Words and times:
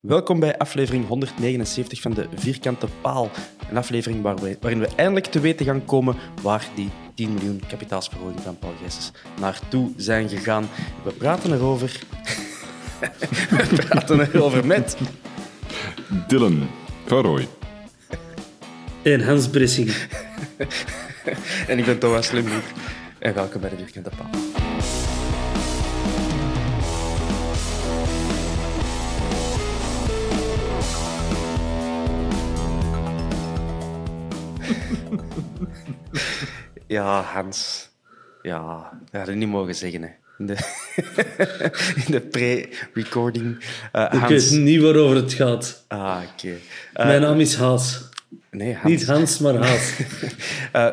Welkom 0.00 0.40
bij 0.40 0.58
aflevering 0.58 1.06
179 1.06 2.00
van 2.00 2.12
de 2.12 2.26
Vierkante 2.34 2.86
Paal. 3.00 3.30
Een 3.70 3.76
aflevering 3.76 4.22
waar 4.22 4.36
we, 4.36 4.56
waarin 4.60 4.80
we 4.80 4.88
eindelijk 4.96 5.26
te 5.26 5.40
weten 5.40 5.66
gaan 5.66 5.84
komen 5.84 6.16
waar 6.42 6.68
die 6.74 6.90
10 7.14 7.34
miljoen 7.34 7.62
kapitaalsverhoging 7.68 8.40
van 8.40 8.58
Paul 8.58 8.72
Gijsens 8.80 9.12
naartoe 9.40 9.90
zijn 9.96 10.28
gegaan. 10.28 10.68
We 11.04 11.12
praten 11.12 11.52
erover. 11.52 12.00
we 13.50 13.82
praten 13.88 14.20
erover 14.20 14.66
met 14.66 14.96
Dylan 16.26 16.68
van 17.06 17.22
Rooij. 17.22 17.48
En 19.02 19.24
Hans 19.24 19.48
Bressing. 19.48 19.94
en 21.68 21.78
ik 21.78 21.84
ben 21.84 21.98
Thomas 21.98 22.30
Limburg. 22.30 22.72
En 23.18 23.34
welkom 23.34 23.60
bij 23.60 23.70
de 23.70 23.76
Vierkante 23.76 24.10
Paal. 24.16 24.30
Ja, 36.88 37.22
Hans. 37.22 37.88
Ja, 38.42 38.90
dat 39.10 39.20
had 39.20 39.28
ik 39.28 39.36
niet 39.36 39.48
mogen 39.48 39.74
zeggen. 39.74 40.02
Hè. 40.02 40.08
In 40.38 40.46
de, 40.46 40.52
in 42.06 42.12
de 42.12 42.20
pre-recording. 42.20 43.64
Uh, 43.92 44.08
Ik 44.22 44.28
weet 44.28 44.50
niet 44.50 44.80
waarover 44.80 45.16
het 45.16 45.32
gaat. 45.32 45.84
Ah, 45.88 46.22
oké. 46.32 46.56
Eh, 46.92 47.06
Mijn 47.06 47.20
naam 47.20 47.40
is 47.40 47.54
Haas. 47.56 48.08
nee, 48.50 48.74
Hans. 48.74 48.88
Niet 48.88 49.06
Hans, 49.06 49.38
maar 49.38 49.54
Haas. 49.54 49.92
Eh, 50.72 50.92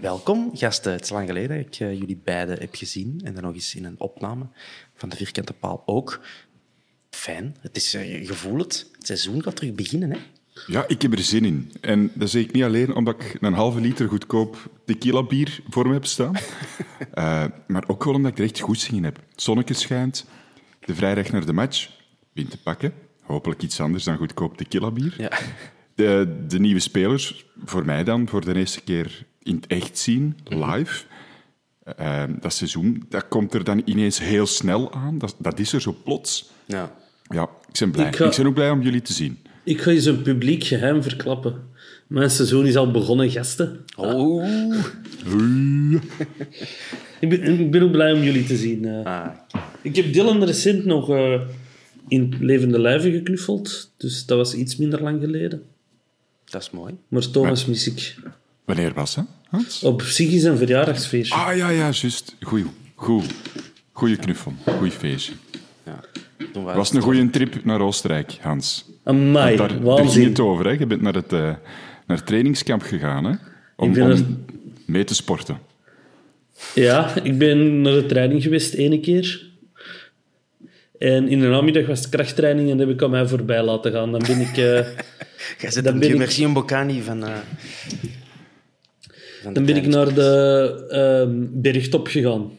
welkom, 0.00 0.50
gasten. 0.54 0.92
Het 0.92 1.02
is 1.02 1.10
lang 1.10 1.26
geleden 1.26 1.56
dat 1.56 1.66
ik 1.66 1.74
jullie 1.74 2.20
beiden 2.24 2.58
heb 2.60 2.74
gezien. 2.74 3.20
En 3.24 3.34
dan 3.34 3.42
nog 3.42 3.54
eens 3.54 3.74
in 3.74 3.84
een 3.84 3.94
opname 4.00 4.46
van 4.94 5.08
de 5.08 5.16
Vierkante 5.16 5.52
Paal 5.52 5.82
ook. 5.86 6.20
Fijn. 7.10 7.56
Het 7.60 7.76
is, 7.76 7.90
je 7.92 8.26
voelt 8.34 8.60
het. 8.62 8.86
Het 8.96 9.06
seizoen 9.06 9.42
gaat 9.42 9.56
terug 9.56 9.72
beginnen. 9.74 10.10
Hè? 10.10 10.18
Ja, 10.66 10.84
ik 10.86 11.02
heb 11.02 11.12
er 11.12 11.18
zin 11.18 11.44
in. 11.44 11.72
En 11.80 12.10
dat 12.14 12.30
zeg 12.30 12.42
ik 12.42 12.52
niet 12.52 12.62
alleen 12.62 12.94
omdat 12.94 13.22
ik 13.22 13.36
een 13.40 13.52
halve 13.52 13.80
liter 13.80 14.08
goedkoop 14.08 14.70
tequila 14.84 15.22
bier 15.22 15.60
voor 15.68 15.86
me 15.86 15.92
heb 15.92 16.06
staan. 16.06 16.34
Eh, 17.12 17.44
maar 17.66 17.84
ook 17.86 18.04
wel 18.04 18.14
omdat 18.14 18.30
ik 18.30 18.38
er 18.38 18.44
echt 18.44 18.60
goed 18.60 18.80
zin 18.80 18.96
in 18.96 19.04
heb. 19.04 19.16
Het 19.30 19.42
zonnetje 19.42 19.74
schijnt, 19.74 20.26
de 20.84 20.94
vrijdag 20.94 21.30
naar 21.30 21.46
de 21.46 21.52
match, 21.52 21.88
win 22.32 22.48
te 22.48 22.58
pakken. 22.62 22.92
Hopelijk 23.22 23.62
iets 23.62 23.80
anders 23.80 24.04
dan 24.04 24.16
goedkoop 24.16 24.56
tequila 24.56 24.90
bier. 24.90 25.14
Ja. 25.18 25.30
De, 25.94 26.36
de 26.48 26.58
nieuwe 26.58 26.80
spelers, 26.80 27.46
voor 27.64 27.84
mij 27.84 28.04
dan, 28.04 28.28
voor 28.28 28.44
de 28.44 28.54
eerste 28.54 28.80
keer 28.80 29.26
in 29.42 29.54
het 29.54 29.66
echt 29.66 29.98
zien, 29.98 30.38
live. 30.44 31.04
Eh, 31.84 32.22
dat 32.40 32.52
seizoen, 32.52 33.04
dat 33.08 33.28
komt 33.28 33.54
er 33.54 33.64
dan 33.64 33.82
ineens 33.84 34.18
heel 34.18 34.46
snel 34.46 34.92
aan. 34.92 35.18
Dat, 35.18 35.34
dat 35.38 35.58
is 35.58 35.72
er 35.72 35.80
zo 35.80 35.96
plots. 36.04 36.50
Ja. 36.64 36.92
Ja, 37.22 37.42
ik 37.42 37.78
ben 37.78 37.90
blij. 37.90 38.06
Ik 38.06 38.18
Ik, 38.18 38.36
ben 38.36 38.46
ook 38.46 38.54
blij 38.54 38.70
om 38.70 38.82
jullie 38.82 39.02
te 39.02 39.12
zien. 39.12 39.38
Ik 39.64 39.80
ga 39.80 39.90
je 39.90 40.00
zo'n 40.00 40.22
publiek 40.22 40.64
geheim 40.64 41.02
verklappen. 41.02 41.54
Mijn 42.06 42.30
seizoen 42.30 42.66
is 42.66 42.76
al 42.76 42.90
begonnen, 42.90 43.30
gasten. 43.30 43.84
Oh. 43.96 44.44
Ik 47.20 47.28
ben, 47.28 47.60
ik 47.60 47.70
ben 47.70 47.82
ook 47.82 47.90
blij 47.90 48.12
om 48.12 48.22
jullie 48.22 48.44
te 48.44 48.56
zien. 48.56 48.84
eh. 48.84 49.04
Ah, 49.06 49.28
Ik 49.82 49.96
heb 49.96 50.12
Dylan 50.12 50.44
recent 50.44 50.84
nog 50.84 51.10
eh, 51.10 51.40
in 52.08 52.34
levende 52.40 52.78
lijven 52.80 53.12
geknuffeld. 53.12 53.90
Dus 53.96 54.26
dat 54.26 54.36
was 54.38 54.54
iets 54.54 54.76
minder 54.76 55.02
lang 55.02 55.20
geleden. 55.20 55.62
dat 56.44 56.62
is 56.62 56.70
mooi. 56.70 56.94
Maar 57.08 57.30
Thomas 57.30 57.66
mis 57.66 57.86
ik. 57.86 58.16
Wanneer 58.64 58.92
was 58.94 59.16
Hans? 59.48 59.82
Op 59.82 60.02
zich 60.02 60.30
is 60.30 60.42
een 60.44 60.56
verjaardagsfeestje. 60.56 61.34
Ah, 61.34 61.56
ja, 61.56 61.68
ja, 61.68 61.90
juist. 61.90 62.36
Goeie, 62.40 62.64
goed. 62.94 63.24
Goeie 63.92 64.16
knuffel. 64.16 64.52
Goeie 64.66 64.92
feestje. 64.92 65.32
Toen 66.52 66.64
was 66.64 66.92
een 66.92 67.00
goede 67.02 67.30
trip 67.30 67.64
naar 67.64 67.80
Oostenrijk, 67.80 68.38
Hans. 68.40 68.84
Amai, 69.04 69.56
daar, 69.56 69.82
daar 69.84 70.08
ging 70.08 70.24
het 70.28 70.40
over. 70.40 70.64
Hè. 70.64 70.70
Je 70.70 70.86
bent 70.86 71.00
naar 71.02 71.14
het, 71.14 71.32
eh, 71.32 71.40
naar 72.06 72.16
het 72.16 72.26
trainingskamp 72.26 72.82
gegaan 72.82 73.24
hè. 73.24 73.34
om, 73.76 73.90
Ik 73.90 73.96
er- 73.96 74.24
mee 74.86 75.04
te 75.04 75.14
sporten. 75.14 75.58
Ja, 76.74 77.14
ik 77.22 77.38
ben 77.38 77.80
naar 77.80 77.92
de 77.94 78.06
training 78.06 78.42
geweest 78.42 78.74
ene 78.74 79.00
keer. 79.00 79.50
En 80.98 81.28
in 81.28 81.40
de 81.40 81.46
namiddag 81.46 81.86
was 81.86 81.98
het 81.98 82.08
krachttraining 82.08 82.70
en 82.70 82.76
dat 82.78 82.86
heb 82.86 82.96
ik 82.96 83.02
aan 83.02 83.10
mij 83.10 83.26
voorbij 83.26 83.62
laten 83.62 83.92
gaan. 83.92 84.12
Dan 84.12 84.22
ben 84.26 84.40
ik... 84.40 84.56
eh, 84.56 84.86
Jij 85.60 85.70
zit 85.70 85.84
Dan 85.84 85.92
een 85.94 86.00
ben 86.00 86.10
ik- 86.10 86.16
Merci 86.18 86.44
en 86.44 86.52
Bocani 86.52 87.02
van... 87.02 87.24
eh, 87.26 87.34
van 89.42 89.52
Dan 89.52 89.64
ben 89.64 89.76
ik 89.76 89.86
naar 89.86 90.14
de 90.14 90.86
ehm, 90.90 91.46
bergtop 91.62 92.06
gegaan. 92.06 92.50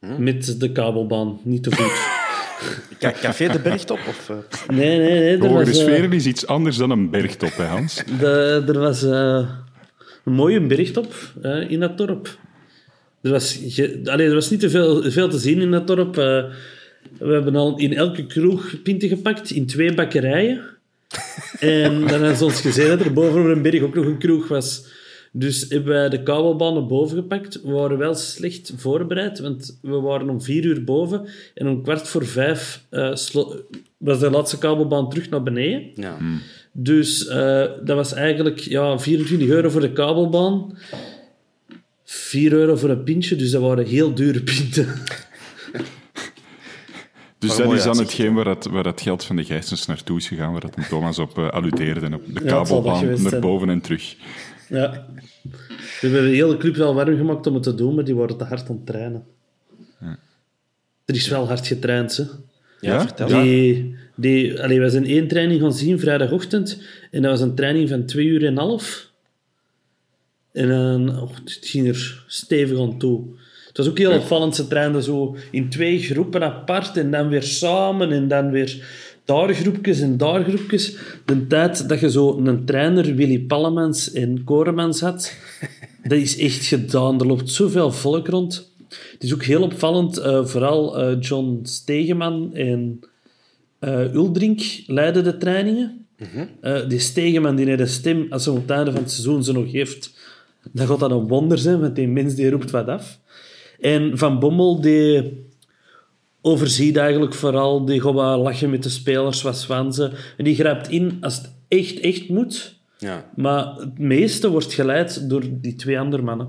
Hm? 0.00 0.22
Met 0.22 0.60
de 0.60 0.72
kabelbaan, 0.72 1.38
niet 1.42 1.62
te 1.62 1.70
voet. 1.70 2.17
Ca- 2.98 3.12
Café 3.20 3.48
de 3.48 3.58
Bergtop? 3.60 3.98
Of, 4.08 4.28
eh, 4.30 4.36
Nee, 4.76 4.98
nee, 4.98 5.08
nee. 5.20 5.32
Er 5.32 5.38
Hogere 5.38 5.64
was, 5.64 5.68
eh, 5.68 5.74
sferen 5.84 6.12
is 6.12 6.26
iets 6.26 6.46
anders 6.46 6.76
dan 6.76 6.90
een 6.90 7.10
bergtop, 7.10 7.56
hè, 7.56 7.64
Hans. 7.64 8.02
de- 8.18 8.64
er 8.66 8.78
was 8.78 9.02
eh, 9.02 9.48
een 10.24 10.32
mooie 10.32 10.60
bergtop 10.66 11.14
in 11.68 11.80
dat 11.80 11.98
dorp. 11.98 12.38
Er 13.22 13.30
was, 13.30 13.58
ge- 13.68 14.00
allee, 14.04 14.26
er 14.28 14.34
was 14.34 14.50
niet 14.50 14.60
te 14.60 14.70
veel, 14.70 15.10
veel 15.10 15.28
te 15.28 15.38
zien 15.38 15.60
in 15.60 15.70
dat 15.70 15.86
dorp. 15.86 16.18
Eh, 16.18 16.44
we 17.18 17.32
hebben 17.32 17.56
al 17.56 17.78
in 17.78 17.94
elke 17.94 18.26
kroeg 18.26 18.82
pinten 18.82 19.08
gepakt, 19.08 19.50
in 19.50 19.66
twee 19.66 19.94
bakkerijen. 19.94 20.60
En 21.60 22.00
dan 22.00 22.08
hebben 22.20 22.36
ze 22.36 22.44
ons 22.44 22.60
gezien 22.60 22.88
dat 22.88 23.00
er 23.00 23.12
boven 23.12 23.40
op 23.40 23.46
een 23.46 23.62
berg 23.62 23.82
ook 23.82 23.94
nog 23.94 24.04
een 24.04 24.18
kroeg 24.18 24.48
was. 24.48 24.84
Dus 25.38 25.66
hebben 25.68 25.92
wij 25.92 26.08
de 26.08 26.22
kabelbaan 26.22 26.74
naar 26.74 26.86
boven 26.86 27.16
gepakt. 27.16 27.62
We 27.62 27.70
waren 27.70 27.98
wel 27.98 28.14
slecht 28.14 28.72
voorbereid, 28.76 29.38
want 29.38 29.78
we 29.82 30.00
waren 30.00 30.30
om 30.30 30.42
vier 30.42 30.64
uur 30.64 30.84
boven. 30.84 31.28
En 31.54 31.68
om 31.68 31.82
kwart 31.82 32.08
voor 32.08 32.26
vijf 32.26 32.84
eh, 32.90 33.14
was 33.96 34.18
de 34.18 34.30
laatste 34.30 34.58
kabelbaan 34.58 35.10
terug 35.10 35.28
naar 35.30 35.42
beneden. 35.42 35.90
ja. 35.94 36.16
Dus 36.72 37.26
eh, 37.26 37.64
dat 37.84 37.96
was 37.96 38.12
eigenlijk 38.12 38.58
ja, 38.58 38.98
24 38.98 39.48
euro 39.48 39.68
voor 39.68 39.80
de 39.80 39.92
kabelbaan. 39.92 40.78
4 42.04 42.52
euro 42.52 42.76
voor 42.76 42.90
een 42.90 43.02
pintje, 43.02 43.36
dus 43.36 43.50
dat 43.50 43.62
waren 43.62 43.86
heel 43.86 44.14
dure 44.14 44.40
pinten. 44.40 44.86
Dus 47.38 47.56
Maar 47.56 47.66
dat 47.66 47.76
is 47.76 47.82
dan 47.82 47.98
hetgeen 47.98 48.34
waar, 48.34 48.44
dat, 48.44 48.66
waar 48.66 48.82
dat 48.82 49.00
geld 49.00 49.24
van 49.24 49.36
de 49.36 49.44
Gijsens 49.44 49.86
naartoe 49.86 50.18
is 50.18 50.28
gegaan, 50.28 50.52
waar 50.52 50.60
dat 50.60 50.88
Thomas 50.88 51.18
op 51.18 51.38
eh, 51.38 51.48
alludeerde. 51.48 52.00
En 52.00 52.14
op 52.14 52.22
de 52.26 52.44
kabelbaan 52.44 53.22
naar 53.22 53.40
boven 53.40 53.68
en 53.68 53.80
terug. 53.80 54.16
Ja. 54.68 55.06
We 56.00 56.08
hebben 56.08 56.22
de 56.22 56.36
hele 56.36 56.56
club 56.56 56.76
wel 56.76 56.94
warm 56.94 57.16
gemaakt 57.16 57.46
om 57.46 57.54
het 57.54 57.62
te 57.62 57.74
doen, 57.74 57.94
maar 57.94 58.04
die 58.04 58.14
waren 58.14 58.36
te 58.36 58.44
hard 58.44 58.68
aan 58.68 58.76
het 58.76 58.86
trainen. 58.86 59.24
er 61.04 61.14
is 61.14 61.28
wel 61.28 61.46
hard 61.46 61.66
getraind, 61.66 62.16
hè. 62.16 62.22
Ja, 62.80 62.92
Ja? 62.92 63.00
vertel. 63.00 63.28
Die, 63.28 63.96
die, 64.14 64.62
allee, 64.62 64.80
wij 64.80 64.88
zijn 64.88 65.04
één 65.06 65.28
training 65.28 65.60
gaan 65.60 65.72
zien 65.72 65.98
vrijdagochtend. 66.00 66.82
En 67.10 67.22
dat 67.22 67.30
was 67.30 67.40
een 67.40 67.54
training 67.54 67.88
van 67.88 68.04
twee 68.04 68.26
uur 68.26 68.40
en 68.42 68.46
een 68.46 68.58
half. 68.58 69.10
En 70.52 70.68
dan, 70.68 71.20
oh, 71.20 71.30
het 71.44 71.58
ging 71.60 71.88
er 71.88 72.24
stevig 72.26 72.78
aan 72.80 72.98
toe. 72.98 73.26
Het 73.66 73.76
was 73.76 73.88
ook 73.88 73.98
heel 73.98 74.12
opvallend. 74.12 74.56
Ze 74.56 74.68
trainden 74.68 75.02
zo 75.02 75.36
in 75.50 75.68
twee 75.68 75.98
groepen 75.98 76.42
apart 76.42 76.96
en 76.96 77.10
dan 77.10 77.28
weer 77.28 77.42
samen 77.42 78.12
en 78.12 78.28
dan 78.28 78.50
weer 78.50 78.84
daar 79.28 79.54
groepjes 79.54 80.00
en 80.00 80.16
daar 80.16 80.44
groepjes. 80.44 80.96
De 81.24 81.46
tijd 81.46 81.88
dat 81.88 82.00
je 82.00 82.10
zo 82.10 82.38
een 82.38 82.64
trainer, 82.64 83.14
Willy 83.14 83.40
Pallemans 83.40 84.12
en 84.12 84.44
Koremans 84.44 85.00
had, 85.00 85.34
dat 86.08 86.18
is 86.18 86.38
echt 86.38 86.64
gedaan. 86.64 87.20
Er 87.20 87.26
loopt 87.26 87.50
zoveel 87.50 87.92
volk 87.92 88.28
rond. 88.28 88.72
Het 88.88 89.22
is 89.22 89.34
ook 89.34 89.42
heel 89.42 89.62
opvallend, 89.62 90.16
eh, 90.16 90.44
vooral 90.44 90.98
eh, 90.98 91.16
John 91.20 91.60
Stegeman 91.62 92.54
en 92.54 93.00
eh 93.78 94.14
Uldrink 94.14 94.60
leiden 94.86 95.24
de 95.24 95.36
trainingen. 95.36 96.06
Eh, 96.60 96.88
die 96.88 96.98
Stegeman 96.98 97.56
die 97.56 97.70
een 97.70 97.88
stem, 97.88 98.26
als 98.30 98.44
hij 98.44 98.54
op 98.54 98.60
het 98.60 98.70
einde 98.70 98.92
van 98.92 99.00
het 99.00 99.10
seizoen 99.10 99.44
ze 99.44 99.52
nog 99.52 99.72
heeft, 99.72 100.12
dan 100.72 100.86
gaat 100.86 101.00
dat 101.00 101.10
een 101.10 101.28
wonder 101.28 101.58
zijn, 101.58 101.80
want 101.80 101.96
die 101.96 102.08
mens 102.08 102.34
die 102.34 102.50
roept 102.50 102.70
wat 102.70 102.88
af. 102.88 103.18
En 103.80 104.18
Van 104.18 104.38
Bommel 104.38 104.80
die 104.80 105.46
overziet 106.40 106.96
eigenlijk 106.96 107.34
vooral, 107.34 107.84
die 107.84 108.00
gaat 108.00 108.14
wat 108.14 108.38
lachen 108.38 108.70
met 108.70 108.82
de 108.82 108.88
spelers, 108.88 109.42
wat 109.42 109.58
zwansen. 109.58 110.12
En 110.36 110.44
die 110.44 110.54
grijpt 110.54 110.88
in 110.88 111.18
als 111.20 111.36
het 111.36 111.54
echt, 111.68 112.00
echt 112.00 112.28
moet. 112.28 112.76
Ja. 112.98 113.30
Maar 113.36 113.74
het 113.74 113.98
meeste 113.98 114.50
wordt 114.50 114.72
geleid 114.72 115.30
door 115.30 115.42
die 115.50 115.74
twee 115.74 116.00
andere 116.00 116.22
mannen. 116.22 116.48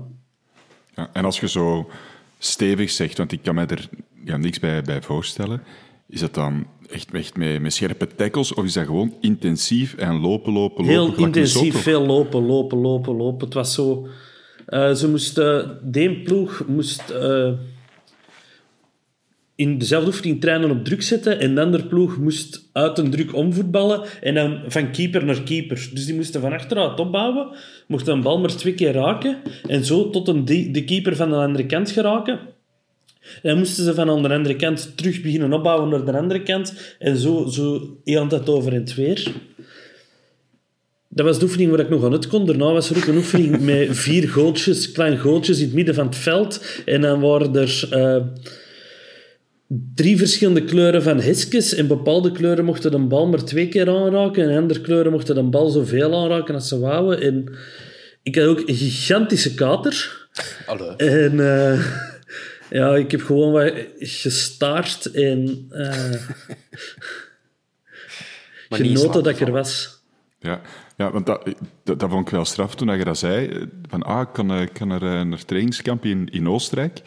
Ja, 0.94 1.10
en 1.12 1.24
als 1.24 1.40
je 1.40 1.48
zo 1.48 1.90
stevig 2.38 2.90
zegt, 2.90 3.18
want 3.18 3.32
ik 3.32 3.42
kan 3.42 3.54
me 3.54 3.66
er 3.66 3.88
ja, 4.24 4.36
niks 4.36 4.58
bij, 4.58 4.82
bij 4.82 5.02
voorstellen, 5.02 5.62
is 6.08 6.20
dat 6.20 6.34
dan 6.34 6.66
echt, 6.90 7.12
echt 7.12 7.36
met, 7.36 7.60
met 7.60 7.74
scherpe 7.74 8.06
tackles 8.16 8.54
of 8.54 8.64
is 8.64 8.72
dat 8.72 8.86
gewoon 8.86 9.14
intensief 9.20 9.94
en 9.94 10.20
lopen, 10.20 10.52
lopen, 10.52 10.84
lopen? 10.84 10.84
Heel 10.84 11.02
gelijk 11.02 11.18
een 11.18 11.24
intensief, 11.24 11.76
veel 11.76 12.06
lopen, 12.06 12.46
lopen, 12.46 12.78
lopen, 12.78 13.16
lopen. 13.16 13.44
Het 13.44 13.54
was 13.54 13.74
zo... 13.74 14.08
eh, 14.66 14.92
ze 14.92 15.08
moesten... 15.08 15.78
De 15.82 16.20
ploeg 16.24 16.64
moest 16.66 17.10
eh, 17.10 17.52
in 19.60 19.78
dezelfde 19.78 20.08
oefening 20.08 20.40
trainen 20.40 20.70
op 20.70 20.84
druk 20.84 21.02
zetten 21.02 21.40
en 21.40 21.54
de 21.54 21.60
andere 21.60 21.86
ploeg 21.86 22.18
moest 22.18 22.68
uit 22.72 22.98
een 22.98 23.10
druk 23.10 23.34
omvoetballen 23.34 24.02
en 24.20 24.34
dan 24.34 24.60
van 24.66 24.90
keeper 24.90 25.24
naar 25.24 25.42
keeper. 25.42 25.88
Dus 25.92 26.06
die 26.06 26.14
moesten 26.14 26.40
van 26.40 26.52
achteruit 26.52 27.00
opbouwen, 27.00 27.48
mochten 27.86 28.12
een 28.12 28.22
bal 28.22 28.40
maar 28.40 28.56
twee 28.56 28.74
keer 28.74 28.92
raken 28.92 29.36
en 29.68 29.84
zo 29.84 30.10
tot 30.10 30.28
een 30.28 30.44
de 30.44 30.84
keeper 30.84 31.16
van 31.16 31.30
de 31.30 31.36
andere 31.36 31.66
kant 31.66 31.90
geraken. 31.90 32.38
En 33.20 33.48
dan 33.48 33.58
moesten 33.58 33.84
ze 33.84 33.94
van 33.94 34.06
de 34.06 34.28
andere 34.28 34.56
kant 34.56 34.92
terug 34.96 35.20
beginnen 35.22 35.52
opbouwen 35.52 35.88
naar 35.88 36.04
de 36.04 36.18
andere 36.18 36.42
kant 36.42 36.96
en 36.98 37.16
zo, 37.16 37.46
zo 37.46 37.96
heel 38.04 38.22
de 38.22 38.28
tijd 38.28 38.48
over 38.48 38.72
en 38.72 38.80
het 38.80 38.94
weer. 38.94 39.32
Dat 41.08 41.26
was 41.26 41.38
de 41.38 41.44
oefening 41.44 41.70
waar 41.70 41.80
ik 41.80 41.88
nog 41.88 42.04
aan 42.04 42.12
het 42.12 42.26
kon. 42.26 42.46
Daarna 42.46 42.72
was 42.72 42.90
er 42.90 42.96
ook 42.96 43.06
een 43.06 43.16
oefening 43.16 43.60
met 43.70 43.96
vier 43.96 44.28
gootjes, 44.28 44.92
klein 44.92 45.18
gootjes 45.18 45.58
in 45.58 45.64
het 45.64 45.74
midden 45.74 45.94
van 45.94 46.06
het 46.06 46.16
veld. 46.16 46.82
En 46.84 47.00
dan 47.00 47.20
waren 47.20 47.56
er 47.56 47.88
eh, 47.90 48.22
drie 49.94 50.16
verschillende 50.16 50.64
kleuren 50.64 51.02
van 51.02 51.20
hesjes. 51.20 51.74
En 51.74 51.86
bepaalde 51.86 52.32
kleuren 52.32 52.64
mochten 52.64 52.90
de 52.90 52.98
bal 52.98 53.28
maar 53.28 53.44
twee 53.44 53.68
keer 53.68 53.88
aanraken. 53.88 54.50
En 54.50 54.56
andere 54.56 54.80
kleuren 54.80 55.12
mochten 55.12 55.34
de 55.34 55.42
bal 55.42 55.68
zoveel 55.68 56.14
aanraken 56.14 56.54
als 56.54 56.68
ze 56.68 56.78
wouden. 56.78 57.20
En 57.20 57.58
ik 58.22 58.34
had 58.34 58.44
ook 58.44 58.68
een 58.68 58.74
gigantische 58.74 59.54
kater. 59.54 60.28
Hallo. 60.66 60.96
En 60.96 61.40
eh, 61.40 61.86
ja, 62.70 62.94
ik 62.94 63.10
heb 63.10 63.22
gewoon 63.22 63.52
wat 63.52 63.72
gestaard 63.98 65.06
en 65.06 65.66
eh, 65.70 66.12
genoten 68.80 69.22
dat 69.22 69.40
ik 69.40 69.40
er 69.40 69.52
was. 69.52 70.02
Ja, 70.38 70.60
ja 70.96 71.10
want 71.12 71.26
dat, 71.26 71.54
dat, 71.84 72.00
dat 72.00 72.10
vond 72.10 72.26
ik 72.26 72.32
wel 72.32 72.44
straf 72.44 72.74
toen 72.74 72.98
je 72.98 73.04
dat 73.04 73.18
zei. 73.18 73.68
Van, 73.88 74.02
ah, 74.02 74.20
ik 74.20 74.32
kan, 74.32 74.50
eh, 74.50 74.60
ik 74.60 74.72
kan 74.72 74.90
er 74.90 75.26
naar 75.26 75.44
trainingskamp 75.44 76.04
in, 76.04 76.28
in 76.30 76.48
Oostenrijk. 76.48 77.02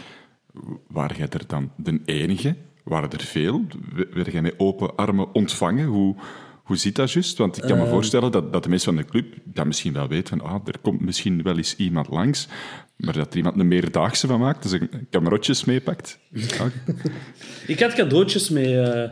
Waren 0.88 1.18
jij 1.18 1.30
er 1.30 1.48
dan 1.48 1.72
de 1.78 2.02
enige? 2.06 2.56
Waren 2.84 3.12
er 3.12 3.22
veel? 3.22 3.66
Werd 4.14 4.32
jij 4.32 4.42
met 4.42 4.54
open 4.58 4.96
armen 4.96 5.34
ontvangen? 5.34 5.86
Hoe, 5.86 6.16
hoe 6.64 6.78
zit 6.78 6.96
dat 6.96 7.12
juist? 7.12 7.38
Want 7.38 7.58
ik 7.58 7.64
kan 7.64 7.78
me 7.78 7.88
voorstellen 7.88 8.32
dat, 8.32 8.54
dat 8.54 8.64
de 8.64 8.70
mensen 8.70 8.94
van 8.94 9.04
de 9.04 9.10
club 9.10 9.26
dat 9.44 9.66
misschien 9.66 9.94
wel 9.94 10.08
weten. 10.08 10.38
Van, 10.38 10.48
ah, 10.48 10.68
er 10.68 10.80
komt 10.82 11.02
misschien 11.02 11.44
wel 11.44 11.58
eens 11.58 11.76
iemand 11.76 12.10
langs. 12.10 12.48
Maar 12.96 13.14
dat 13.14 13.32
er 13.32 13.38
iemand 13.38 13.60
een 13.60 13.68
meerdaagse 13.68 14.28
van 14.28 14.40
maakt, 14.40 14.64
dus 14.64 14.72
een 14.72 15.08
kamerotjes 15.10 15.66
meepakt. 15.66 16.20
Ik 17.68 17.80
had 17.80 17.94
cadeautjes 17.94 18.50
met 18.50 18.66
eh, 18.66 19.04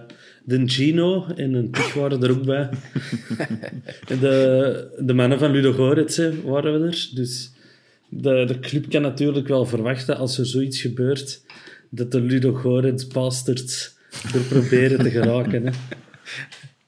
de 0.44 0.62
Gino 0.66 1.26
en 1.26 1.54
een 1.54 1.72
Tig 1.72 1.94
waren 1.94 2.24
er 2.24 2.32
ook 2.32 2.46
bij. 2.46 2.70
de, 4.20 4.96
de 5.00 5.14
mannen 5.14 5.40
van 5.40 5.52
Ludo 5.52 5.72
Goretz 5.72 6.18
hè, 6.18 6.42
waren 6.42 6.82
we 6.82 6.88
er. 6.88 7.10
Dus 7.14 7.54
de, 8.12 8.44
de 8.48 8.60
club 8.60 8.90
kan 8.90 9.02
natuurlijk 9.02 9.48
wel 9.48 9.66
verwachten 9.66 10.18
als 10.18 10.38
er 10.38 10.46
zoiets 10.46 10.82
gebeurt, 10.82 11.42
dat 11.90 12.12
de 12.12 12.22
Ludo 12.22 12.54
Goretz 12.54 13.08
bastards 13.08 13.98
er 14.34 14.42
proberen 14.42 15.00
te 15.00 15.10
geraken. 15.10 15.66
Hè. 15.66 15.72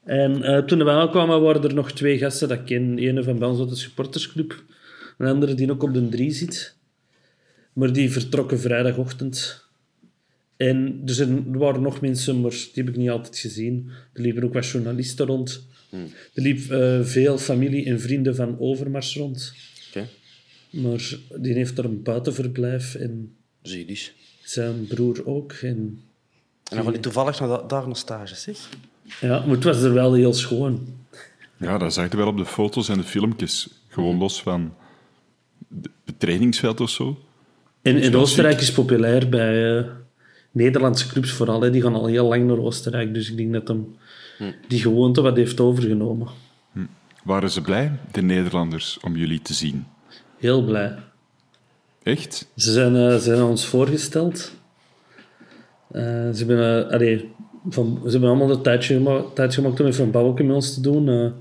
En 0.04 0.44
eh, 0.44 0.58
toen 0.58 0.78
we 0.84 0.90
aankwamen 0.90 1.42
waren 1.42 1.64
er 1.64 1.74
nog 1.74 1.92
twee 1.92 2.18
gasten 2.18 2.48
dat 2.48 2.60
ik 2.60 2.66
ken. 2.66 2.98
Ene 2.98 3.24
van 3.24 3.40
bij 3.40 3.48
ons 3.48 3.60
uit 3.60 3.70
de 3.70 3.76
supportersclub. 3.76 4.64
Een 5.18 5.28
andere 5.28 5.54
die 5.54 5.72
ook 5.72 5.84
op 5.84 5.94
de 5.94 6.10
drie 6.10 6.32
zit. 6.32 6.76
Maar 7.74 7.94
die 7.94 8.12
vertrokken 8.12 8.60
vrijdagochtend. 8.60 9.66
En 10.58 11.02
er, 11.06 11.14
zijn, 11.14 11.48
er 11.52 11.58
waren 11.58 11.82
nog 11.82 12.02
mensen, 12.02 12.42
maar 12.42 12.52
die 12.52 12.72
heb 12.74 12.90
ik 12.90 12.96
niet 12.96 13.10
altijd 13.10 13.38
gezien. 13.38 13.90
Er 14.14 14.22
liepen 14.22 14.44
ook 14.44 14.54
wat 14.54 14.68
journalisten 14.68 15.26
rond. 15.26 15.68
Er 16.34 16.42
liep 16.42 16.72
eh, 16.72 17.00
veel 17.02 17.38
familie 17.38 17.86
en 17.86 18.00
vrienden 18.00 18.36
van 18.36 18.60
Overmars 18.60 19.16
rond. 19.16 19.54
Oké. 19.88 20.08
Maar 20.74 21.18
die 21.38 21.54
heeft 21.54 21.78
er 21.78 21.86
een 21.86 22.02
buitenverblijf 22.04 22.98
dus. 23.62 24.14
zijn 24.44 24.88
broer 24.88 25.26
ook. 25.26 25.52
En, 25.52 25.68
En 25.68 26.02
dan 26.76 26.84
van 26.84 26.92
die 26.94 27.02
toevallig 27.02 27.40
naar 27.40 27.50
da- 27.50 27.64
daar 27.68 27.86
een 27.86 27.96
stage, 27.96 28.36
zeg. 28.36 28.70
ja, 29.22 29.40
maar 29.40 29.56
het 29.56 29.64
was 29.64 29.82
er 29.82 29.94
wel 29.94 30.14
heel 30.14 30.34
schoon. 30.34 30.88
Ja, 31.58 31.78
dat 31.78 31.94
zag 31.94 32.12
je 32.12 32.18
wel 32.18 32.28
op 32.28 32.38
de 32.38 32.46
foto's 32.46 32.90
en 32.90 32.98
de 32.98 33.04
filmpjes. 33.04 33.70
Gewoon 33.88 34.18
los 34.18 34.42
van 34.42 34.74
de- 35.68 35.90
het 36.06 36.20
trainingsveld 36.20 36.82
of 36.82 36.90
zo. 36.90 37.20
En, 37.82 38.12
wel 38.12 38.22
Oostenrijk 38.22 38.62
is 38.62 38.72
populair 38.72 39.30
bij 39.30 39.78
eh, 39.78 39.86
Nederlandse 40.52 41.08
clubs 41.08 41.32
vooral. 41.32 41.62
Hè. 41.62 41.70
Die 41.72 41.82
gaan 41.82 41.94
al 41.96 42.06
heel 42.06 42.28
lang 42.28 42.48
naar 42.48 42.58
Oostenrijk. 42.58 43.14
Dus 43.14 43.30
ik 43.32 43.38
denk 43.38 43.54
dat 43.54 43.68
hem 43.68 43.96
die 44.68 44.80
gewoonte 44.80 45.22
wat 45.22 45.38
heeft 45.38 45.60
overgenomen. 45.60 46.28
Waren 47.24 47.52
ze 47.52 47.62
blij, 47.62 48.00
de 48.12 48.22
Nederlanders, 48.22 48.98
om 49.02 49.16
jullie 49.18 49.42
te 49.42 49.54
zien? 49.54 49.86
Heel 50.44 50.64
blij. 50.64 50.96
Echt? 52.04 52.48
Ze 52.56 52.72
zijn, 52.72 52.96
eh, 52.96 53.12
ze 53.14 53.20
zijn 53.20 53.42
ons 53.42 53.66
voorgesteld. 53.66 54.52
Eh, 55.92 56.02
ze, 56.04 56.38
hebben, 56.38 56.88
eh, 56.88 56.94
allee, 56.94 57.32
van, 57.70 58.00
ze 58.06 58.12
hebben 58.12 58.30
allemaal 58.30 58.52
een 58.52 58.62
tijdje, 58.62 58.94
gema 58.94 59.22
tijdje 59.34 59.62
gemaakt 59.62 59.80
om 59.80 59.86
even 59.86 60.04
een 60.04 60.12
babbelje 60.12 60.44
met 60.44 60.56
ons 60.56 60.74
te 60.74 60.82
doen. 60.82 61.34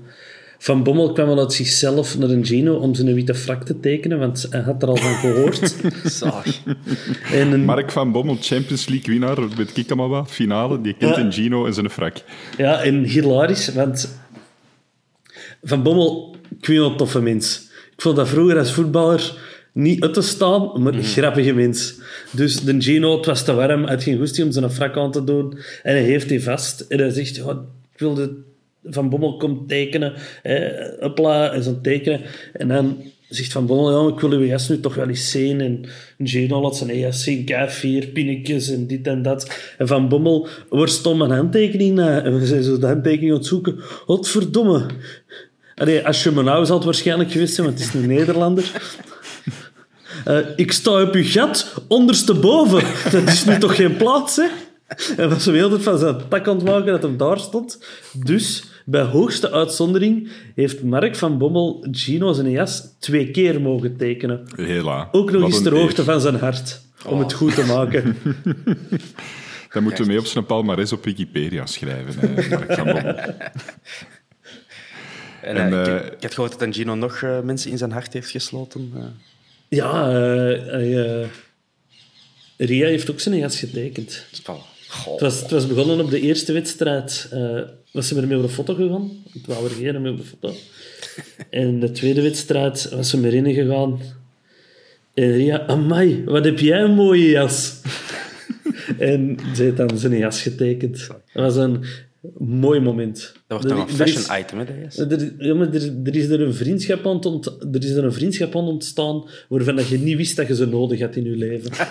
Van 0.57 0.83
Bommel 0.83 1.11
kwam 1.11 1.27
wel 1.27 1.39
uit 1.39 1.53
zichzelf 1.53 2.17
naar 2.17 2.29
een 2.29 2.45
Gino 2.45 2.75
om 2.75 2.95
zijn 2.95 3.13
witte 3.13 3.35
frak 3.35 3.63
te 3.63 3.79
tekenen, 3.79 4.19
want 4.19 4.47
hij 4.49 4.61
had 4.61 4.81
er 4.81 4.87
al 4.87 4.95
van 4.95 5.13
gehoord. 5.13 5.75
En 7.31 7.51
een, 7.51 7.65
Mark 7.65 7.91
van 7.91 8.11
Bommel, 8.11 8.37
Champions 8.39 8.87
League 8.87 9.13
winnaar 9.13 9.37
met 9.57 9.71
Kikamawa, 9.71 10.25
finale. 10.25 10.81
Die 10.81 10.95
kent 10.97 11.15
Ja. 11.15 11.21
een 11.21 11.33
Gino 11.33 11.65
en 11.65 11.73
zijn 11.73 11.89
frak. 11.89 12.17
Ja, 12.57 12.81
en 12.81 13.03
hilarisch, 13.03 13.73
want 13.73 14.21
Van 15.63 15.83
Bommel, 15.83 16.35
ik 16.59 16.65
vind 16.65 16.79
een 16.79 16.97
toffe 16.97 17.21
mens. 17.21 17.62
Ik 17.95 18.01
vond 18.01 18.15
dat 18.15 18.29
vroeger 18.29 18.57
als 18.57 18.73
voetballer 18.73 19.33
niet 19.73 20.03
uit 20.03 20.13
te 20.13 20.21
staan, 20.21 20.81
maar 20.81 20.93
een 20.93 21.03
grappige 21.03 21.53
mens. 21.53 21.95
Dus 22.31 22.61
de 22.61 22.81
Gino, 22.81 23.15
het 23.15 23.25
was 23.25 23.43
te 23.43 23.53
warm, 23.53 23.83
had 23.83 24.03
geen 24.03 24.17
goesting 24.17 24.47
om 24.47 24.53
zijn 24.53 24.71
frak 24.71 24.97
aan 24.97 25.11
te 25.11 25.23
doen. 25.23 25.57
En 25.83 25.93
hij 25.93 26.03
heeft 26.03 26.29
die 26.29 26.43
vast. 26.43 26.81
En 26.81 26.99
hij 26.99 27.09
zegt, 27.09 27.35
ja, 27.35 27.51
ik 27.93 27.99
wilde 27.99 28.31
Van 28.83 29.09
Bommel 29.09 29.37
komt 29.37 29.67
tekenen. 29.67 30.13
Eh, 30.43 30.57
hopla, 30.99 31.51
en 31.53 31.63
zo 31.63 31.79
tekenen. 31.81 32.21
En 32.53 32.67
dan 32.67 32.97
zegt 33.29 33.51
Van 33.51 33.65
Bommel, 33.65 34.07
ja, 34.07 34.13
ik 34.13 34.19
wil 34.19 34.31
uw 34.31 34.45
jas 34.45 34.69
nu 34.69 34.79
toch 34.79 34.95
wel 34.95 35.07
eens 35.07 35.31
zien. 35.31 35.61
En 35.61 35.85
Gino 36.23 36.61
laat 36.61 36.77
zijn 36.77 36.97
jas 36.97 37.23
zien, 37.23 37.45
kijk, 37.45 37.69
vier 37.69 38.07
pinnetjes 38.07 38.69
en 38.69 38.87
dit 38.87 39.07
en 39.07 39.21
dat. 39.21 39.73
En 39.77 39.87
Van 39.87 40.09
Bommel 40.09 40.47
wordt 40.69 40.91
stom 40.91 41.21
een 41.21 41.31
handtekening 41.31 41.95
na. 41.95 42.23
En 42.23 42.39
we 42.39 42.45
zijn 42.45 42.63
zo 42.63 42.77
de 42.79 42.85
handtekening 42.85 43.31
aan 43.31 43.37
het 43.37 43.47
zoeken. 43.47 43.75
Godverdomme. 43.79 44.85
Allee, 45.75 46.05
als 46.07 46.23
je 46.23 46.31
me 46.31 46.43
nou 46.43 46.65
zal 46.65 46.75
het 46.75 46.85
waarschijnlijk 46.85 47.31
geweest 47.31 47.53
zijn, 47.53 47.67
want 47.67 47.79
het 47.79 47.87
is 47.87 47.93
een 47.93 48.07
Nederlander. 48.07 48.71
Eh, 50.25 50.37
ik 50.55 50.71
sta 50.71 51.01
op 51.01 51.13
uw 51.13 51.23
gat, 51.25 51.73
ondersteboven. 51.87 52.83
Dat 53.11 53.27
is 53.27 53.45
nu 53.45 53.57
toch 53.57 53.75
geen 53.75 53.97
plaats, 53.97 54.35
hè? 54.35 54.45
En 55.17 55.29
was 55.29 55.43
zo 55.43 55.51
heel 55.51 55.79
van 55.79 55.97
zijn 55.97 56.17
tak 56.29 56.47
aan 56.47 56.55
het 56.55 56.65
maken 56.65 56.91
dat 56.91 57.01
hem 57.01 57.17
daar 57.17 57.39
stond. 57.39 57.85
Dus, 58.13 58.63
bij 58.85 59.01
hoogste 59.01 59.51
uitzondering, 59.51 60.29
heeft 60.55 60.83
Mark 60.83 61.15
van 61.15 61.37
Bommel 61.37 61.87
Gino 61.91 62.33
zijn 62.33 62.49
jas 62.51 62.83
twee 62.99 63.31
keer 63.31 63.61
mogen 63.61 63.97
tekenen. 63.97 64.43
Hela. 64.55 65.09
Ook 65.11 65.31
nog 65.31 65.41
eens 65.43 65.57
een 65.57 65.63
ter 65.63 65.75
hoogte 65.75 66.01
eer. 66.01 66.05
van 66.05 66.21
zijn 66.21 66.35
hart. 66.35 66.81
Om 67.05 67.19
het 67.19 67.33
goed 67.33 67.55
te 67.55 67.65
maken. 67.65 68.17
Dan 69.73 69.83
moeten 69.83 70.03
we 70.03 70.09
mee 70.09 70.19
op 70.19 70.25
zijn 70.25 70.45
palmares 70.45 70.91
op 70.91 71.03
Wikipedia 71.03 71.65
schrijven. 71.65 72.37
eh, 72.37 72.49
Mark 72.49 72.73
van 72.73 72.85
Bommel. 72.85 73.15
En, 75.43 75.55
En, 75.55 75.73
eh, 75.73 75.79
ik, 75.81 75.87
eh, 75.87 75.93
heb- 75.93 76.13
ik 76.13 76.21
had 76.23 76.33
gehoord 76.33 76.59
dat 76.59 76.75
Gino 76.75 76.95
nog 76.95 77.21
eh, 77.21 77.41
mensen 77.41 77.71
in 77.71 77.77
zijn 77.77 77.91
hart 77.91 78.13
heeft 78.13 78.29
gesloten. 78.29 78.91
eh. 78.95 79.03
Ja, 79.67 80.07
eh, 80.09 80.65
hij, 80.65 81.05
eh, 81.21 81.27
Ria 82.57 82.87
heeft 82.87 83.11
ook 83.11 83.19
zijn 83.19 83.37
jas 83.37 83.59
getekend. 83.59 84.25
Het 84.31 85.19
was, 85.21 85.41
het 85.41 85.51
was 85.51 85.67
begonnen 85.67 85.99
op 86.01 86.09
de 86.09 86.19
eerste 86.19 86.53
wedstrijd. 86.53 87.27
eh 87.31 87.59
was 87.91 88.07
ze 88.07 88.15
ermee 88.21 88.37
op 88.37 88.43
de 88.43 88.49
foto 88.49 88.73
gegaan. 88.73 89.11
Het 89.33 89.45
wou 89.45 89.67
reageren 89.67 90.01
mee 90.01 90.11
op 90.11 90.17
de 90.17 90.23
foto. 90.23 90.53
En 91.49 91.79
de 91.79 91.91
tweede 91.91 92.21
wedstrijd 92.21 92.89
was 92.89 93.09
ze 93.09 93.25
erin 93.27 93.53
gegaan. 93.53 93.99
En 95.13 95.31
Ria, 95.31 95.65
amai, 95.67 96.23
wat 96.25 96.45
heb 96.45 96.59
jij 96.59 96.81
een 96.81 96.93
mooie 96.95 97.29
jas. 97.29 97.81
en 98.97 99.37
ze 99.55 99.63
heeft 99.63 99.77
dan 99.77 99.97
zijn 99.97 100.17
jas 100.17 100.41
getekend. 100.41 101.07
Dat 101.07 101.43
was 101.43 101.55
een 101.55 101.85
mooi 102.37 102.79
moment. 102.79 103.33
Dat 103.47 103.63
wordt 103.63 103.79
een 103.79 103.87
is- 103.87 103.93
fashion 103.95 104.39
item, 104.39 104.57
hè, 104.59 104.65
dat 104.65 104.75
is. 104.75 104.97
er, 104.97 105.45
ja, 105.45 105.53
maar 105.55 105.73
er, 105.73 106.01
er 106.03 106.15
is 106.15 106.27
er 106.29 106.41
een 106.41 106.53
vriendschap 106.53 107.05
aan, 107.07 107.23
ont, 107.23 107.45
er 107.45 107.83
is 107.83 107.89
er 107.91 108.03
een 108.03 108.13
vriendschap 108.13 108.55
aan 108.55 108.63
ontstaan 108.63 109.29
waarvan 109.49 109.75
dat 109.75 109.87
je 109.87 109.97
niet 109.97 110.17
wist 110.17 110.35
dat 110.35 110.47
je 110.47 110.55
ze 110.55 110.65
nodig 110.65 110.99
had 110.99 111.15
in 111.15 111.23
je 111.23 111.35
leven. 111.35 111.71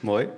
Mooi. 0.00 0.28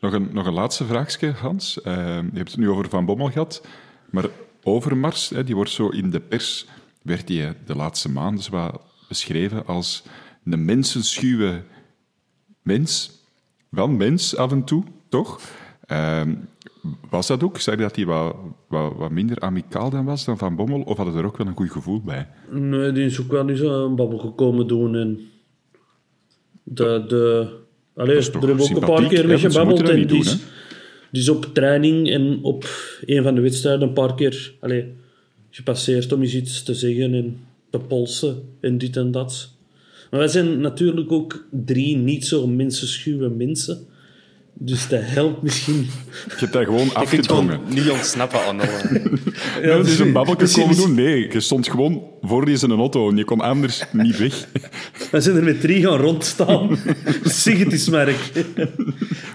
Nog 0.00 0.12
een, 0.12 0.28
nog 0.32 0.46
een 0.46 0.52
laatste 0.52 0.84
vraagje, 0.84 1.30
Hans. 1.30 1.82
Eh, 1.82 1.94
je 2.32 2.36
hebt 2.38 2.50
het 2.50 2.56
nu 2.60 2.68
over 2.70 2.88
Van 2.88 3.04
Bommel 3.04 3.30
gehad, 3.30 3.66
maar 4.10 4.24
Overmars, 4.62 5.28
hè, 5.28 5.44
die 5.44 5.54
wordt 5.54 5.70
zo 5.70 5.88
in 5.88 6.10
de 6.10 6.20
pers, 6.20 6.66
werd 7.02 7.26
die 7.26 7.42
eh, 7.42 7.50
de 7.66 7.76
laatste 7.76 8.08
maanden 8.10 8.42
zo 8.44 8.50
wat 8.50 8.80
beschreven 9.08 9.66
als 9.66 10.02
een 10.44 10.64
mensenschuwe 10.64 11.62
mens. 12.62 13.20
Wel 13.68 13.88
mens 13.88 14.36
af 14.36 14.50
en 14.52 14.64
toe, 14.64 14.84
toch? 15.12 15.40
Eh, 15.86 16.22
was 17.10 17.26
dat 17.26 17.42
ook? 17.42 17.58
Zeg 17.58 17.74
je 17.74 17.80
dat 17.80 17.96
hij 17.96 18.04
wat, 18.04 18.36
wat, 18.68 18.92
wat 18.96 19.10
minder 19.10 19.40
amicaal 19.40 19.90
dan 19.90 20.04
was 20.04 20.24
dan 20.24 20.38
Van 20.38 20.56
Bommel, 20.56 20.80
of 20.80 20.96
hadden 20.96 21.16
er 21.16 21.24
ook 21.24 21.36
wel 21.36 21.46
een 21.46 21.56
goed 21.56 21.70
gevoel 21.70 22.00
bij? 22.00 22.28
Nee, 22.50 22.92
die 22.92 23.04
is 23.04 23.20
ook 23.20 23.30
wel 23.30 23.48
eens 23.48 23.60
een 23.60 23.96
babbel 23.96 24.18
gekomen 24.18 24.66
doen. 24.66 24.94
En 24.94 25.20
de, 26.62 27.04
de, 27.08 27.48
allee, 27.94 28.16
er 28.16 28.32
hebben 28.32 28.60
ook 28.60 28.70
een 28.70 28.94
paar 28.94 29.08
keer 29.08 29.26
mee 29.26 29.38
gebabbeld. 29.38 29.88
En 29.88 29.96
die, 29.96 30.06
doen, 30.06 30.18
is, 30.18 30.38
die 31.10 31.22
is 31.22 31.28
op 31.28 31.50
training 31.52 32.10
en 32.10 32.38
op 32.42 32.64
een 33.04 33.22
van 33.22 33.34
de 33.34 33.40
wedstrijden 33.40 33.88
een 33.88 33.94
paar 33.94 34.14
keer 34.14 34.54
allee, 34.60 34.92
gepasseerd 35.50 36.12
om 36.12 36.20
eens 36.20 36.34
iets 36.34 36.62
te 36.62 36.74
zeggen 36.74 37.14
en 37.14 37.40
te 37.70 37.78
polsen 37.78 38.42
en 38.60 38.78
dit 38.78 38.96
en 38.96 39.10
dat. 39.10 39.50
Maar 40.10 40.20
wij 40.20 40.28
zijn 40.28 40.60
natuurlijk 40.60 41.12
ook 41.12 41.46
drie 41.50 41.96
niet 41.96 42.26
zo 42.26 42.46
mensenschuwe 42.46 43.28
mensen. 43.28 43.86
Dus 44.64 44.88
dat 44.88 45.00
helpt 45.04 45.42
misschien. 45.42 45.76
Je 46.28 46.34
hebt 46.36 46.52
dat 46.52 46.64
gewoon 46.64 46.80
Ik 46.80 46.86
het 46.86 46.96
afgedwongen. 46.96 47.54
gewoon 47.54 47.74
niet 47.74 47.90
ontsnappen 47.90 48.40
aan 48.46 48.60
alle... 48.60 48.70
Ja, 49.62 49.76
het 49.78 49.86
is 49.86 49.98
een 49.98 50.12
babbelje 50.12 50.52
komen 50.52 50.76
doen. 50.76 50.94
Nee, 50.94 51.32
je 51.32 51.40
stond 51.40 51.68
gewoon 51.68 52.02
voor 52.20 52.44
die 52.44 52.58
in 52.62 52.70
een 52.70 52.78
auto 52.78 53.10
en 53.10 53.16
je 53.16 53.24
kon 53.24 53.40
anders 53.40 53.82
niet 53.92 54.18
weg. 54.18 54.46
We 55.10 55.20
zijn 55.20 55.36
er 55.36 55.42
met 55.42 55.60
drie 55.60 55.82
gaan 55.86 55.98
rondstaan. 55.98 56.78
zeg 57.24 57.58
het 57.58 57.72
eens, 57.72 57.88
Mark. 57.88 58.16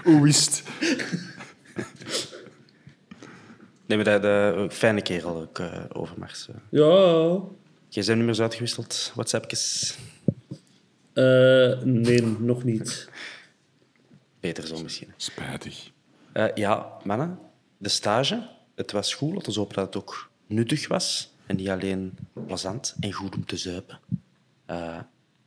Hoe 0.04 0.22
wist 0.22 0.62
Nee, 3.86 3.98
maar 3.98 4.20
dat, 4.20 4.22
dat, 4.22 4.74
fijne 4.74 5.02
kerel 5.02 5.36
ook, 5.40 5.58
uh, 5.58 5.66
Overmars. 5.92 6.48
eh. 6.48 6.54
Ja, 6.70 7.38
Jij 7.88 8.02
zijn 8.02 8.16
nummers 8.16 8.40
uitgewisseld, 8.40 9.12
WhatsAppjes. 9.14 9.94
Eh, 11.12 11.72
nee, 11.84 12.22
nog 12.38 12.64
niet. 12.64 13.08
Beter 14.40 14.66
zo 14.66 14.82
misschien. 14.82 15.08
Spijtig. 15.16 15.90
Eh, 16.32 16.44
ja, 16.54 16.92
mannen, 17.04 17.38
de 17.78 17.88
stage, 17.88 18.48
het 18.74 18.92
was 18.92 19.14
goed. 19.14 19.34
Laten 19.34 19.52
we 19.52 19.58
hopen 19.58 19.74
dat 19.74 19.86
het 19.86 19.96
ook 19.96 20.30
nuttig 20.46 20.88
was. 20.88 21.32
En 21.46 21.56
niet 21.56 21.68
alleen 21.68 22.12
plezant 22.46 22.96
en 23.00 23.12
goed 23.12 23.34
om 23.36 23.46
te 23.46 23.56
zuipen. 23.56 23.98
Eh, 24.66 24.98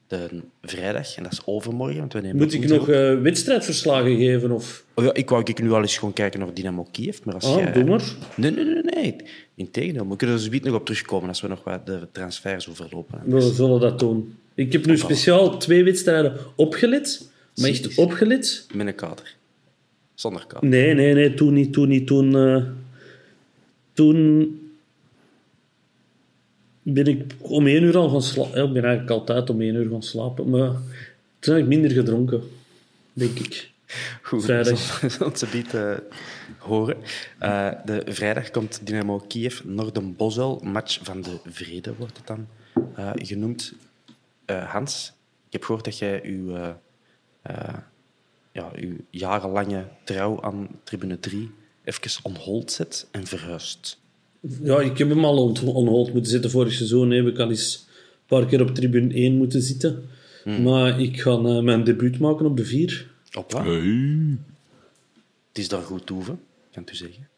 de 0.08 0.42
vrijdag, 0.62 1.16
en 1.16 1.24
dat 1.24 1.32
is 1.32 1.46
overmorgen, 1.46 2.00
want 2.00 2.14
we 2.14 2.22
nemen 2.22 2.38
Moet 2.38 2.54
ik 2.54 2.68
nog 2.68 2.90
eh, 2.90 3.22
wedstrijdverslagen 3.22 4.18
geven? 4.18 4.52
Of... 4.52 4.86
Oh 4.94 5.04
ja, 5.06 5.14
ik 5.14 5.30
wou 5.30 5.44
ik 5.46 5.62
nu 5.62 5.72
al 5.72 5.82
eens 5.82 5.98
gewoon 5.98 6.14
kijken 6.14 6.40
naar 6.40 6.54
Dynamo 6.54 6.88
Kiev, 6.92 7.20
maar 7.24 7.34
als 7.34 7.46
Ah, 7.46 7.56
jij... 7.56 7.72
doe 7.72 7.84
maar. 7.84 8.04
Nee, 8.36 8.52
nee, 8.52 8.66
nee, 8.66 8.84
nee. 8.84 9.16
Integendeel, 9.56 10.08
we 10.08 10.16
kunnen 10.16 10.36
er 10.36 10.42
zoiets 10.42 10.66
nog 10.66 10.76
op 10.76 10.86
terugkomen 10.86 11.28
als 11.30 11.42
we 11.42 11.48
nog 11.48 11.64
wat 11.64 11.86
de 11.86 12.08
transfers 12.12 12.64
zo 12.64 12.74
verlopen. 12.74 13.22
We 13.26 13.42
zullen 13.42 13.80
dat 13.80 14.00
doen. 14.00 14.38
Ik 14.56 14.72
heb 14.72 14.86
nu 14.86 14.98
speciaal 14.98 15.58
twee 15.58 15.84
wedstrijden 15.84 16.38
opgelet. 16.56 17.31
Maar 17.56 17.70
echt 17.70 17.98
opgelet? 17.98 18.68
Met 18.74 18.88
een 18.88 18.96
kader. 18.96 19.36
Zonder 20.14 20.46
kader. 20.48 20.70
Nee, 20.70 20.94
nee, 20.94 21.14
nee. 21.14 21.34
Toen 21.34 21.54
niet, 21.54 21.74
toen 21.74 21.88
niet. 21.88 22.08
Toen... 22.08 22.36
eh, 22.36 22.64
toen 23.94 24.56
ben 26.82 27.06
ik 27.06 27.34
om 27.38 27.68
één 27.68 27.84
uur 27.84 27.98
al 27.98 28.10
gaan 28.10 28.22
slapen. 28.22 28.64
Ik 28.64 28.74
ben 28.74 28.84
eigenlijk 28.84 29.12
altijd 29.20 29.50
om 29.50 29.62
één 29.62 29.76
uur 29.76 29.90
gaan 29.90 30.04
slapen. 30.04 30.50
Maar 30.50 30.72
toen 31.40 31.54
heb 31.54 31.64
ik 31.64 31.70
minder 31.70 31.92
gedronken. 31.92 32.42
Denk 33.14 33.40
ik. 33.40 33.70
Goed, 34.22 34.44
Vrijdag. 34.44 34.80
ze 35.38 35.48
niet 35.54 35.74
eh, 35.74 35.94
horen. 36.58 36.98
Eh, 37.40 37.72
de 37.86 38.02
vrijdag 38.06 38.52
komt 38.52 38.88
Dynamo 38.88 39.18
Kiev, 39.28 39.62
Norden 39.64 40.16
Bozel, 40.16 40.62
match 40.64 41.00
van 41.04 41.22
de 41.22 41.38
vrede 41.46 41.94
wordt 41.98 42.18
het 42.18 42.28
dan 42.28 42.48
eh, 42.96 43.12
genoemd. 43.16 43.74
Eh, 44.46 44.72
Hans, 44.72 45.14
ik 45.48 45.54
heb 45.54 45.64
gehoord 45.64 45.86
dat 45.86 45.98
jij 45.98 46.24
uw, 46.24 46.76
ja, 48.52 48.72
uw 48.76 48.96
jarenlange 49.10 49.88
trouw 50.04 50.42
aan 50.42 50.68
tribune 50.84 51.20
3 51.20 51.52
even 51.84 52.20
on 52.24 52.36
hold 52.36 52.72
zet 52.72 53.08
en 53.12 53.26
verhuist. 53.26 54.00
Ja, 54.62 54.80
ik 54.80 54.98
heb 54.98 55.10
hem 55.10 55.26
al 55.26 55.48
on, 55.74 55.88
hold 55.88 56.14
moeten 56.14 56.32
zitten. 56.32 56.52
Vorig 56.52 56.74
seizoen 56.74 57.12
heb 57.12 57.28
ik 57.28 57.40
al 57.40 57.50
eens 57.50 57.88
een 57.88 58.38
paar 58.38 58.46
keer 58.46 58.62
op 58.62 58.76
tribune 58.76 59.14
1 59.14 59.36
moeten 59.36 59.62
zitten. 59.62 60.04
Maar 60.64 61.00
ik 61.00 61.22
ga 61.22 61.32
eh, 61.32 61.60
mijn 61.60 61.84
debuut 61.84 62.20
maken 62.20 62.46
op 62.46 62.58
de 62.58 62.66
4. 62.66 63.10
Opla, 63.38 63.64
Hey. 63.64 64.38
het 65.48 65.58
is 65.58 65.68
daar 65.68 65.82
goed 65.82 66.06
toeven, 66.06 66.40
kan 66.72 66.84
u 66.92 66.96
zeggen. 66.96 67.30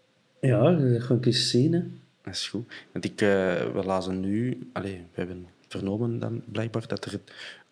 Ja, 0.42 0.72
dat 0.72 1.04
ga 1.04 1.14
ik 1.14 1.26
eens 1.26 1.50
zien. 1.50 1.74
Hè. 1.74 1.82
Dat 2.24 2.34
is 2.34 2.48
goed. 2.48 2.74
Want 2.92 3.06
ik, 3.06 3.22
eh, 3.22 3.28
we 3.74 3.82
lazen 3.86 4.20
nu... 4.20 4.68
Allez, 4.74 4.92
we 4.92 5.00
hebben 5.12 5.48
vernomen 5.68 6.20
dan 6.20 6.44
blijkbaar 6.46 6.88
dat 6.88 7.06
er 7.06 7.20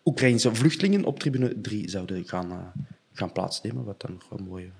Oekraïnse 0.04 0.54
vluchtelingen 0.54 1.04
op 1.04 1.18
tribune 1.18 1.60
3 1.60 1.90
zouden 1.90 2.28
gaan, 2.28 2.50
eh, 2.50 2.82
gaan 3.12 3.32
plaatsnemen. 3.32 3.84
Wat 3.84 4.00
dan 4.00 4.12
nog 4.12 4.38
een 4.38 4.44
mooi 4.44 4.72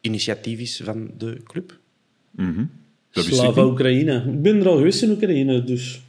initiatief 0.00 0.58
is 0.58 0.80
van 0.84 1.10
de 1.18 1.40
club. 1.44 1.78
Mhm. 2.30 2.64
Ik 3.12 3.22
Slava. 3.22 3.64
Oekraïne. 3.64 4.24
Ik 4.32 4.42
ben 4.42 4.60
er 4.60 4.68
al 4.68 4.76
geweest 4.76 5.02
in 5.02 5.10
Oekraïne, 5.10 5.64
dus... 5.64 6.02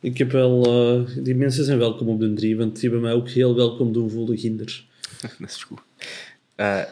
Ik 0.00 0.18
heb 0.18 0.30
wel... 0.30 0.64
eh, 0.64 1.24
die 1.24 1.34
mensen 1.34 1.64
zijn 1.64 1.78
welkom 1.78 2.08
op 2.08 2.20
de 2.20 2.32
3, 2.32 2.56
want 2.56 2.74
die 2.74 2.82
hebben 2.82 3.00
mij 3.00 3.12
ook 3.12 3.28
heel 3.28 3.54
welkom 3.54 3.92
doen 3.92 4.10
voelen, 4.10 4.38
ginder. 4.38 4.84
dat 5.38 5.48
is 5.48 5.64
goed. 5.64 5.80
Eh, 6.54 6.82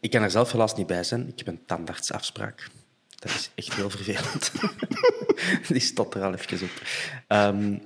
ik 0.00 0.10
kan 0.10 0.22
er 0.22 0.30
zelf 0.30 0.52
helaas 0.52 0.76
niet 0.76 0.86
bij 0.86 1.04
zijn. 1.04 1.28
Ik 1.28 1.38
heb 1.38 1.46
een 1.46 1.60
tandartsafspraak. 1.66 2.70
Dat 3.16 3.30
is 3.30 3.50
echt 3.54 3.74
heel 3.74 3.90
vervelend. 3.90 4.52
Die 5.68 5.80
staat 5.80 6.14
er 6.14 6.22
al 6.22 6.34
even 6.34 6.62
op. 6.62 6.82
Ehm, 7.26 7.78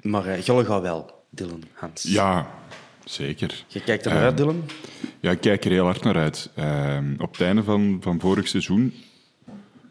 maar 0.00 0.26
uh, 0.26 0.42
Jolle 0.42 0.64
gaat 0.64 0.82
wel, 0.82 1.21
Dylan, 1.34 1.62
Hans. 1.72 2.02
Ja, 2.02 2.50
zeker. 3.04 3.64
Je 3.66 3.80
kijkt 3.80 4.06
er 4.06 4.12
naar 4.12 4.22
uit, 4.22 4.36
Dylan? 4.36 4.64
Ja, 5.20 5.30
ik 5.30 5.40
kijk 5.40 5.64
er 5.64 5.70
heel 5.70 5.84
hard 5.84 6.02
naar 6.02 6.16
uit. 6.16 6.50
Ehm, 6.54 7.14
op 7.18 7.32
het 7.32 7.40
einde 7.40 7.62
van, 7.62 7.98
van 8.00 8.20
vorig 8.20 8.48
seizoen 8.48 8.94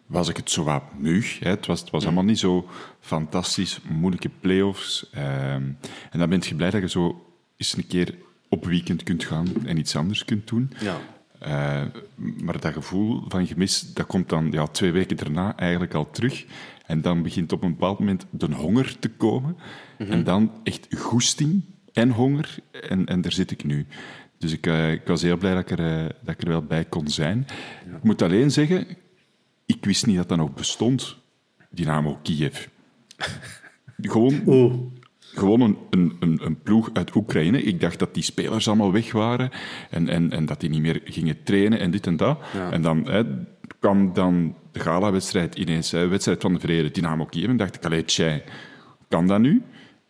was 0.05 0.29
ik 0.29 0.37
het 0.37 0.51
zo 0.51 0.63
wat 0.63 0.83
muug. 0.97 1.39
Hè. 1.39 1.49
Het 1.49 1.65
was, 1.65 1.79
het 1.79 1.89
was 1.89 2.03
allemaal 2.03 2.23
niet 2.23 2.39
zo 2.39 2.69
fantastisch, 2.99 3.79
moeilijke 3.89 4.29
play-offs. 4.39 5.09
Ehm, 5.11 5.63
en 6.11 6.19
dan 6.19 6.29
ben 6.29 6.41
je 6.43 6.55
blij 6.55 6.69
dat 6.69 6.81
je 6.81 6.89
zo 6.89 7.33
eens 7.57 7.77
een 7.77 7.87
keer 7.87 8.15
op 8.49 8.65
weekend 8.65 9.03
kunt 9.03 9.23
gaan 9.23 9.47
en 9.65 9.77
iets 9.77 9.95
anders 9.95 10.25
kunt 10.25 10.47
doen. 10.47 10.71
Ja. 10.79 10.99
Eh, 11.39 11.81
maar 12.15 12.59
dat 12.59 12.73
gevoel 12.73 13.23
van 13.27 13.47
gemis, 13.47 13.93
dat 13.93 14.05
komt 14.05 14.29
dan 14.29 14.51
ja, 14.51 14.67
twee 14.67 14.91
weken 14.91 15.17
daarna 15.17 15.57
eigenlijk 15.57 15.93
al 15.93 16.09
terug. 16.11 16.45
En 16.91 17.01
dan 17.01 17.21
begint 17.21 17.51
op 17.51 17.63
een 17.63 17.71
bepaald 17.71 17.99
moment 17.99 18.25
de 18.29 18.53
honger 18.53 18.99
te 18.99 19.09
komen. 19.09 19.57
En 19.97 20.23
dan 20.23 20.51
echt 20.63 20.87
goesting 20.97 21.63
en 21.93 22.09
honger. 22.09 22.55
En, 22.89 23.05
en 23.05 23.21
daar 23.21 23.31
zit 23.31 23.51
ik 23.51 23.63
nu. 23.63 23.85
Dus 24.37 24.51
ik, 24.51 24.67
eh, 24.67 24.91
ik 24.91 25.01
was 25.05 25.21
heel 25.21 25.37
blij 25.37 25.53
dat 25.53 25.71
ik, 25.71 25.79
er, 25.79 25.99
eh, 25.99 26.09
dat 26.23 26.33
ik 26.33 26.41
er 26.41 26.49
wel 26.49 26.61
bij 26.61 26.85
kon 26.85 27.07
zijn. 27.07 27.47
Ik 27.95 28.03
moet 28.03 28.21
alleen 28.21 28.51
zeggen, 28.51 28.87
ik 29.65 29.85
wist 29.85 30.05
niet 30.05 30.17
dat 30.17 30.29
dat 30.29 30.37
nog 30.37 30.53
bestond. 30.53 31.17
Dynamo 31.69 32.19
Kiev. 32.23 32.65
Gewoon 34.01 34.41
Oeh. 34.47 34.73
gewoon 35.19 35.61
een, 35.61 35.77
een, 36.19 36.39
een, 36.45 36.61
ploeg 36.61 36.89
uit 36.93 37.15
Oekraïne. 37.15 37.63
Ik 37.63 37.81
dacht 37.81 37.99
dat 37.99 38.13
die 38.13 38.23
spelers 38.23 38.67
allemaal 38.67 38.91
weg 38.91 39.11
waren 39.11 39.49
en, 39.89 40.09
en, 40.09 40.31
en 40.31 40.45
dat 40.45 40.59
die 40.59 40.69
niet 40.69 40.81
meer 40.81 41.01
gingen 41.03 41.43
trainen 41.43 41.79
en 41.79 41.91
dit 41.91 42.07
en 42.07 42.17
dat. 42.17 42.39
En 42.71 42.81
dan 42.81 43.07
hè, 43.09 43.23
kwam 43.79 44.13
dan 44.13 44.55
de 44.71 44.79
gala-wedstrijd 44.79 45.55
ineens, 45.55 45.91
hè, 45.91 46.07
wedstrijd 46.07 46.41
van 46.41 46.53
de 46.53 46.59
vrede, 46.59 46.91
Dynamo 46.91 47.25
Kiev. 47.25 47.49
En 47.49 47.57
dacht 47.57 47.75
ik, 47.75 47.85
allee, 47.85 48.05
tjai, 48.05 48.41
kan 49.07 49.27
dat 49.27 49.39
nu? 49.39 49.61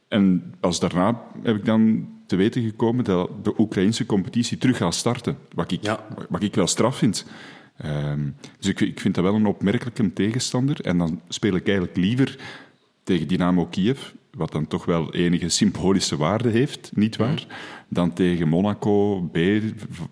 En 0.07 0.53
pas 0.59 0.79
daarna 0.79 1.21
heb 1.43 1.55
ik 1.55 1.65
dan 1.65 2.07
te 2.27 2.35
weten 2.35 2.63
gekomen 2.63 3.03
dat 3.03 3.43
de 3.43 3.53
Oekraïnse 3.57 4.05
competitie 4.05 4.57
terug 4.57 4.77
gaat 4.77 4.95
starten. 4.95 5.37
Wat 5.53 5.71
ik, 5.71 5.83
Ja. 5.83 6.05
wat 6.29 6.43
ik 6.43 6.55
wel 6.55 6.67
straf 6.67 6.97
vind. 6.97 7.25
Ehm, 7.77 8.19
dus 8.59 8.67
ik, 8.67 8.79
ik 8.79 8.99
vind 8.99 9.15
dat 9.15 9.23
wel 9.23 9.35
een 9.35 9.45
opmerkelijke 9.45 10.13
tegenstander. 10.13 10.81
En 10.81 10.97
dan 10.97 11.21
speel 11.27 11.55
ik 11.55 11.67
eigenlijk 11.67 11.97
liever 11.97 12.37
tegen 13.03 13.27
Dynamo 13.27 13.65
Kiev, 13.65 13.99
wat 14.31 14.51
dan 14.51 14.67
toch 14.67 14.85
wel 14.85 15.13
enige 15.13 15.49
symbolische 15.49 16.17
waarde 16.17 16.49
heeft, 16.49 16.91
niet 16.95 17.15
waar? 17.15 17.45
Dan 17.87 18.13
tegen 18.13 18.47
Monaco 18.47 19.21
B 19.21 19.37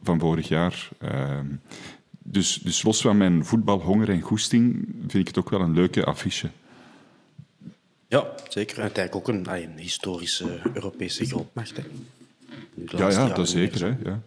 van 0.03 0.19
vorig 0.19 0.47
jaar. 0.47 0.89
Ehm, 0.99 1.45
dus, 2.31 2.59
dus 2.63 2.83
los 2.83 3.01
van 3.01 3.17
mijn 3.17 3.45
voetbalhonger 3.45 4.09
en 4.09 4.21
goesting 4.21 4.87
vind 4.99 5.13
ik 5.13 5.27
het 5.27 5.37
ook 5.37 5.49
wel 5.49 5.61
een 5.61 5.73
leuke 5.73 6.03
affiche. 6.05 6.49
Ja, 8.07 8.27
zeker. 8.49 8.75
En 8.75 8.81
uiteindelijk 8.81 9.29
ook 9.29 9.35
een, 9.35 9.47
ah, 9.47 9.61
een 9.61 9.77
historische 9.77 10.61
Europese 10.73 11.25
grootmacht. 11.25 11.77
Hè. 11.77 11.83
Ja, 12.97 13.09
ja, 13.09 13.27
dat 13.33 13.49
zeker. 13.49 13.77
zo. 13.77 13.85
Hè? 13.85 13.95
Ja. 14.09 14.21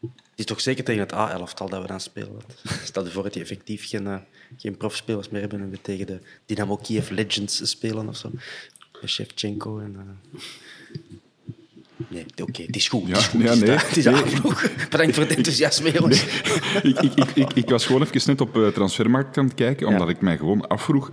Het 0.00 0.48
is 0.48 0.54
toch 0.54 0.60
zeker 0.60 0.84
tegen 0.84 1.00
het 1.00 1.12
A-elftal 1.12 1.68
dat 1.68 1.82
we 1.82 1.88
dan 1.88 2.00
spelen. 2.00 2.40
Stel 2.84 3.04
je 3.04 3.10
voor 3.10 3.22
dat 3.22 3.32
die 3.32 3.42
effectief 3.42 3.88
geen, 3.88 4.06
eh, 4.06 4.18
geen 4.56 4.76
profspelers 4.76 5.28
meer 5.28 5.40
hebben 5.40 5.60
en 5.60 5.70
we 5.70 5.80
tegen 5.80 6.06
de 6.06 6.18
Dynamo 6.46 6.76
Kiev 6.76 7.10
Legends 7.10 7.70
spelen 7.70 8.08
of 8.08 8.16
zo. 8.16 8.30
Shevchenko 9.06 9.78
en... 9.78 9.96
eh, 9.98 10.40
Nee, 12.08 12.24
oké, 12.42 12.62
het 12.62 12.76
is 12.76 12.88
goed. 12.88 13.06
Ja, 13.06 13.12
het 13.12 13.20
is 13.20 13.26
goed. 13.28 13.40
ja, 13.40 13.46
het 13.48 13.56
is, 13.56 13.62
nee, 13.68 13.76
het 13.76 13.96
is 13.96 14.04
nee. 14.04 14.14
aanvloeg. 14.14 14.70
Bedankt 14.90 15.14
voor 15.14 15.22
het 15.22 15.36
enthousiasme, 15.36 15.92
jongens. 15.92 16.22
ik, 16.82 17.00
ik, 17.00 17.14
ik, 17.14 17.30
ik, 17.34 17.52
ik 17.52 17.68
was 17.68 17.86
gewoon 17.86 18.02
even 18.02 18.20
net 18.26 18.40
op 18.40 18.56
eh, 18.56 18.66
transfermarkt 18.66 19.38
aan 19.38 19.44
het 19.44 19.54
kijken, 19.54 19.86
omdat 19.86 20.06
Ja. 20.08 20.14
ik 20.14 20.20
mij 20.20 20.36
gewoon 20.36 20.68
afvroeg, 20.68 21.10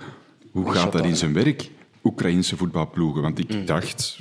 hoe 0.51 0.71
gaat 0.71 0.91
dat 0.91 1.05
in 1.05 1.15
zijn 1.15 1.33
werk, 1.33 1.69
Oekraïnse 2.03 2.57
voetbalploegen? 2.57 3.21
Want 3.21 3.39
ik 3.39 3.67
dacht, 3.67 4.19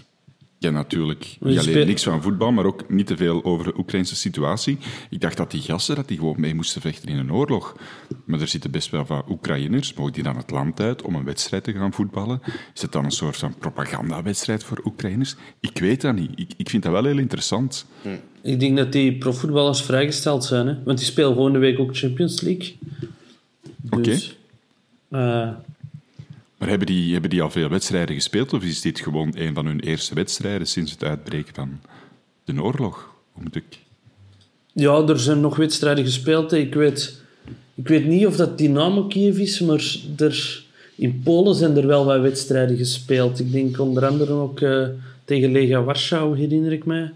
ja 0.58 0.70
natuurlijk, 0.70 1.36
niet 1.40 1.58
alleen 1.58 1.86
niks 1.86 2.02
van 2.02 2.22
voetbal, 2.22 2.52
maar 2.52 2.64
ook 2.64 2.90
niet 2.90 3.06
te 3.06 3.16
veel 3.16 3.44
over 3.44 3.64
de 3.64 3.78
Oekraïnse 3.78 4.16
situatie. 4.16 4.78
Ik 5.10 5.20
dacht 5.20 5.36
dat 5.36 5.50
die 5.50 5.60
gasten 5.60 5.96
dat 5.96 6.08
die 6.08 6.18
gewoon 6.18 6.40
mee 6.40 6.54
moesten 6.54 6.80
vechten 6.80 7.08
in 7.08 7.18
een 7.18 7.32
oorlog. 7.32 7.76
Maar 8.24 8.40
er 8.40 8.48
zitten 8.48 8.70
best 8.70 8.90
wel 8.90 9.04
wat 9.04 9.24
Oekraïners, 9.28 9.94
mogen 9.94 10.12
die 10.12 10.22
dan 10.22 10.36
het 10.36 10.50
land 10.50 10.80
uit 10.80 11.02
om 11.02 11.14
een 11.14 11.24
wedstrijd 11.24 11.64
te 11.64 11.72
gaan 11.72 11.92
voetballen? 11.92 12.40
Is 12.74 12.82
het 12.82 12.92
dan 12.92 13.04
een 13.04 13.10
soort 13.10 13.36
van 13.36 13.54
propagandawedstrijd 13.58 14.64
voor 14.64 14.80
Oekraïners? 14.84 15.36
Ik 15.60 15.78
weet 15.78 16.00
dat 16.00 16.14
niet. 16.14 16.30
Ik, 16.34 16.50
ik 16.56 16.70
vind 16.70 16.82
dat 16.82 16.92
wel 16.92 17.04
heel 17.04 17.18
interessant. 17.18 17.86
Ik 18.42 18.60
denk 18.60 18.76
dat 18.76 18.92
die 18.92 19.18
profvoetballers 19.18 19.82
vrijgesteld 19.82 20.44
zijn, 20.44 20.66
hè? 20.66 20.82
want 20.84 20.98
die 20.98 21.06
spelen 21.06 21.34
volgende 21.34 21.58
week 21.58 21.78
ook 21.78 21.96
Champions 21.96 22.40
League. 22.40 22.76
Dus, 24.00 24.38
eh, 25.08 25.50
Maar 26.66 26.74
hebben 26.74 26.94
die, 26.94 27.12
hebben 27.12 27.30
die 27.30 27.42
al 27.42 27.50
veel 27.50 27.68
wedstrijden 27.68 28.14
gespeeld 28.14 28.52
of 28.52 28.62
is 28.62 28.80
dit 28.80 29.00
gewoon 29.00 29.32
een 29.34 29.54
van 29.54 29.66
hun 29.66 29.80
eerste 29.80 30.14
wedstrijden 30.14 30.66
sinds 30.66 30.92
het 30.92 31.04
uitbreken 31.04 31.54
van 31.54 31.80
de 32.44 32.62
oorlog? 32.62 33.14
Moet 33.34 33.56
ik... 33.56 33.78
ja, 34.72 35.06
er 35.08 35.18
zijn 35.18 35.40
nog 35.40 35.56
wedstrijden 35.56 36.04
gespeeld. 36.04 36.52
Ik 36.52 36.74
weet, 36.74 37.20
ik 37.74 37.88
weet 37.88 38.06
niet 38.06 38.26
of 38.26 38.36
dat 38.36 38.58
Dynamo 38.58 39.04
Kiev 39.06 39.38
is, 39.38 39.60
maar 39.60 39.96
er, 40.16 40.64
in 40.94 41.20
Polen 41.24 41.54
zijn 41.54 41.76
er 41.76 41.86
wel 41.86 42.04
wat 42.04 42.20
wedstrijden 42.20 42.76
gespeeld. 42.76 43.38
Ik 43.38 43.52
denk 43.52 43.80
onder 43.80 44.06
andere 44.06 44.32
ook 44.32 44.60
eh, 44.60 44.86
tegen 45.24 45.52
Lega 45.52 45.82
Warschau, 45.82 46.38
herinner 46.38 46.72
ik 46.72 46.84
mij. 46.84 47.12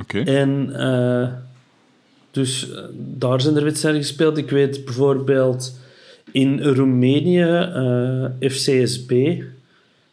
Oké. 0.00 0.18
En 0.18 0.76
eh, 0.76 1.32
dus 2.30 2.70
eh, 2.70 2.82
daar 2.94 3.40
zijn 3.40 3.56
er 3.56 3.64
wedstrijden 3.64 4.00
gespeeld. 4.00 4.36
Ik 4.36 4.50
weet 4.50 4.84
bijvoorbeeld 4.84 5.82
in 6.34 6.62
Roemenië 6.62 7.42
eh, 7.42 8.50
FCSB, 8.50 9.10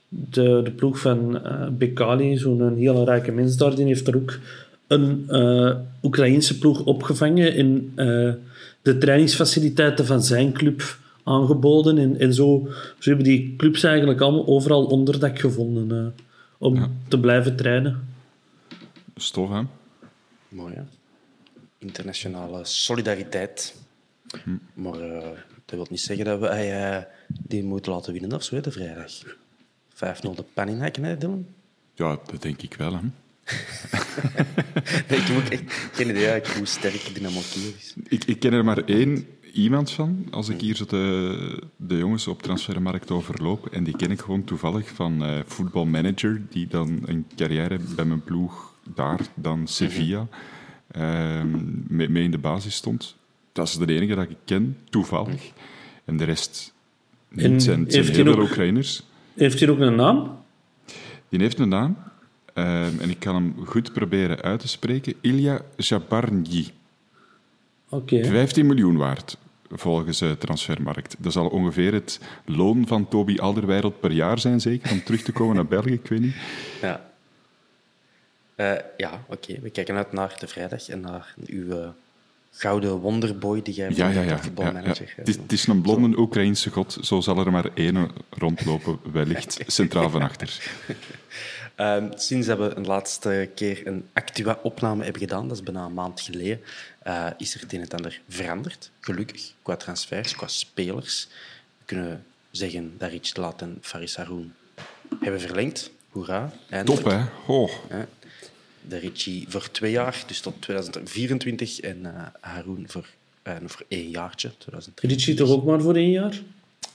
de, 0.07 0.61
de 0.63 0.71
ploeg 0.75 0.99
van 0.99 1.41
Bekali, 1.77 2.37
zo'n 2.37 2.75
hele 2.77 3.03
rijke 3.03 3.31
mens 3.31 3.57
daar, 3.57 3.75
die 3.75 3.85
heeft 3.85 4.07
er 4.07 4.15
ook 4.15 4.39
een 4.87 5.25
eh 5.29 5.75
Oekraïense 6.03 6.57
ploeg 6.57 6.85
opgevangen 6.85 7.55
en 7.55 7.91
eh, 7.95 8.33
de 8.81 8.97
trainingsfaciliteiten 8.97 10.05
van 10.05 10.23
zijn 10.23 10.51
club 10.51 10.97
aangeboden. 11.23 11.97
En, 11.97 12.19
en 12.19 12.33
zo, 12.33 12.67
zo 12.99 13.09
hebben 13.09 13.25
die 13.25 13.55
clubs 13.55 13.83
eigenlijk 13.83 14.21
allemaal 14.21 14.47
overal 14.47 14.85
onderdak 14.85 15.39
gevonden 15.39 15.97
eh, 15.97 16.23
om 16.57 16.91
te 17.07 17.19
blijven 17.19 17.55
trainen. 17.55 18.07
Stof, 19.15 19.49
hè? 19.49 19.61
Mooi, 20.49 20.73
hè? 20.73 20.81
Internationale 21.77 22.65
solidariteit. 22.65 23.75
Maar 24.73 24.99
eh, 24.99 25.27
dat 25.71 25.79
wil 25.79 25.87
niet 25.89 26.01
zeggen 26.01 26.25
dat 26.25 26.39
we 26.39 26.47
eh, 26.47 27.03
die 27.27 27.63
moeten 27.63 27.91
laten 27.91 28.13
winnen 28.13 28.33
of 28.33 28.43
zo, 28.43 28.59
de 28.59 28.71
vrijdag. 28.71 29.11
5-0 29.93 30.35
de 30.35 30.43
pan 30.53 30.67
inhakken, 30.67 31.03
hè, 31.03 31.17
Dylan? 31.17 31.45
Ja, 31.93 32.19
dat 32.31 32.41
denk 32.41 32.61
ik 32.61 32.73
wel, 32.73 32.93
hè. 32.93 32.99
Nee, 35.09 35.19
ik 35.19 35.27
heb 35.27 35.37
ook 35.37 35.49
echt 35.49 35.73
geen 35.93 36.09
idee 36.09 36.27
eigenlijk 36.27 36.57
hoe 36.57 36.65
sterk 36.65 37.11
Dynamo 37.13 37.39
Kiev 37.51 37.75
is. 37.77 37.93
Ik, 38.07 38.23
ik 38.23 38.39
ken 38.39 38.53
er 38.53 38.63
maar 38.63 38.77
één 38.77 39.27
iemand 39.53 39.91
van, 39.91 40.27
als 40.31 40.49
ik 40.49 40.61
hier 40.61 40.75
zo 40.75 40.85
de, 40.85 41.63
de 41.75 41.97
jongens 41.97 42.27
op 42.27 42.41
transfermarkt 42.41 43.11
overloop. 43.11 43.67
En 43.67 43.83
die 43.83 43.95
ken 43.95 44.11
ik 44.11 44.19
gewoon 44.19 44.43
toevallig 44.43 44.89
van 44.89 45.23
eh 45.23 45.39
voetbalmanager, 45.45 46.41
die 46.49 46.67
dan 46.67 47.01
een 47.05 47.27
carrière 47.35 47.79
bij 47.95 48.05
mijn 48.05 48.23
ploeg 48.23 48.73
daar, 48.95 49.19
dan 49.35 49.67
Sevilla, 49.67 50.27
mee, 51.87 52.09
mee 52.09 52.23
in 52.23 52.31
de 52.31 52.37
basis 52.37 52.75
stond. 52.75 53.15
Dat 53.53 53.67
is 53.67 53.73
de 53.77 53.93
enige 53.93 54.15
dat 54.15 54.29
ik 54.29 54.37
ken, 54.45 54.77
toevallig. 54.89 55.51
En 56.05 56.17
de 56.17 56.23
rest 56.23 56.73
niet. 57.29 57.45
En 57.45 57.51
Het 57.51 57.63
zijn, 57.63 57.75
zijn 57.91 58.03
heeft 58.03 58.15
heel 58.15 58.25
hij 58.25 58.33
veel 58.33 58.43
ook- 58.43 58.49
Oekraïners. 58.49 59.03
Heeft 59.33 59.59
hij 59.59 59.69
ook 59.69 59.79
een 59.79 59.95
naam? 59.95 60.39
Die 61.29 61.39
heeft 61.41 61.59
een 61.59 61.69
naam. 61.69 61.97
ehm, 62.53 62.99
en 62.99 63.09
ik 63.09 63.19
kan 63.19 63.35
hem 63.35 63.55
goed 63.65 63.93
proberen 63.93 64.41
uit 64.41 64.59
te 64.59 64.67
spreken. 64.67 65.13
Ilya 65.21 65.61
Jabarnyi. 65.77 66.67
Oké. 67.89 68.25
15 68.25 68.65
miljoen 68.65 68.97
waard, 68.97 69.37
volgens 69.69 70.21
uh, 70.21 70.31
Transfermarkt. 70.31 71.15
Dat 71.19 71.31
zal 71.33 71.47
ongeveer 71.47 71.93
het 71.93 72.19
loon 72.45 72.87
van 72.87 73.07
Toby 73.07 73.37
Alderweireld 73.37 73.99
per 73.99 74.11
jaar 74.11 74.39
zijn, 74.39 74.61
zeker, 74.61 74.91
om 74.91 75.03
terug 75.03 75.21
te 75.21 75.31
komen 75.31 75.55
naar 75.55 75.65
België, 75.77 75.91
ik 75.93 76.07
weet 76.07 76.19
niet. 76.21 76.35
Ja, 76.81 77.09
Eh, 78.55 78.73
ja 78.97 79.23
oké. 79.27 79.59
We 79.61 79.69
kijken 79.69 79.95
uit 79.95 80.11
naar 80.11 80.35
de 80.39 80.47
vrijdag 80.47 80.89
en 80.89 80.99
naar 80.99 81.33
uw 81.45 81.71
eh, 81.71 81.89
gouden 82.51 82.91
wonderboy 82.91 83.61
die 83.61 83.73
jij 83.73 83.89
Ja, 83.89 83.95
ja, 83.95 84.03
ja. 84.09 84.17
als 84.17 84.25
ja, 84.25 84.31
ja. 84.31 84.41
voetbalmanager. 84.41 85.13
Het, 85.15 85.27
is, 85.27 85.35
het 85.35 85.51
is 85.51 85.67
een 85.67 85.81
blonde 85.81 86.17
Oekraïense 86.17 86.69
god, 86.69 86.97
zo 87.01 87.21
zal 87.21 87.37
er 87.37 87.51
maar 87.51 87.69
één 87.73 88.11
rondlopen, 88.29 88.99
wellicht, 89.11 89.59
centraal 89.67 90.09
van 90.09 90.21
achter. 90.21 90.59
Ehm, 91.75 92.11
sinds 92.15 92.47
dat 92.47 92.57
we 92.57 92.75
een 92.75 92.85
laatste 92.85 93.49
keer 93.55 93.87
een 93.87 94.05
Actua-opname 94.13 95.03
hebben 95.03 95.21
gedaan, 95.21 95.47
dat 95.47 95.57
is 95.57 95.63
bijna 95.63 95.85
een 95.85 95.93
maand 95.93 96.21
geleden, 96.21 96.61
eh, 96.99 97.27
is 97.37 97.53
er 97.53 97.61
het 97.61 97.73
een 97.73 97.81
en 97.81 97.89
ander 97.89 98.21
veranderd. 98.27 98.91
Gelukkig, 98.99 99.53
qua 99.61 99.75
transfers, 99.75 100.35
qua 100.35 100.47
spelers. 100.47 101.27
We 101.77 101.85
kunnen 101.85 102.25
zeggen 102.51 102.93
dat 102.97 103.09
Rich 103.09 103.35
Laat 103.35 103.61
en 103.61 103.77
Faris 103.81 104.15
Haroun 104.15 104.53
hebben 105.19 105.41
verlengd. 105.41 105.91
Hoera. 106.09 106.51
eindelijk. 106.69 107.01
Top, 107.03 107.11
hè? 107.11 107.23
Oh. 107.47 107.71
De 108.87 108.97
Richie 108.97 109.45
voor 109.49 109.71
twee 109.71 109.91
jaar, 109.91 110.23
dus 110.27 110.39
tot 110.39 110.61
2024. 110.61 111.79
En 111.79 112.05
eh 112.05 112.11
Haroun 112.39 112.83
voor, 112.87 113.05
eh, 113.41 113.53
nog 113.61 113.71
voor 113.71 113.85
één 113.87 114.09
jaartje, 114.09 114.49
2023. 114.57 115.09
Richie 115.11 115.33
toch 115.35 115.49
ook 115.49 115.65
maar 115.65 115.81
voor 115.81 115.95
één 115.95 116.11
jaar? 116.11 116.39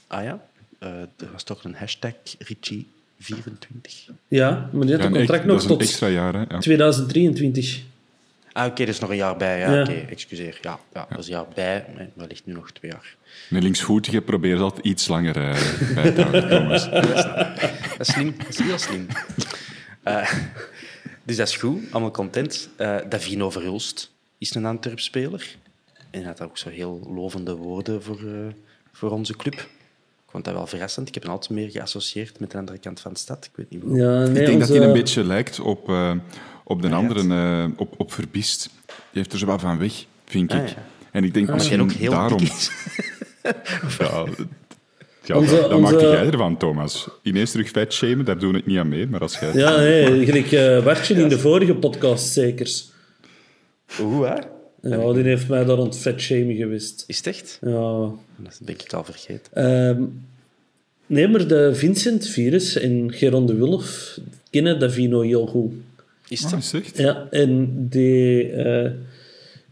Ah 0.06 0.24
ja, 0.24 0.44
Eh, 0.78 0.88
er 1.00 1.32
was 1.32 1.42
toch 1.42 1.64
een 1.64 1.74
hashtag 1.74 2.12
Richie24. 2.38 4.10
Ja, 4.28 4.68
maar 4.72 4.86
die 4.86 4.94
had 4.94 5.00
ja, 5.02 5.06
een 5.08 5.12
contract 5.14 5.44
nog 5.44 5.52
dat 5.52 5.56
is 5.64 5.70
een 5.70 5.76
tot 5.78 5.80
extra 5.80 6.08
jaar, 6.08 6.34
hè? 6.34 6.42
Ja. 6.48 6.58
2023. 6.58 7.82
Ah, 8.52 8.66
oké, 8.66 8.82
er 8.82 8.88
is 8.88 8.98
nog 8.98 9.10
een 9.10 9.16
jaar 9.16 9.36
bij. 9.36 9.58
Ja, 9.58 9.74
Ja. 9.74 9.80
oké, 9.82 9.92
excuseer. 9.92 10.58
Ja, 10.62 10.78
ja, 10.94 11.06
dat 11.10 11.18
is 11.18 11.26
een 11.26 11.32
jaar 11.32 11.46
bij, 11.54 11.84
maar 11.96 12.08
wellicht 12.14 12.46
nu 12.46 12.52
nog 12.52 12.70
twee 12.70 12.90
jaar. 12.90 13.16
Een 13.50 13.62
linksvoetige 13.62 14.20
probeert 14.20 14.58
dat 14.58 14.78
iets 14.82 15.08
langer 15.08 15.36
eh, 15.36 15.94
bij 15.94 16.10
te 16.10 16.20
houden, 16.22 16.48
Thomas. 16.48 16.90
Dat 17.98 18.06
is 18.06 18.12
slim, 18.12 18.34
dat 18.38 18.48
is 18.48 18.58
heel 18.58 18.78
slim. 18.78 19.06
Eh, 20.02 20.32
dus 21.26 21.36
dat 21.36 21.48
is 21.48 21.56
goed, 21.56 21.82
allemaal 21.90 22.10
content. 22.10 22.68
Eh 22.76 22.96
Davino 23.08 23.50
Verhulst 23.50 24.10
is 24.38 24.54
een 24.54 24.66
Antwerp-speler. 24.66 25.56
En 26.10 26.20
hij 26.20 26.28
had 26.28 26.40
ook 26.42 26.58
zo 26.58 26.68
heel 26.68 27.10
lovende 27.14 27.54
woorden 27.56 28.02
voor, 28.02 28.18
eh, 28.18 28.52
voor 28.92 29.10
onze 29.10 29.36
club. 29.36 29.54
Ik 29.54 30.32
vond 30.32 30.44
dat 30.44 30.54
wel 30.54 30.66
verrassend. 30.66 31.08
Ik 31.08 31.14
heb 31.14 31.22
hem 31.22 31.32
altijd 31.32 31.50
meer 31.50 31.70
geassocieerd 31.70 32.40
met 32.40 32.50
de 32.50 32.58
andere 32.58 32.78
kant 32.78 33.00
van 33.00 33.12
de 33.12 33.18
stad. 33.18 33.44
Ik 33.44 33.50
weet 33.54 33.70
niet. 33.70 33.98
Ja, 33.98 34.18
nee, 34.18 34.40
ik 34.40 34.46
denk 34.46 34.60
dat 34.60 34.68
hij 34.68 34.80
een 34.80 34.92
beetje 34.92 35.24
lijkt 35.24 35.60
op, 35.60 35.88
eh, 35.88 36.12
op 36.64 36.82
de 36.82 36.88
Ja, 36.88 36.94
andere, 36.94 37.34
eh, 37.34 37.70
op, 37.76 37.94
op 38.00 38.12
Verbiest. 38.12 38.70
Die 38.86 38.94
heeft 39.12 39.32
er 39.32 39.38
zo 39.38 39.46
wat 39.46 39.60
van 39.60 39.78
weg, 39.78 40.04
vind 40.24 40.52
Ah, 40.52 40.62
ik. 40.62 40.68
ja. 40.68 40.74
En 41.10 41.24
ik 41.24 41.34
denk 41.34 41.46
Maar 41.46 41.54
misschien 41.56 41.80
ook 41.80 41.92
heel 41.92 42.10
daarom... 42.10 42.38
dik 42.38 42.48
is. 42.52 42.70
Ja, 43.98 44.24
ja 45.26 45.36
Onze- 45.36 45.50
dat, 45.54 45.60
dat 45.62 45.72
onze- 45.72 45.92
maak 45.92 46.00
jij 46.02 46.26
ervan, 46.26 46.56
Thomas. 46.56 47.08
Ineens 47.22 47.50
terug 47.50 47.68
vet 47.70 47.92
shamen, 47.92 48.24
daar 48.24 48.38
doe 48.38 48.56
ik 48.56 48.66
niet 48.66 48.78
aan 48.78 48.88
mee. 48.88 49.06
Maar 49.06 49.20
als 49.20 49.38
jij... 49.38 49.52
Ja, 49.54 49.76
nee, 49.76 50.24
gelijk 50.26 50.52
eh 50.52 50.84
Bartje 50.84 51.14
in 51.14 51.28
de 51.28 51.38
vorige 51.38 51.74
podcast 51.74 52.32
zeker. 52.32 52.70
Oeh, 54.00 54.28
hè? 54.28 54.38
Ja, 54.90 55.12
die 55.12 55.22
heeft 55.22 55.48
mij 55.48 55.64
daar 55.64 55.76
rond 55.76 55.98
vetshaming 55.98 56.58
geweest. 56.58 57.04
Is 57.06 57.16
het 57.16 57.26
echt? 57.26 57.58
Ja. 57.62 58.10
Dat 58.36 58.60
ben 58.64 58.74
ik 58.74 58.92
al 58.92 59.04
vergeten. 59.04 59.52
Ehm, 59.52 60.02
nee, 61.06 61.28
maar 61.28 61.46
de 61.48 61.74
Vincent 61.74 62.26
Virus 62.28 62.76
en 62.78 63.12
Geron 63.12 63.46
de 63.46 63.54
Wulf 63.54 64.18
kennen 64.50 64.78
Davino 64.80 65.20
heel 65.20 65.46
goed. 65.46 65.72
Is 66.28 66.44
Ah, 66.44 66.50
het? 66.50 66.60
is 66.62 66.72
het 66.72 66.82
echt? 66.84 66.98
Ja, 66.98 67.26
en 67.30 67.86
die 67.88 68.50
eh 68.52 68.90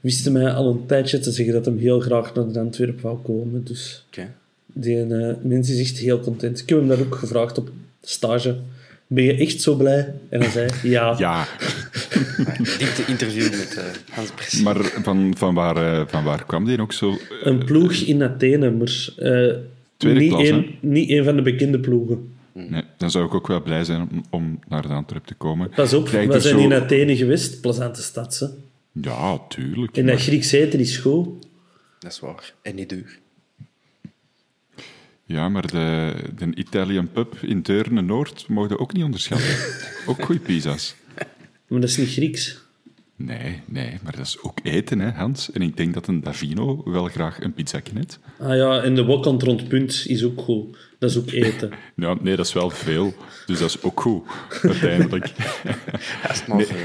wisten 0.01 0.33
mij 0.33 0.53
al 0.53 0.71
een 0.71 0.87
tijdje 0.87 1.19
te 1.19 1.31
zeggen 1.31 1.55
dat 1.55 1.65
hem 1.65 1.79
heel 1.79 2.01
graag 2.01 2.35
naar 2.35 2.53
de 2.53 2.59
Antwerpen 2.59 3.03
wou 3.03 3.19
komen. 3.19 3.65
Dus 3.65 4.05
Oké. 4.09 4.35
Die 4.75 5.01
eh, 5.07 5.35
mens 5.43 5.71
is 5.71 5.79
echt 5.81 5.99
heel 5.99 6.21
content. 6.21 6.61
Ik 6.61 6.69
heb 6.69 6.79
hem 6.79 6.89
daar 6.89 6.99
ook 7.01 7.15
gevraagd 7.15 7.59
op 7.59 7.71
stage. 8.03 8.57
Ben 9.07 9.25
je 9.25 9.35
echt 9.35 9.61
zo 9.63 9.75
blij? 9.75 10.15
En 10.29 10.41
hij 10.41 10.51
zei 10.51 10.69
ja. 10.83 11.15
Ja, 11.19 11.47
Dit 12.79 13.05
interview 13.07 13.43
met 13.51 13.77
eh, 13.79 13.85
Hans 14.11 14.61
maar 14.63 14.77
van, 15.03 15.35
van, 15.37 15.55
waar, 15.55 15.77
eh, 15.77 16.07
van 16.07 16.25
waar 16.25 16.45
kwam 16.47 16.65
die 16.65 16.81
ook 16.81 16.93
zo? 16.93 17.19
Een 17.43 17.65
ploeg 17.65 17.93
in 17.93 18.23
Athene, 18.23 18.71
maar 18.71 19.09
eh, 19.17 19.55
Tweede 19.97 20.21
niet, 20.21 20.29
klas, 20.33 20.49
een, 20.49 20.75
niet 20.81 21.11
een 21.11 21.25
van 21.25 21.37
de 21.37 21.43
bekende 21.43 21.81
ploegen. 21.81 22.33
Nee, 22.53 22.83
dan 22.97 23.11
zou 23.11 23.27
ik 23.27 23.35
ook 23.35 23.47
wel 23.47 23.63
blij 23.63 23.85
zijn 23.85 24.01
om, 24.13 24.25
om 24.31 24.59
naar 24.69 24.83
de 24.83 24.89
Antwerp 24.89 25.25
te 25.27 25.35
komen. 25.35 25.69
Pas 25.69 25.93
op, 25.93 26.05
Krijg 26.05 26.27
we 26.27 26.41
zijn 26.41 26.59
zo- 26.59 26.65
in 26.65 26.73
Athene 26.73 27.17
geweest. 27.17 27.61
Plezante 27.61 28.03
stad, 28.03 28.39
hè. 28.39 28.47
Ja, 29.11 29.39
tuurlijk. 29.49 29.97
En 29.97 30.07
dat 30.07 30.15
maar- 30.15 30.25
Grieks 30.25 30.53
eten 30.53 30.79
is 30.81 30.97
goed. 30.97 31.29
Dat 31.99 32.13
is 32.13 32.21
waar. 32.21 32.53
En 32.63 32.75
niet 32.75 32.89
duur. 32.89 33.19
Ja, 35.27 35.49
maar 35.49 35.67
de, 35.67 36.15
de 36.37 36.55
Italian 36.55 37.09
pub 37.13 37.37
in 37.43 37.63
Deurne-Noord 37.63 38.49
mogen 38.49 38.79
ook 38.79 38.93
niet 38.93 39.05
onderschatten. 39.05 39.57
ook 40.11 40.25
goede 40.25 40.41
pizza's. 40.41 40.95
Maar 41.69 41.81
dat 41.81 41.89
is 41.89 41.97
niet 41.97 42.13
Grieks. 42.13 42.63
Nee, 43.17 43.61
nee, 43.67 43.99
maar 44.03 44.17
dat 44.17 44.27
is 44.27 44.39
ook 44.43 44.59
eten, 44.63 44.99
hè, 44.99 45.11
Hans. 45.11 45.53
En 45.53 45.63
ik 45.63 45.77
denk 45.77 45.95
dat 45.95 46.07
een 46.07 46.21
Davino 46.21 46.83
wel 46.85 47.05
graag 47.05 47.41
een 47.41 47.55
pizzakje 47.55 47.93
heeft. 47.95 48.19
Ah 48.39 48.57
ja, 48.57 48.83
en 48.83 48.95
de 48.95 49.05
wokkant 49.05 49.43
rond 49.43 49.69
punt 49.69 50.05
is 50.07 50.25
ook 50.25 50.41
goed. 50.41 50.77
Dat 50.99 51.11
is 51.11 51.19
ook 51.19 51.31
eten. 51.31 51.71
Ja, 51.97 52.17
nee, 52.21 52.37
dat 52.37 52.47
is 52.47 52.53
wel 52.53 52.71
veel. 52.71 53.15
Dus 53.47 53.59
dat 53.59 53.69
is 53.69 53.83
ook 53.83 54.01
goed, 54.01 54.27
uiteindelijk. 54.63 55.33
Dat 56.23 56.31
is 56.31 56.47
maar 56.47 56.63
veel. 56.63 56.77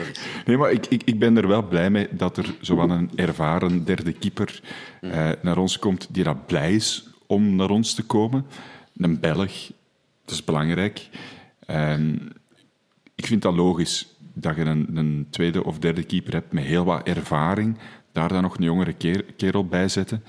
Nee, 0.45 0.57
maar 0.57 0.71
ik, 0.71 0.85
ik, 0.85 1.01
ik 1.05 1.19
ben 1.19 1.37
er 1.37 1.47
wel 1.47 1.67
blij 1.67 1.89
mee 1.89 2.07
dat 2.11 2.37
er 2.37 2.45
zo'n 2.61 2.89
een 2.89 3.11
ervaren 3.15 3.85
derde 3.85 4.13
keeper 4.13 4.61
eh, 5.01 5.29
naar 5.41 5.57
ons 5.57 5.79
komt 5.79 6.07
die 6.11 6.23
dat 6.23 6.47
blij 6.47 6.75
is 6.75 7.08
om 7.29 7.55
naar 7.55 7.69
ons 7.69 7.93
te 7.93 8.03
komen. 8.03 8.45
Een 8.97 9.19
Belg, 9.19 9.71
dat 10.25 10.35
is 10.35 10.43
belangrijk. 10.43 11.09
Ehm, 11.65 12.17
ik 13.15 13.25
vind 13.25 13.41
dat 13.41 13.53
logisch 13.53 14.07
dat 14.33 14.55
je 14.55 14.61
een, 14.61 14.97
een 14.97 15.27
tweede 15.29 15.63
of 15.63 15.79
derde 15.79 16.03
keeper 16.03 16.33
hebt 16.33 16.51
met 16.51 16.63
heel 16.63 16.83
wat 16.83 17.07
ervaring. 17.07 17.77
Daar 18.11 18.29
dan 18.29 18.41
nog 18.41 18.57
een 18.57 18.63
jongere 18.63 18.93
ker- 18.93 19.23
kerel 19.23 19.65
bij 19.65 19.87
zetten. 19.87 20.23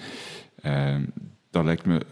Ehm, 0.62 1.04
dat 1.50 1.64
lijkt 1.64 1.86
me 1.86 2.06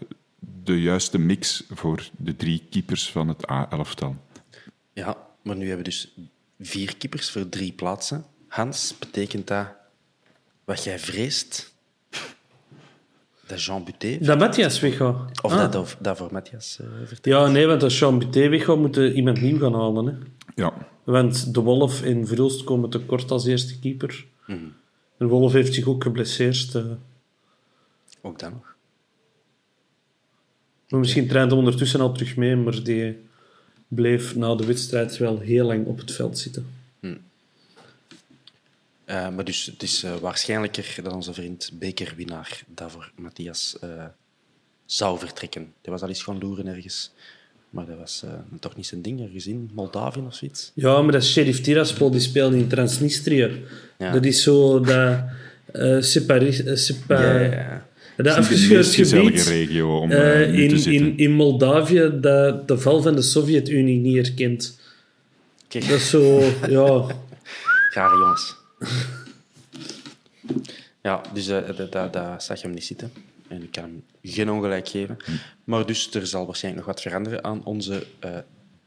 de 0.63 0.81
juiste 0.81 1.17
mix 1.17 1.63
voor 1.69 2.09
de 2.17 2.35
drie 2.35 2.63
keepers 2.69 3.11
van 3.11 3.27
het 3.27 3.49
A-elftal. 3.51 4.15
Ja, 4.93 5.17
maar 5.43 5.55
nu 5.55 5.67
hebben 5.67 5.85
we 5.85 5.89
dus 5.91 6.13
vier 6.59 6.97
keepers 6.97 7.31
voor 7.31 7.49
drie 7.49 7.71
plaatsen. 7.73 8.25
Hans, 8.47 8.95
betekent 8.99 9.47
dat 9.47 9.67
wat 10.63 10.83
jij 10.83 10.99
vreest? 10.99 11.73
Dat 13.49 13.63
Jean 13.63 13.83
Buté... 13.83 14.17
Dat 14.21 14.39
Matthias 14.39 14.79
weggaat. 14.79 15.41
Of 15.43 15.51
Ah. 15.51 15.57
dat, 15.57 15.75
of 15.75 15.97
dat 15.99 16.17
voor 16.17 16.29
Matthias 16.31 16.77
eh 16.81 16.87
vertrekt? 16.97 17.25
Ja, 17.25 17.47
nee, 17.47 17.65
want 17.67 17.83
als 17.83 17.99
Jean 17.99 18.19
Buté 18.19 18.49
weggaat, 18.49 18.77
moeten 18.77 19.13
iemand 19.13 19.41
nieuw 19.41 19.59
gaan 19.59 19.73
halen. 19.73 20.05
Hè. 20.05 20.13
Ja, 20.55 20.73
Want 21.03 21.53
De 21.53 21.59
Wolf 21.61 22.01
en 22.01 22.27
Verhulst 22.27 22.63
komen 22.63 22.89
tekort 22.89 23.31
als 23.31 23.45
eerste 23.45 23.79
keeper. 23.79 24.25
Mhm. 24.47 24.57
De 25.17 25.25
Wolf 25.25 25.53
heeft 25.53 25.73
zich 25.73 25.87
ook 25.87 26.03
geblesseerd. 26.03 26.75
eh. 26.75 26.83
Ook 28.21 28.39
dat 28.39 28.51
nog. 28.51 28.75
Maar 30.89 30.99
misschien 30.99 31.27
traint 31.27 31.49
hij 31.51 31.59
ondertussen 31.59 32.01
al 32.01 32.11
terug 32.11 32.35
mee, 32.35 32.55
maar 32.55 32.83
die 32.83 33.17
bleef 33.87 34.35
na 34.35 34.55
de 34.55 34.65
wedstrijd 34.65 35.17
wel 35.17 35.39
heel 35.39 35.65
lang 35.65 35.85
op 35.85 35.97
het 35.97 36.11
veld 36.11 36.37
zitten. 36.37 36.67
Eh, 39.09 39.29
maar 39.29 39.43
dus 39.45 39.65
het 39.65 39.83
is 39.83 40.03
eh, 40.03 40.15
waarschijnlijker 40.15 40.95
dat 41.03 41.13
onze 41.13 41.33
vriend 41.33 41.71
bekerwinnaar 41.73 42.63
daarvoor 42.75 43.11
Matthias 43.15 43.77
eh, 43.81 43.89
zou 44.85 45.19
vertrekken. 45.19 45.61
Die 45.81 45.91
was 45.91 46.01
al 46.01 46.07
eens 46.07 46.23
gaan 46.23 46.39
loeren 46.39 46.67
ergens. 46.67 47.11
Maar 47.69 47.85
dat 47.85 47.97
was 47.97 48.21
eh, 48.25 48.29
toch 48.59 48.75
niet 48.75 48.87
zijn 48.87 49.01
ding, 49.01 49.21
ergens 49.21 49.47
in 49.47 49.69
Moldavië 49.73 50.19
of 50.19 50.35
zoiets. 50.35 50.71
Ja, 50.73 51.01
maar 51.01 51.11
dat 51.11 51.21
is 51.21 51.31
Sheriff 51.31 51.61
Tiraspol, 51.61 52.11
die 52.11 52.19
speelde 52.19 52.57
in 52.57 52.67
Transnistrië. 52.67 53.61
Ja. 53.97 54.11
Dat 54.11 54.25
is 54.25 54.43
zo 54.43 54.79
dat... 54.79 55.19
eh 55.71 56.01
separi- 56.01 56.75
sepa- 56.77 57.21
Ja, 57.21 57.39
ja, 57.39 57.51
ja. 57.51 57.87
Dat 58.17 58.35
afgescheurd 58.35 58.87
gebied 58.87 59.43
regio 59.47 59.99
om 59.99 60.11
in, 60.11 60.85
in, 60.85 61.17
in 61.17 61.31
Moldavië 61.31 62.11
dat 62.21 62.67
de 62.67 62.77
val 62.79 63.01
van 63.01 63.15
de 63.15 63.21
Sovjet-Unie 63.21 63.99
niet 63.99 64.17
erkent. 64.27 64.79
Kijk, 65.67 65.87
Dat 65.87 65.97
is 65.97 66.09
zo... 66.09 66.39
Ja... 66.69 67.05
rare 67.95 68.17
jongens. 68.19 68.57
Ja, 71.01 71.21
dus 71.33 71.45
dat, 71.45 71.91
dat, 71.91 72.13
dat 72.13 72.43
zag 72.43 72.57
je 72.57 72.65
hem 72.65 72.73
niet 72.73 72.85
zitten. 72.85 73.11
En 73.47 73.63
ik 73.63 73.71
kan 73.71 73.83
hem 73.83 74.03
geen 74.23 74.51
ongelijk 74.51 74.87
geven. 74.89 75.17
Maar 75.63 75.85
dus 75.85 76.13
er 76.13 76.27
zal 76.27 76.45
waarschijnlijk 76.45 76.85
nog 76.85 76.95
wat 76.95 77.03
veranderen 77.03 77.43
aan 77.43 77.63
onze 77.65 78.05
eh 78.19 78.37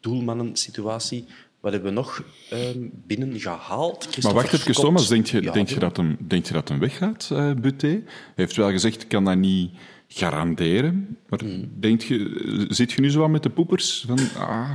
doelmannen-situatie. 0.00 1.24
Wat 1.60 1.72
hebben 1.72 1.90
we 1.90 1.96
nog 1.96 2.22
ehm, 2.50 2.78
binnen 3.06 3.40
gehaald? 3.40 4.22
Maar 4.22 4.32
wacht 4.34 4.46
even, 4.46 4.58
Scott. 4.58 4.76
Thomas. 4.80 5.08
Denk 5.08 5.26
je, 5.26 5.42
Ja, 5.42 5.52
denk, 5.52 5.68
je 5.68 5.78
dat 5.78 5.96
hem, 5.96 6.16
denk 6.20 6.46
je 6.46 6.52
dat 6.52 6.68
hem 6.68 6.78
weggaat, 6.78 7.28
eh 7.32 7.52
Buté? 7.52 7.86
Hij 7.86 8.02
heeft 8.34 8.56
wel 8.56 8.70
gezegd, 8.70 9.02
ik 9.02 9.08
kan 9.08 9.24
dat 9.24 9.36
niet 9.36 9.70
garanderen. 10.08 11.16
Maar 11.28 11.40
Hmm. 11.40 11.70
denk 11.78 12.02
je, 12.02 12.66
zit 12.68 12.92
je 12.92 13.00
nu 13.00 13.10
zo 13.10 13.18
wat 13.20 13.30
met 13.30 13.42
de 13.42 13.50
poepers? 13.50 14.04
Van, 14.06 14.18
ah, 14.36 14.70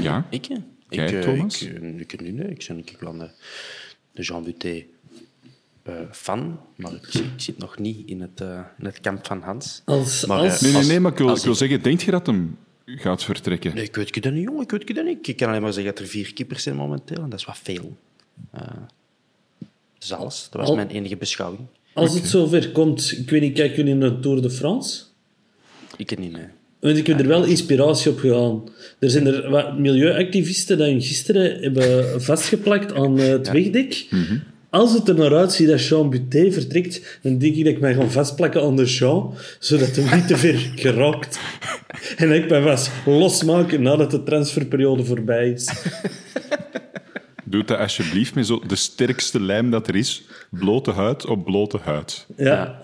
ja, 0.00 0.26
Ik? 0.30 0.48
Jij, 0.88 1.06
ik, 1.06 1.12
eh, 1.14 1.20
Thomas? 1.20 1.62
Ik, 1.62 1.82
eh, 1.82 1.98
ik, 2.00 2.20
nu, 2.20 2.30
nee. 2.30 2.48
ik 2.48 2.64
ben 2.68 2.78
ik 2.78 2.96
wel 3.00 3.18
de, 3.18 3.30
de 4.12 4.22
Jean 4.22 4.44
Buté 4.44 4.84
eh, 5.82 5.94
fan, 6.10 6.60
maar 6.76 6.92
ik, 6.92 7.14
ik 7.14 7.30
zit 7.36 7.58
nog 7.58 7.78
niet 7.78 8.08
in 8.08 8.20
het, 8.20 8.40
in 8.78 8.84
het 8.84 9.00
kamp 9.00 9.26
van 9.26 9.42
Hans. 9.42 9.82
Als, 9.84 10.26
Maar, 10.26 10.38
als, 10.38 10.60
nee, 10.60 10.72
nee, 10.72 10.84
nee, 10.84 11.00
maar 11.00 11.12
ik 11.12 11.18
wil, 11.18 11.36
ik 11.36 11.42
wil 11.42 11.54
zeggen, 11.54 11.82
denk 11.82 12.00
je 12.00 12.10
dat 12.10 12.26
hem 12.26 12.58
gaat 12.96 13.24
vertrekken? 13.24 13.74
Nee, 13.74 13.84
ik 13.84 13.94
weet 13.96 14.14
het 14.14 14.34
niet, 14.34 14.44
jongen. 14.44 14.62
Ik 14.62 14.70
weet 14.70 14.88
het 14.96 15.04
niet. 15.04 15.28
Ik 15.28 15.36
kan 15.36 15.48
alleen 15.48 15.62
maar 15.62 15.72
zeggen 15.72 15.94
dat 15.94 16.02
er 16.02 16.08
vier 16.08 16.32
keepers 16.32 16.62
zijn 16.62 16.76
momenteel. 16.76 17.22
En 17.22 17.28
dat 17.30 17.38
is 17.38 17.44
wat 17.44 17.58
veel. 17.62 17.96
Eh, 18.50 18.60
dat 19.58 20.02
is 20.02 20.12
alles. 20.12 20.48
Dat 20.50 20.60
was 20.60 20.68
Al- 20.70 20.74
mijn 20.76 20.88
enige 20.88 21.16
beschouwing. 21.16 21.66
als 21.94 22.14
het 22.14 22.26
zover 22.26 22.72
komt... 22.72 23.12
Ik 23.18 23.30
weet 23.30 23.40
niet, 23.40 23.54
kijken 23.54 23.76
jullie 23.76 23.94
naar 23.94 24.10
de 24.10 24.20
Tour 24.20 24.42
de 24.42 24.50
France? 24.50 25.02
Ik 25.96 26.10
het 26.10 26.18
niet, 26.18 26.32
nee. 26.32 26.46
Want 26.80 26.96
ik 26.96 27.06
heb 27.06 27.20
er 27.20 27.26
wel 27.26 27.44
inspiratie 27.44 28.10
op 28.10 28.18
gegaan. 28.18 28.68
Er 28.98 29.10
zijn 29.10 29.26
er 29.26 29.50
wat 29.50 29.78
milieuactivisten 29.78 30.76
die 30.76 30.86
hun 30.86 31.02
gisteren 31.02 31.60
hebben 31.60 32.22
vastgeplakt 32.22 32.94
aan 32.94 33.18
eh, 33.18 33.28
het 33.28 33.50
wegdek. 33.50 34.06
Als 34.70 34.92
het 34.92 35.08
er 35.08 35.14
naar 35.14 35.36
uitziet 35.36 35.68
dat 35.68 35.86
Jean 35.86 36.10
Buté 36.10 36.52
vertrekt, 36.52 37.18
dan 37.22 37.38
denk 37.38 37.54
ik 37.54 37.64
dat 37.64 37.72
ik 37.72 37.80
mij 37.80 37.94
ga 37.94 38.06
vastplakken 38.06 38.62
aan 38.62 38.76
de 38.76 38.84
Jean, 38.84 39.34
zodat 39.58 39.96
hij 39.96 40.16
niet 40.16 40.26
te 40.26 40.36
ver 40.46 40.72
geraakt. 40.74 41.38
En 42.16 42.28
dat 42.28 42.36
ik 42.36 42.48
mij 42.48 42.62
vast 42.62 42.90
losmaken 43.06 43.82
nadat 43.82 44.10
de 44.10 44.22
transferperiode 44.22 45.04
voorbij 45.04 45.50
is. 45.50 45.68
Doe 47.44 47.64
dat 47.64 47.78
alsjeblieft 47.78 48.34
met 48.34 48.46
zo 48.46 48.62
de 48.66 48.76
sterkste 48.76 49.40
lijm 49.40 49.70
dat 49.70 49.88
er 49.88 49.96
is. 49.96 50.22
Blote 50.50 50.90
huid 50.90 51.26
op 51.26 51.44
blote 51.44 51.78
huid. 51.82 52.26
Ja. 52.36 52.80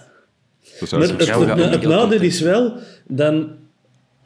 Dat 0.80 0.88
zou 0.88 1.00
Maar 1.00 1.10
het, 1.10 1.26
Ja, 1.26 1.38
we 1.38 1.46
gaan 1.46 1.58
het, 1.58 1.70
niet 1.70 1.80
heel 1.80 1.88
nadeel 1.88 2.20
is 2.20 2.40
wel, 2.40 2.78
dan 3.06 3.48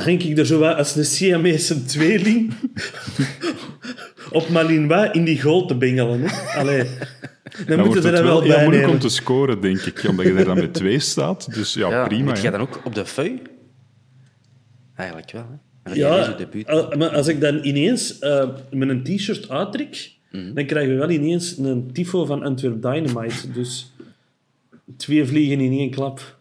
hang 0.05 0.23
ik 0.23 0.39
er 0.39 0.47
zo 0.47 0.59
wat 0.59 0.77
als 0.77 0.97
een 0.97 1.05
Siamese 1.05 1.85
tweeling 1.85 2.53
op 4.31 4.49
Malinois 4.49 5.11
in 5.13 5.25
die 5.25 5.41
goal 5.43 5.67
te 5.67 5.75
bengelen. 5.77 6.21
Hè? 6.23 6.59
Allee, 6.59 6.85
dan, 6.85 7.77
Dan 7.77 7.79
moeten 7.87 8.03
we 8.03 8.09
het 8.09 8.19
er 8.19 8.25
wel 8.25 8.43
bij 8.43 8.63
moeilijk 8.65 8.89
om 8.89 8.99
te 8.99 9.09
scoren, 9.09 9.61
denk 9.61 9.81
ik. 9.81 10.05
Omdat 10.09 10.27
je 10.27 10.33
er 10.33 10.45
dan 10.45 10.57
met 10.57 10.75
twee 10.75 10.99
staat. 10.99 11.55
Dus 11.55 11.75
ja, 11.75 11.89
Ja, 11.91 12.07
prima. 12.07 12.25
Moet 12.25 12.41
jij 12.41 12.51
dan 12.51 12.61
ook 12.61 12.81
op 12.85 12.95
de 12.95 13.07
feu? 13.07 13.31
Eigenlijk 14.95 15.31
wel, 15.33 15.47
hè. 15.51 15.93
Ja, 15.95 16.37
al- 16.67 16.95
maar 16.97 17.09
als 17.09 17.27
ik 17.29 17.41
dan 17.41 17.65
ineens 17.65 18.19
eh, 18.19 18.49
met 18.71 18.89
een 18.89 19.03
t-shirt 19.03 19.49
uittrek, 19.51 20.17
Mhm. 20.31 20.55
dan 20.55 20.67
krijgen 20.67 20.93
we 20.93 20.99
wel 20.99 21.11
ineens 21.11 21.57
een 21.59 21.91
tifo 21.93 22.25
van 22.25 22.43
Antwerp 22.43 22.83
Dynamite. 22.83 23.51
Dus 23.53 23.93
twee 24.97 25.25
vliegen 25.27 25.61
in 25.61 25.73
één 25.73 25.91
klap. 25.91 26.37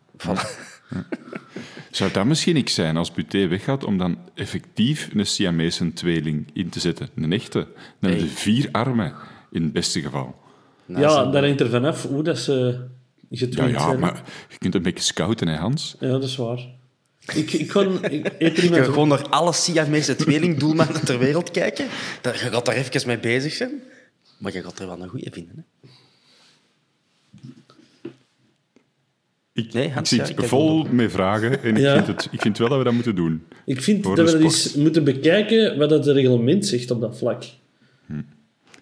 Zou 1.98 2.12
dat 2.12 2.26
misschien 2.26 2.54
niks 2.54 2.74
zijn 2.74 2.98
als 2.98 3.12
Buté 3.12 3.48
weggaat 3.48 3.84
om 3.84 3.98
dan 3.98 4.18
effectief 4.34 5.10
een 5.14 5.26
Siamese 5.26 5.94
tweeling 5.94 6.50
in 6.54 6.70
te 6.70 6.80
zetten? 6.80 7.10
Een 7.16 7.34
echte. 7.34 7.68
Dan 8.00 8.12
je 8.12 8.28
vier 8.28 8.70
armen, 8.72 9.14
in 9.52 9.64
het 9.64 9.74
beste 9.74 10.02
geval. 10.02 10.36
Nou, 10.86 11.02
ja, 11.02 11.32
daar 11.32 11.44
hangt 11.44 11.60
er 11.60 11.70
vanaf 11.70 12.04
hoe 12.04 12.24
dat 12.24 12.38
ze 12.38 12.54
Ja, 13.30 13.38
getweet 13.38 13.70
ja, 13.70 13.80
zijn. 13.80 14.00
maar 14.00 14.24
je 14.50 14.58
kunt 14.58 14.76
een 14.76 14.82
beetje 14.82 15.04
scouten, 15.04 15.48
hè, 15.48 15.56
Hans? 15.56 15.96
Ja, 16.00 16.08
dat 16.08 16.24
is 16.24 16.36
waar. 16.36 16.68
Ik, 17.34 17.52
ik 17.52 17.68
kon... 17.68 18.00
Gaat 18.40 18.86
gewoon 18.94 19.08
naar 19.08 19.30
alle 19.30 19.54
Siamese 19.54 20.16
tweelingdoelmannen 20.16 21.06
ter 21.06 21.20
wereld 21.20 21.52
kijken. 21.52 21.88
Daar, 22.22 22.34
je 22.34 22.40
gaat 22.40 22.66
daar 22.66 22.76
even 22.76 23.08
mee 23.08 23.20
bezig 23.20 23.54
zijn. 23.54 23.82
Maar 24.38 24.54
je 24.54 24.64
gaat 24.64 24.80
er 24.80 24.88
wel 24.88 25.02
een 25.02 25.10
goede 25.10 25.30
vinden. 25.32 25.56
Hè? 25.56 25.90
Ik, 29.58 29.74
Nee, 29.74 29.92
Hans, 29.92 30.12
ik 30.12 30.20
ja, 30.20 30.26
zit 30.26 30.40
ik 30.40 30.46
vol 30.46 30.84
met 30.92 31.12
vragen 31.12 31.64
en 31.64 31.76
ik, 31.76 31.82
Ja. 31.82 31.94
vind 31.96 32.08
het, 32.08 32.28
ik 32.32 32.42
vind 32.42 32.58
wel 32.58 32.70
dat 32.70 32.78
we 32.78 32.84
dat 32.84 32.94
moeten 32.94 33.16
doen. 33.16 33.44
Ik 33.66 33.82
vind 33.82 34.04
dat 34.04 34.18
we 34.18 34.28
sport. 34.28 34.44
eens 34.44 34.74
moeten 34.74 35.04
bekijken 35.04 35.78
wat 35.78 35.90
het 35.90 36.06
reglement 36.06 36.66
zegt 36.66 36.92
op 36.92 37.02
dat 37.02 37.18
vlak. 37.18 37.44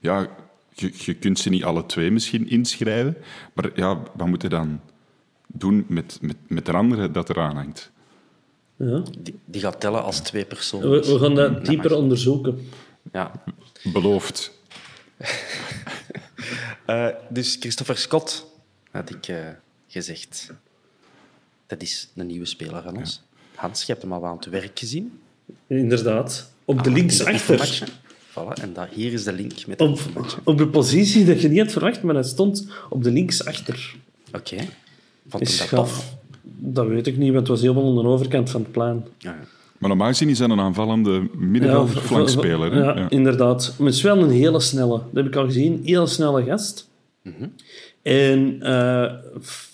ja, 0.01 0.27
je, 0.73 0.91
je 0.97 1.13
kunt 1.13 1.39
ze 1.39 1.49
niet 1.49 1.63
alle 1.63 1.85
twee 1.85 2.11
misschien 2.11 2.49
inschrijven. 2.49 3.17
Maar 3.53 3.69
ja, 3.75 4.01
wat 4.15 4.27
moet 4.27 4.41
je 4.41 4.49
dan 4.49 4.81
doen 5.47 5.85
met, 5.87 6.17
met, 6.21 6.35
met 6.47 6.65
de 6.65 6.71
andere 6.71 7.11
dat 7.11 7.29
eraan 7.29 7.55
hangt? 7.55 7.91
Ja. 8.77 9.03
Die, 9.19 9.39
die 9.45 9.61
gaat 9.61 9.79
tellen 9.79 10.03
als 10.03 10.19
twee 10.19 10.45
personen. 10.45 10.89
We, 10.91 10.99
we 10.99 11.19
gaan 11.19 11.35
dat 11.35 11.65
dieper 11.65 11.93
onderzoeken. 11.95 12.59
Ja. 13.11 13.31
Beloofd. 13.83 14.51
Eh, 16.85 17.07
dus 17.29 17.57
Christopher 17.59 17.97
Scott, 17.97 18.45
had 18.91 19.09
ik 19.09 19.27
eh, 19.27 19.37
gezegd. 19.87 20.53
Dat 21.67 21.81
is 21.81 22.09
een 22.15 22.27
nieuwe 22.27 22.45
speler 22.45 22.81
van 22.81 22.97
ons. 22.97 23.21
Hans, 23.55 23.79
je 23.79 23.91
hebt 23.91 24.01
hem 24.01 24.13
al 24.13 24.25
aan 24.25 24.35
het 24.35 24.45
werk 24.45 24.79
gezien. 24.79 25.19
Inderdaad. 25.67 26.51
Op 26.65 26.83
de 26.83 26.89
Ah, 26.89 26.95
linksachter. 26.95 27.83
Voilà, 28.31 28.61
en 28.61 28.73
dat, 28.73 28.87
hier 28.91 29.13
is 29.13 29.23
de 29.23 29.33
link 29.33 29.67
met 29.67 29.77
de 29.77 29.83
Op, 29.83 29.99
op 30.43 30.57
de 30.57 30.67
positie 30.67 31.25
dat 31.25 31.41
je 31.41 31.47
niet 31.49 31.59
had 31.59 31.71
verwacht, 31.71 32.01
maar 32.03 32.13
hij 32.15 32.23
stond 32.23 32.67
op 32.89 33.03
de 33.03 33.11
linksachter. 33.11 33.95
Oké. 34.33 34.55
Vond 35.27 35.43
Is 35.43 35.59
hem 35.59 35.69
dat? 35.69 36.03
Dat 36.43 36.87
weet 36.87 37.07
ik 37.07 37.17
niet, 37.17 37.27
want 37.27 37.39
het 37.39 37.47
was 37.47 37.61
helemaal 37.61 37.97
aan 37.97 38.03
de 38.03 38.09
overkant 38.09 38.49
van 38.49 38.61
het 38.61 38.71
plein. 38.71 39.05
Ja, 39.17 39.31
ja. 39.31 39.37
Maar 39.77 39.89
normaal 39.89 40.07
gezien 40.07 40.29
is 40.29 40.39
hij 40.39 40.49
een 40.49 40.59
aanvallende 40.59 41.29
middenvelder, 41.35 42.01
flankspeler. 42.01 42.71
hè? 42.73 42.79
Ja, 42.79 42.97
Ja. 42.97 43.09
inderdaad. 43.09 43.73
Maar 43.77 43.87
het 43.87 43.95
is 43.95 44.01
wel 44.01 44.17
een 44.23 44.29
hele 44.31 44.59
snelle. 44.59 44.97
Dat 44.97 45.09
heb 45.13 45.25
ik 45.25 45.35
al 45.35 45.45
gezien. 45.45 45.81
Heel 45.83 46.07
snelle 46.07 46.43
gast. 46.43 46.89
En 48.01 48.61
eh 48.61 49.13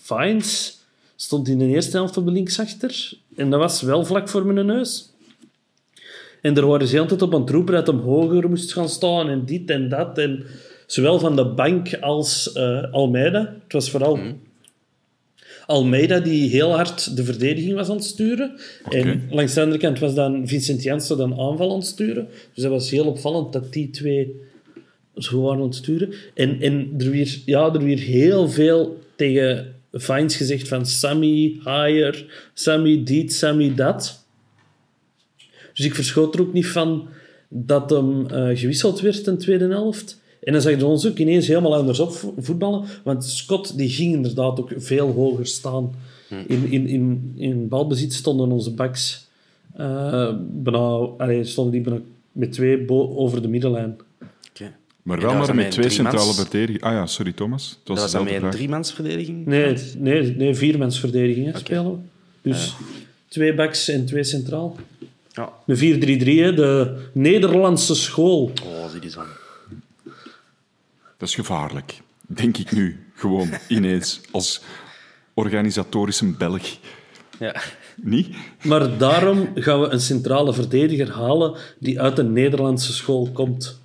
Fines 0.02 0.78
stond 1.22 1.48
in 1.48 1.58
de 1.58 1.66
eerste 1.66 1.96
helft 1.96 2.16
op 2.16 2.24
de 2.24 2.30
linksachter. 2.30 3.12
En 3.36 3.50
dat 3.50 3.60
was 3.60 3.82
wel 3.82 4.04
vlak 4.04 4.28
voor 4.28 4.46
mijn 4.46 4.66
neus. 4.66 5.10
En 6.40 6.56
er 6.56 6.66
waren 6.66 6.86
ze 6.86 6.94
heel 6.94 7.02
de 7.02 7.08
tijd 7.08 7.22
op 7.22 7.34
aan 7.34 7.40
het 7.40 7.50
roepen 7.50 7.74
dat 7.74 7.86
hem 7.86 7.98
hoger 7.98 8.48
moest 8.48 8.72
gaan 8.72 8.88
staan 8.88 9.28
en 9.28 9.44
dit 9.44 9.70
en 9.70 9.88
dat. 9.88 10.18
En 10.18 10.44
zowel 10.86 11.18
van 11.18 11.36
de 11.36 11.46
bank 11.46 11.94
als 12.00 12.52
eh, 12.52 12.92
Almeida. 12.92 13.54
Het 13.62 13.72
was 13.72 13.90
vooral 13.90 14.18
Almeida 15.66 16.20
die 16.20 16.50
heel 16.50 16.74
hard 16.74 17.16
de 17.16 17.24
verdediging 17.24 17.74
was 17.74 17.88
aan 17.88 17.96
het 17.96 18.04
sturen. 18.04 18.52
En 18.88 19.28
langs 19.30 19.54
de 19.54 19.60
andere 19.60 19.80
kant 19.80 19.98
was 19.98 20.14
dan 20.14 20.48
Vincent 20.48 20.82
Janssen 20.82 21.16
dan 21.16 21.40
aanval 21.40 21.70
aan 21.70 21.78
het 21.78 21.86
sturen. 21.86 22.28
Dus 22.54 22.62
dat 22.62 22.72
was 22.72 22.90
heel 22.90 23.06
opvallend 23.06 23.52
dat 23.52 23.72
die 23.72 23.90
twee 23.90 24.40
zo 25.16 25.40
waren 25.40 25.58
aan 25.58 25.66
het 25.66 25.74
sturen. 25.74 26.12
En, 26.34 26.60
en 26.60 26.94
er 26.98 27.10
werd 27.10 27.42
ja, 27.44 27.72
er 27.72 27.84
werd 27.84 28.00
heel 28.00 28.48
veel 28.48 28.98
tegen 29.16 29.80
Fines 29.92 30.36
gezegd 30.36 30.68
van 30.68 30.86
Sammy 30.86 31.60
higher, 31.64 32.48
Sammy 32.54 33.02
dit, 33.04 33.32
Sammy 33.32 33.74
dat. 33.74 34.24
Dus 35.74 35.84
ik 35.86 35.94
verschoot 35.94 36.34
er 36.34 36.40
ook 36.40 36.52
niet 36.52 36.66
van 36.66 37.08
dat 37.48 37.90
hem 37.90 38.26
eh, 38.26 38.58
gewisseld 38.58 39.00
werd 39.00 39.26
in 39.26 39.34
de 39.34 39.40
tweede 39.40 39.68
helft. 39.68 40.20
En 40.42 40.52
dan 40.52 40.62
zag 40.62 40.78
je 40.78 40.86
ons 40.86 41.06
ook 41.06 41.18
ineens 41.18 41.46
helemaal 41.46 41.76
anders 41.76 42.00
op 42.00 42.12
vo- 42.12 42.34
voetballen. 42.38 42.84
Want 43.04 43.24
Scott 43.24 43.76
die 43.76 43.88
ging 43.88 44.14
inderdaad 44.14 44.60
ook 44.60 44.72
veel 44.76 45.12
hoger 45.12 45.46
staan. 45.46 45.94
In, 46.46 46.70
in, 46.70 46.86
in, 46.88 47.32
in 47.36 47.68
balbezit 47.68 48.12
stonden 48.12 48.50
onze 48.52 48.70
backs 48.74 49.26
eh 49.76 50.32
bijna, 50.50 50.78
allee, 51.18 51.44
stonden 51.44 51.72
die 51.72 51.82
bijna 51.82 52.00
met 52.32 52.52
twee 52.52 52.84
bo- 52.84 53.14
over 53.16 53.42
de 53.42 53.48
middenlijn. 53.48 53.96
Maar 55.02 55.20
wel 55.20 55.34
maar 55.34 55.54
met 55.54 55.70
twee 55.70 55.90
centrale 55.90 56.34
verdedigers. 56.34 56.82
Ah 56.82 56.92
ja, 56.92 57.06
sorry 57.06 57.32
Thomas. 57.32 57.68
Het 57.68 57.88
was 57.88 57.96
Dat 57.96 58.12
was 58.12 58.26
dan 58.26 58.44
een 58.44 58.50
driemansverdediging? 58.50 59.46
Nee, 59.46 59.76
nee, 59.98 60.36
nee 60.36 60.54
viermansverdediging 60.54 61.48
Oké. 61.48 61.58
spelen 61.58 61.90
we. 61.92 61.98
Dus 62.50 62.74
twee 63.28 63.54
backs 63.54 63.88
en 63.88 64.06
twee 64.06 64.24
centraal. 64.24 64.76
Ja. 65.32 65.52
Een 65.66 65.76
4-3-3, 65.76 65.80
hè, 66.24 66.54
de 66.54 67.00
Nederlandse 67.12 67.94
school. 67.94 68.52
Oh, 68.64 68.90
zie 68.90 69.00
die 69.00 69.10
zo. 69.10 69.22
Dat 71.16 71.28
is 71.28 71.34
gevaarlijk. 71.34 72.00
Denk 72.26 72.56
ik 72.56 72.72
nu. 72.72 73.06
Gewoon 73.14 73.50
ineens. 73.68 74.20
Als 74.30 74.62
organisatorische 75.34 76.26
Belg. 76.26 76.76
Ja. 77.38 77.54
Niet? 77.96 78.36
Maar 78.62 78.98
daarom 78.98 79.48
gaan 79.54 79.80
we 79.80 79.88
een 79.88 80.00
centrale 80.00 80.52
verdediger 80.52 81.10
halen 81.12 81.56
die 81.78 82.00
uit 82.00 82.18
een 82.18 82.32
Nederlandse 82.32 82.92
school 82.92 83.30
komt. 83.32 83.80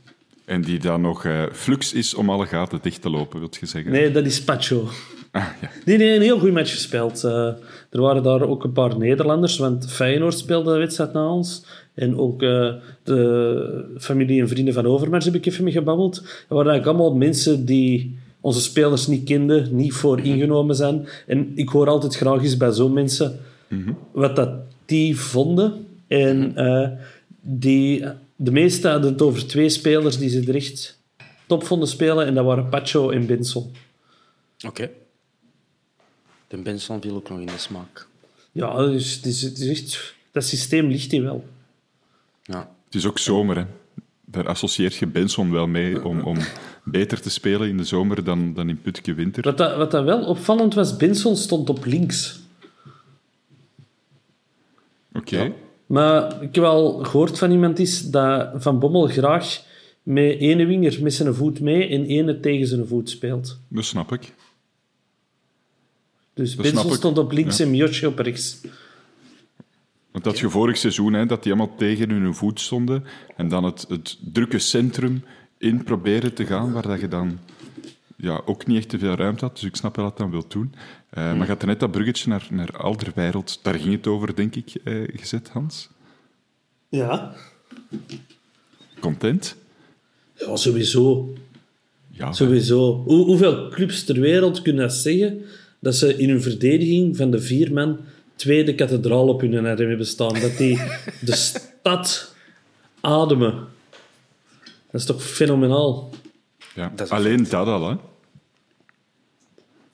En 0.48 0.62
die 0.62 0.80
dan 0.80 1.02
nog 1.02 1.26
eh, 1.26 1.44
flux 1.52 1.94
is 1.94 2.14
om 2.14 2.30
alle 2.30 2.46
gaten 2.46 2.80
dicht 2.82 3.02
te 3.02 3.10
lopen, 3.10 3.40
wil 3.40 3.50
je 3.60 3.66
zeggen? 3.66 3.92
Nee, 3.92 4.12
dat 4.12 4.26
is 4.26 4.44
Pacho. 4.44 4.90
Ah, 5.32 5.46
ja. 5.62 5.70
Nee, 5.86 5.98
nee, 5.98 6.16
een 6.16 6.22
heel 6.22 6.40
goed 6.40 6.54
match 6.54 6.72
gespeeld. 6.72 7.24
Eh, 7.24 7.48
er 7.90 8.02
waren 8.02 8.24
daar 8.24 8.42
ook 8.42 8.64
een 8.64 8.72
paar 8.72 8.98
Nederlanders, 8.98 9.58
want 9.58 9.92
Feyenoord 9.92 10.38
speelde 10.38 10.72
de 10.72 10.78
wedstrijd 10.78 11.14
na 11.14 11.30
ons. 11.30 11.66
En 11.94 12.18
ook 12.18 12.42
eh, 12.44 12.74
de 13.04 13.96
familie 13.98 14.42
en 14.42 14.48
vrienden 14.48 14.74
van 14.74 14.86
Overmars 14.86 15.26
heb 15.26 15.36
ik 15.36 15.46
even 15.46 15.64
mee 15.64 15.74
gebabbeld. 15.74 16.16
Dat 16.16 16.26
waren 16.48 16.72
eigenlijk 16.72 17.00
allemaal 17.00 17.18
mensen 17.18 17.66
die 17.66 18.18
onze 18.42 18.62
spelers 18.62 19.08
niet 19.08 19.24
kenden, 19.24 19.76
niet 19.76 19.94
voor 19.94 20.20
ingenomen 20.20 20.76
zijn. 20.76 21.08
En 21.26 21.52
ik 21.56 21.70
hoor 21.70 21.88
altijd 21.88 22.16
graag 22.16 22.42
eens 22.42 22.58
bij 22.58 22.72
zo'n 22.72 22.94
mensen 22.94 23.40
wat 24.12 24.36
dat 24.36 24.50
die 24.86 25.20
vonden. 25.20 25.86
En 26.08 26.56
eh, 26.56 26.90
die, 27.42 28.06
de 28.38 28.52
meesten 28.52 28.92
hadden 28.92 29.12
het 29.12 29.22
over 29.22 29.48
twee 29.48 29.70
spelers 29.70 30.18
die 30.18 30.30
ze 30.30 30.44
er 30.48 30.56
echt 30.56 31.00
top 31.46 31.64
vonden 31.66 31.88
spelen. 31.88 32.26
En 32.26 32.34
dat 32.34 32.46
waren 32.46 32.70
Pacho 32.70 33.10
en 33.10 33.26
Bensel. 33.26 33.72
Oké. 34.66 34.90
De 36.48 36.58
Benson 36.58 37.02
viel 37.02 37.16
ook 37.16 37.30
nog 37.30 37.40
in 37.40 37.46
de 37.46 37.58
smaak. 37.58 38.08
Ja, 38.52 38.86
dus 38.86 39.16
het 39.16 39.26
is, 39.26 39.42
het 39.42 39.60
is 39.60 39.70
echt, 39.70 40.16
dat 40.32 40.46
systeem 40.46 40.88
ligt 40.88 41.12
hier 41.12 41.24
wel. 41.24 41.46
Ja. 42.44 42.76
Het 42.86 42.96
is 42.96 43.06
ook 43.06 43.20
zomer, 43.20 43.58
hè. 43.58 43.66
Daar 44.26 44.48
associeert 44.48 44.96
je 44.96 45.08
Benson 45.08 45.52
wel 45.52 45.68
mee 45.68 46.04
om, 46.04 46.22
om 46.22 46.38
beter 46.84 47.22
te 47.22 47.30
spelen 47.30 47.70
in 47.70 47.78
de 47.78 47.84
zomer 47.84 48.24
dan, 48.24 48.54
dan 48.54 48.70
in 48.70 48.82
Putke 48.82 49.14
winter. 49.14 49.44
Wat 49.44 49.58
dat, 49.58 49.78
wat 49.78 49.92
dat 49.92 50.04
wel 50.04 50.26
opvallend 50.26 50.74
was, 50.74 50.98
Benson 50.98 51.36
stond 51.36 51.70
op 51.70 51.86
links. 51.86 52.40
Oké. 55.14 55.54
Maar 55.88 56.44
ik 56.44 56.56
heb 56.56 56.64
al 56.64 57.04
gehoord 57.04 57.38
van 57.38 57.52
iemand 57.52 57.80
is 57.80 58.02
dat 58.02 58.50
Van 58.56 58.80
Bommel 58.80 59.08
graag 59.08 59.64
met 60.04 60.40
ene 60.40 60.66
winger 60.66 60.98
met 61.02 61.14
zijn 61.14 61.34
voet 61.34 61.60
mee 61.60 61.88
en 61.88 62.06
ene 62.06 62.40
tegen 62.40 62.68
zijn 62.68 62.88
voet 62.88 63.10
speelt. 63.10 63.60
Dat 63.68 63.86
snap 63.86 64.12
ik. 64.12 64.34
Dus 66.34 66.56
ik. 66.56 66.94
stond 66.94 67.18
op 67.18 67.32
links 67.32 67.58
Ja. 67.58 67.64
en 67.64 67.72
Miotje 67.72 68.08
op 68.08 68.20
rechts. 68.20 68.62
Want 70.12 70.24
dat 70.24 70.40
je 70.40 70.50
vorig 70.50 70.78
seizoen, 70.78 71.14
hè, 71.14 71.26
dat 71.26 71.44
die 71.44 71.54
allemaal 71.54 71.76
tegen 71.76 72.10
hun 72.10 72.36
voet 72.36 72.60
stonden 72.60 73.04
en 73.36 73.48
dan 73.48 73.64
het, 73.64 73.86
het 73.90 74.18
drukke 74.34 74.60
centrum 74.60 75.24
in 75.58 75.84
proberen 75.84 76.34
te 76.34 76.46
gaan, 76.46 76.72
waar 76.72 76.88
dat 76.88 77.00
je 77.00 77.08
dan 77.08 77.40
ja, 78.18 78.42
ook 78.46 78.68
niet 78.68 78.78
echt 78.78 78.90
te 78.90 79.00
veel 79.00 79.16
ruimte 79.16 79.46
had. 79.46 79.56
Dus 79.56 79.64
ik 79.64 79.76
snap 79.76 79.96
wel 79.96 80.06
dat 80.06 80.18
dat 80.18 80.30
wil 80.30 80.46
doen. 80.48 80.74
Eh, 81.10 81.24
Maar 81.24 81.42
je 81.42 81.52
had 81.52 81.66
net 81.66 81.80
dat 81.80 81.92
bruggetje 81.92 82.30
naar, 82.30 82.48
naar 82.50 82.78
Alderwereld, 82.78 83.60
daar 83.64 83.74
ging 83.80 83.92
het 83.94 84.08
over, 84.08 84.36
denk 84.36 84.56
ik, 84.56 84.76
eh, 84.84 84.94
gezet, 85.16 85.50
Hans. 85.50 85.90
Ja. 86.90 87.36
Content? 89.00 89.56
Ja, 90.34 90.56
sowieso. 90.56 91.34
Ja, 92.10 92.32
Sowieso. 92.34 93.04
Hoe, 93.06 93.26
hoeveel 93.26 93.70
clubs 93.70 94.04
ter 94.04 94.20
wereld 94.20 94.62
kunnen 94.62 94.82
dat 94.88 94.94
zeggen 94.94 95.42
dat 95.80 95.96
ze 95.96 96.18
in 96.18 96.30
hun 96.30 96.42
verdediging 96.42 97.18
van 97.18 97.32
de 97.32 97.42
vier 97.42 97.74
man 97.74 98.00
tweede 98.36 98.76
kathedraal 98.76 99.28
op 99.28 99.42
hun 99.42 99.66
arm 99.66 99.66
hebben 99.66 100.08
staan? 100.08 100.40
Dat 100.40 100.58
die 100.58 100.80
de 101.22 101.36
stad 101.46 102.36
ademen. 103.02 103.68
Dat 104.92 105.02
is 105.02 105.06
toch 105.06 105.24
fenomenaal? 105.24 106.10
ja. 106.76 106.92
dat 106.96 107.06
is 107.08 107.12
alleen 107.14 107.44
dat 107.50 107.68
al, 107.68 107.90
hè. 107.90 107.96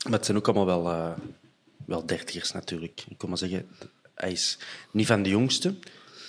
Maar 0.03 0.13
het 0.13 0.25
zijn 0.25 0.37
ook 0.37 0.47
allemaal 0.47 0.65
wel, 0.65 0.93
eh, 0.93 1.11
wel 1.85 2.05
dertigers 2.05 2.51
natuurlijk. 2.51 3.03
Ik 3.09 3.17
kom 3.17 3.29
maar 3.29 3.37
zeggen, 3.37 3.65
hij 4.15 4.31
is 4.31 4.57
niet 4.91 5.07
van 5.07 5.23
de 5.23 5.29
jongste. 5.29 5.73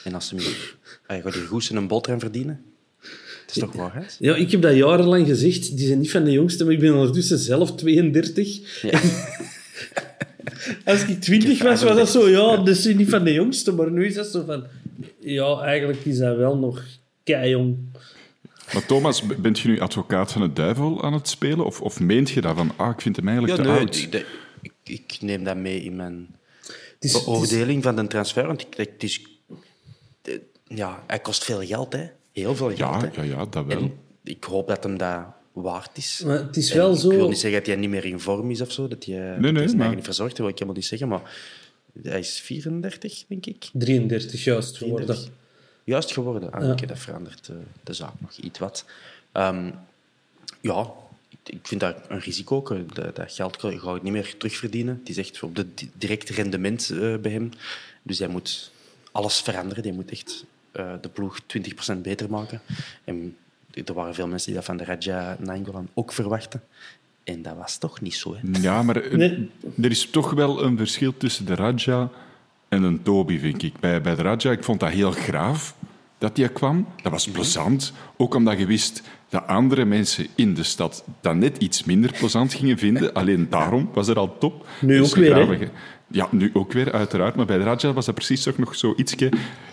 En 0.05 0.15
als 0.15 0.29
ze 0.29 0.37
hier, 0.37 0.77
hij 1.07 1.23
gaat 1.23 1.35
hier 1.35 1.47
goed 1.47 1.65
zijn 1.65 1.87
boterham 1.87 2.21
verdienen. 2.21 2.65
Het 3.01 3.57
is 3.57 3.59
toch 3.59 3.73
waar, 3.73 3.95
hè? 3.95 4.03
Ja, 4.19 4.35
ik 4.35 4.51
heb 4.51 4.63
dat 4.63 4.75
jarenlang 4.75 5.27
gezegd. 5.27 5.77
Die 5.77 5.87
zijn 5.87 5.99
niet 5.99 6.11
van 6.11 6.25
de 6.25 6.31
jongste, 6.31 6.65
maar 6.65 6.73
ik 6.73 6.81
ben 6.81 6.95
ondertussen 6.95 7.39
zelf 7.39 7.75
32. 7.75 8.83
Ja. 8.83 9.01
Als 10.85 11.05
ik 11.05 11.21
20 11.21 11.63
was, 11.63 11.83
was 11.83 11.97
dat 11.97 12.09
zo, 12.09 12.29
ja, 12.29 12.57
dat 12.57 12.69
is 12.69 12.85
niet 12.85 13.09
van 13.09 13.25
de 13.25 13.33
jongste. 13.33 13.73
Maar 13.73 13.91
nu 13.91 14.07
is 14.07 14.15
dat 14.15 14.27
zo 14.27 14.45
van, 14.45 14.67
ja, 15.21 15.61
eigenlijk 15.61 16.05
is 16.05 16.19
hij 16.19 16.37
wel 16.37 16.57
nog 16.57 16.83
keijong. 17.25 17.77
Maar 18.73 18.87
Thomas, 18.87 19.23
bent 19.37 19.59
je 19.59 19.69
nu 19.69 19.81
advocaat 19.81 20.33
van 20.33 20.41
de 20.43 20.53
duivel 20.53 21.03
aan 21.03 21.13
het 21.13 21.29
spelen? 21.29 21.65
Of, 21.67 21.81
of 21.81 22.01
meent 22.01 22.31
je 22.31 22.41
dat 22.41 22.57
van, 22.57 22.73
ah, 22.77 22.91
ik 22.93 23.01
vind 23.01 23.17
hem 23.17 23.29
eigenlijk 23.29 23.59
Ja, 23.59 23.65
te 23.65 23.71
nee, 23.71 23.79
oud? 23.81 23.97
ik, 23.97 24.13
de- 24.13 24.27
ik, 24.63 24.73
ik 24.85 25.17
neem 25.21 25.45
dat 25.45 25.57
mee 25.57 25.83
in 25.83 25.97
mijn 25.97 26.37
is, 27.01 27.15
is- 27.15 27.25
beoordeling 27.25 27.83
van 27.83 27.97
de 27.97 28.07
transfer. 28.07 28.47
Want 28.47 28.61
ik, 28.61 28.75
het 28.77 29.03
is, 29.03 29.27
de- 30.23 30.41
ja, 30.69 31.03
hij 31.07 31.19
kost 31.19 31.45
veel 31.45 31.61
geld, 31.67 31.93
hè. 31.93 32.07
Heel 32.33 32.57
veel 32.57 32.67
geld, 32.67 32.79
Ja, 32.79 33.01
hè. 33.01 33.09
ja, 33.15 33.23
ja, 33.23 33.47
dat 33.47 33.65
wel. 33.67 33.77
En 33.77 33.93
ik 34.25 34.45
hoop 34.45 34.69
dat 34.69 34.83
hem 34.85 34.99
dat 34.99 35.25
waard 35.53 35.97
is. 35.97 36.23
maar 36.27 36.39
het 36.39 36.57
is 36.57 36.71
En 36.71 36.77
wel 36.77 36.93
Ik 36.93 36.99
zo... 36.99 37.09
wil 37.09 37.29
niet 37.29 37.39
zeggen 37.39 37.59
dat 37.59 37.69
hij 37.69 37.77
niet 37.77 37.91
meer 37.91 38.05
in 38.05 38.21
vorm 38.21 38.51
is 38.51 38.61
of 38.61 38.73
zo, 38.73 38.89
dat 38.89 39.05
hij, 39.05 39.15
nee, 39.17 39.25
hij 39.25 39.39
zijn 39.53 39.53
maar- 39.71 39.79
eigen 39.79 39.95
niet 39.97 40.05
verzorgt, 40.05 40.31
dat 40.31 40.41
wil 40.41 40.49
ik 40.49 40.55
helemaal 40.55 40.75
niet 40.77 40.87
zeggen, 40.87 41.09
maar 41.09 41.37
hij 42.03 42.19
is 42.19 42.41
34, 42.41 43.25
denk 43.29 43.47
ik. 43.47 43.69
33 43.73 44.45
juist 44.45 44.77
geworden. 44.77 45.19
33. 45.85 45.95
Juist 45.95 46.13
geworden. 46.13 46.53
Ah, 46.53 46.63
Ja. 46.63 46.73
Oké, 46.73 46.87
dat 46.87 46.99
verandert 46.99 47.49
eh, 47.49 47.57
de 47.83 47.93
zaak 47.93 48.13
nog 48.19 48.37
iets 48.37 48.59
wat. 48.59 48.85
Ehm, 49.33 49.71
Ja, 50.61 50.87
ik- 51.45 51.59
vind 51.67 51.81
dat 51.81 51.97
een 52.09 52.19
risico 52.21 52.57
ook. 52.57 52.95
Dat, 52.95 53.17
dat 53.17 53.33
geld 53.33 53.61
ga 53.61 53.69
je 53.71 53.99
niet 54.03 54.13
meer 54.13 54.37
terugverdienen. 54.37 54.97
Het 54.99 55.09
is 55.09 55.17
echt 55.17 55.43
op 55.43 55.57
het 55.57 55.79
di- 55.79 55.91
directe 55.95 56.33
rendement 56.33 56.91
eh, 56.91 57.17
bij 57.17 57.33
hem. 57.33 57.51
Dus 58.03 58.19
hij 58.19 58.29
moet 58.29 58.71
alles 59.13 59.41
veranderen. 59.41 59.83
Hij 59.85 59.93
moet 59.93 60.11
echt 60.11 60.45
eh, 60.73 60.93
de 61.01 61.09
ploeg 61.09 61.39
20% 61.95 62.03
beter 62.03 62.31
maken. 62.31 62.61
En 63.05 63.37
er 63.85 63.95
waren 63.95 64.15
veel 64.15 64.27
mensen 64.27 64.47
die 64.47 64.57
dat 64.57 64.65
van 64.65 64.77
de 64.77 64.85
Raja 64.85 65.37
Nainggolan 65.41 65.89
ook 65.95 66.13
verwachten. 66.13 66.63
En 67.25 67.43
dat 67.43 67.57
was 67.57 67.79
toch 67.79 68.01
niet 68.01 68.15
zo. 68.15 68.35
Hè? 68.37 68.61
Ja, 68.61 68.83
maar 68.83 68.97
eh, 68.97 69.13
Nee. 69.17 69.51
er 69.83 69.91
is 69.91 70.11
toch 70.11 70.31
wel 70.31 70.63
een 70.63 70.77
verschil 70.77 71.17
tussen 71.17 71.45
de 71.47 71.55
Raja 71.55 72.11
en 72.75 72.83
een 72.83 73.03
Toby, 73.03 73.39
vind 73.39 73.63
ik. 73.63 73.81
Bij, 73.81 74.01
bij 74.01 74.15
de 74.15 74.23
Raja, 74.23 74.51
ik 74.51 74.65
vond 74.65 74.81
dat 74.81 74.91
heel 74.91 75.11
graaf 75.11 75.75
dat 76.19 76.37
die 76.37 76.49
kwam. 76.49 76.87
Dat 77.03 77.13
was 77.13 77.29
plezant. 77.29 77.93
Ook 78.17 78.35
omdat 78.35 78.59
je 78.59 78.67
wist 78.67 79.03
dat 79.29 79.47
andere 79.47 79.85
mensen 79.85 80.27
in 80.35 80.55
de 80.55 80.63
stad 80.63 81.05
dat 81.21 81.35
net 81.35 81.57
iets 81.59 81.85
minder 81.85 82.13
plezant 82.19 82.55
gingen 82.55 82.79
vinden. 82.79 83.13
Alleen 83.13 83.47
daarom 83.51 83.91
was 83.93 84.09
er 84.09 84.19
al 84.19 84.39
top. 84.39 84.67
Nu 84.81 84.99
Dus 84.99 85.11
ook 85.11 85.17
weer, 85.17 85.71
Ja, 86.07 86.29
nu 86.31 86.51
ook 86.53 86.73
weer, 86.73 86.93
uiteraard. 86.93 87.35
Maar 87.35 87.47
bij 87.47 87.59
de 87.59 87.65
Raja 87.65 87.93
was 87.93 88.07
dat 88.07 88.15
precies 88.15 88.43
toch 88.43 88.59
nog 88.59 88.75
zo 88.75 88.95
ietsje... 88.97 89.33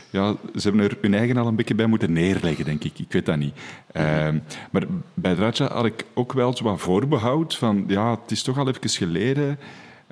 Ja, 0.09 0.35
ze 0.55 0.61
hebben 0.61 0.81
er 0.89 0.97
hun 1.01 1.13
eigen 1.13 1.37
al 1.37 1.47
een 1.47 1.55
beetje 1.55 1.75
bij 1.75 1.85
moeten 1.85 2.13
neerleggen, 2.13 2.65
denk 2.65 2.83
ik. 2.83 2.99
Ik 2.99 3.11
weet 3.11 3.25
dat 3.25 3.37
niet. 3.37 3.53
Ehm, 3.91 4.37
maar 4.71 4.83
bij 5.13 5.35
de 5.35 5.41
Raja 5.41 5.73
had 5.73 5.85
ik 5.85 6.05
ook 6.13 6.33
wel 6.33 6.57
zo 6.57 6.63
wat 6.63 6.79
voorbehoud 6.79 7.55
van... 7.55 7.83
Ja, 7.87 8.11
het 8.11 8.31
is 8.31 8.43
toch 8.43 8.57
al 8.57 8.67
even 8.67 8.89
geleden 8.89 9.59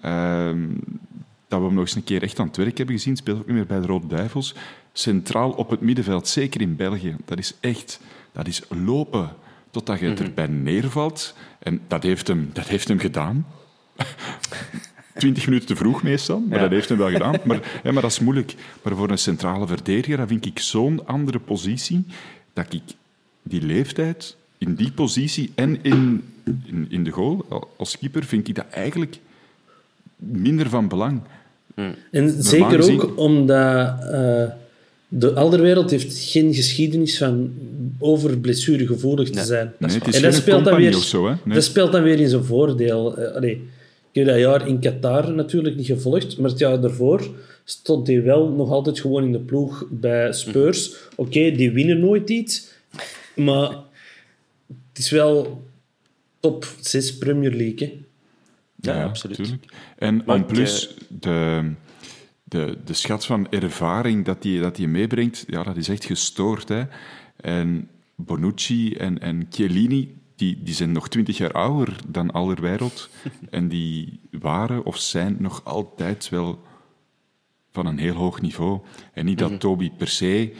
ehm, 0.01 0.57
dat 1.49 1.59
we 1.59 1.65
hem 1.65 1.73
nog 1.73 1.83
eens 1.83 1.95
een 1.95 2.03
keer 2.03 2.23
echt 2.23 2.39
aan 2.39 2.47
het 2.47 2.57
werk 2.57 2.77
hebben 2.77 2.95
gezien. 2.95 3.15
Speelt 3.15 3.39
ook 3.39 3.45
niet 3.47 3.55
meer 3.55 3.65
bij 3.65 3.79
de 3.79 3.85
Rode 3.85 4.07
Duivels. 4.07 4.55
Centraal 4.93 5.51
op 5.51 5.69
het 5.69 5.81
middenveld, 5.81 6.27
zeker 6.27 6.61
in 6.61 6.75
België. 6.75 7.15
Dat 7.25 7.37
is 7.37 7.53
echt... 7.59 7.99
Dat 8.31 8.47
is 8.47 8.61
lopen 8.69 9.29
totdat 9.71 9.99
je 9.99 10.05
het 10.05 10.19
erbij 10.19 10.47
neervalt. 10.47 11.35
En 11.59 11.81
dat 11.87 12.03
heeft 12.03 12.27
hem, 12.27 12.49
dat 12.53 12.67
heeft 12.67 12.87
hem 12.87 12.99
gedaan. 12.99 13.45
20 15.17 15.45
minuten 15.45 15.67
te 15.67 15.75
vroeg 15.75 16.03
meestal, 16.03 16.39
maar 16.39 16.57
Ja. 16.57 16.63
dat 16.63 16.71
heeft 16.71 16.89
hem 16.89 16.97
wel 16.97 17.09
gedaan. 17.11 17.35
Maar, 17.43 17.79
ja, 17.83 17.91
maar 17.91 18.01
dat 18.01 18.11
is 18.11 18.19
moeilijk. 18.19 18.55
Maar 18.81 18.95
voor 18.95 19.09
een 19.09 19.17
centrale 19.17 19.67
verdediger 19.67 20.17
dat 20.17 20.27
vind 20.27 20.45
ik 20.45 20.59
zo'n 20.59 21.07
andere 21.07 21.39
positie 21.39 22.05
dat 22.53 22.73
ik 22.73 22.81
die 23.43 23.61
leeftijd 23.61 24.35
in 24.57 24.75
die 24.75 24.91
positie 24.91 25.51
en 25.55 25.83
in, 25.83 26.23
in, 26.65 26.85
in 26.89 27.03
de 27.03 27.11
goal 27.11 27.67
als 27.77 27.97
keeper 27.97 28.23
vind 28.23 28.47
ik 28.47 28.55
dat 28.55 28.67
eigenlijk 28.69 29.19
minder 30.15 30.69
van 30.69 30.87
belang. 30.87 31.21
En 32.11 32.43
zeker 32.43 32.75
gezien- 32.83 33.01
ook 33.01 33.17
omdat 33.17 33.95
eh, 34.11 34.43
de 35.07 35.33
Alderwereld 35.33 35.89
heeft 35.91 36.17
geen 36.19 36.53
geschiedenis 36.53 37.17
van 37.17 37.53
over 37.99 38.37
blessuregevoelig 38.37 39.29
te 39.29 39.43
zijn. 39.43 39.73
Nee, 39.77 39.89
is 39.89 40.15
en 40.15 40.21
dat 40.21 40.33
speelt, 40.33 40.45
dan 40.45 40.73
compagnie 40.73 40.89
weer, 40.89 40.99
zo. 40.99 41.27
Nee. 41.27 41.53
dat 41.53 41.63
speelt 41.63 41.91
dan 41.91 42.03
weer 42.03 42.19
in 42.19 42.29
zijn 42.29 42.43
voordeel. 42.43 43.17
Eh, 43.17 43.35
allee, 43.35 43.51
ik 44.11 44.15
heb 44.15 44.25
dat 44.25 44.37
jaar 44.39 44.67
in 44.67 44.79
Qatar 44.79 45.31
natuurlijk 45.31 45.75
niet 45.75 45.85
gevolgd, 45.85 46.37
maar 46.37 46.49
het 46.49 46.59
jaar 46.59 46.81
daarvoor 46.81 47.27
stond 47.63 48.07
hij 48.07 48.23
wel 48.23 48.49
nog 48.49 48.71
altijd 48.71 48.99
gewoon 48.99 49.23
in 49.23 49.31
de 49.31 49.39
ploeg 49.39 49.85
bij 49.89 50.33
Spurs. 50.33 50.95
Oké, 51.15 51.51
die 51.51 51.71
winnen 51.71 51.99
nooit 51.99 52.29
iets, 52.29 52.67
maar 53.35 53.69
het 54.67 54.97
is 54.97 55.09
wel 55.09 55.63
top 56.39 56.67
6 56.79 57.17
Premier 57.17 57.51
League. 57.53 57.87
Hè. 57.87 58.07
Ja, 58.81 59.03
absoluut. 59.03 59.35
tuurlijk. 59.35 59.65
En 59.97 60.25
ik, 60.25 60.47
plus, 60.47 60.95
de, 61.07 61.71
de, 62.43 62.77
de 62.85 62.93
schat 62.93 63.25
van 63.25 63.49
ervaring 63.49 64.25
dat 64.25 64.43
hij 64.43 64.59
dat 64.59 64.75
die 64.75 64.87
meebrengt, 64.87 65.43
ja, 65.47 65.63
dat 65.63 65.77
is 65.77 65.89
echt 65.89 66.05
gestoord. 66.05 66.69
Hè? 66.69 66.83
En 67.35 67.89
Bonucci 68.15 68.93
en, 68.93 69.19
en 69.19 69.47
Chiellini, 69.49 70.15
die, 70.35 70.63
die 70.63 70.73
zijn 70.73 70.91
nog 70.91 71.09
twintig 71.09 71.37
jaar 71.37 71.51
ouder 71.51 71.95
dan 72.07 72.31
Allerwereld. 72.31 73.09
en 73.49 73.67
die 73.67 74.19
waren 74.31 74.85
of 74.85 74.97
zijn 74.97 75.35
nog 75.39 75.65
altijd 75.65 76.29
wel 76.29 76.59
van 77.71 77.85
een 77.85 77.97
heel 77.97 78.15
hoog 78.15 78.41
niveau. 78.41 78.79
En 79.13 79.25
niet 79.25 79.37
dat 79.37 79.59
Toby 79.59 79.91
per 79.91 80.07
se 80.07 80.53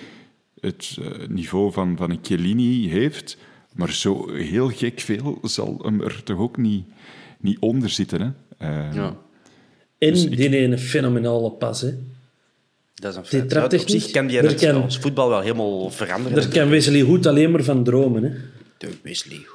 het 0.59 0.97
eh, 1.01 1.27
niveau 1.27 1.71
van, 1.71 1.97
van 1.97 2.09
een 2.09 2.19
Chiellini 2.21 2.89
heeft, 2.89 3.37
maar 3.73 3.91
zo 3.91 4.31
heel 4.31 4.69
gek 4.69 4.99
veel 4.99 5.39
zal 5.41 5.79
hem 5.83 6.01
er 6.01 6.23
toch 6.23 6.37
ook 6.37 6.57
niet, 6.57 6.85
niet 7.39 7.59
onder 7.59 7.89
zitten. 7.89 8.21
Hè? 8.21 8.27
Eh, 8.67 8.93
Ja, 8.93 9.15
En 9.97 10.13
Dus 10.13 10.23
ik- 10.23 10.37
die 10.37 10.49
heeft 10.49 10.71
een 10.71 10.79
fenomenale 10.79 11.51
pas. 11.51 11.81
Hè. 11.81 11.93
dat 12.95 13.11
is 13.11 13.15
een 13.17 13.21
Die 13.21 13.31
feit. 13.31 13.43
Ja, 13.51 13.57
traptechniek, 13.57 14.11
kan 14.11 14.27
die 14.27 14.55
kan- 14.55 14.81
ons 14.83 14.97
voetbal 14.99 15.29
wel 15.29 15.39
helemaal 15.41 15.89
veranderen. 15.89 16.41
Daar 16.41 16.47
kan 16.51 16.69
Wesley 16.69 17.01
Hoed 17.01 17.25
alleen 17.25 17.51
maar 17.51 17.63
van 17.63 17.83
dromen. 17.83 18.23
Hè. 18.23 18.31
De 18.77 18.89
Wesley. 19.03 19.45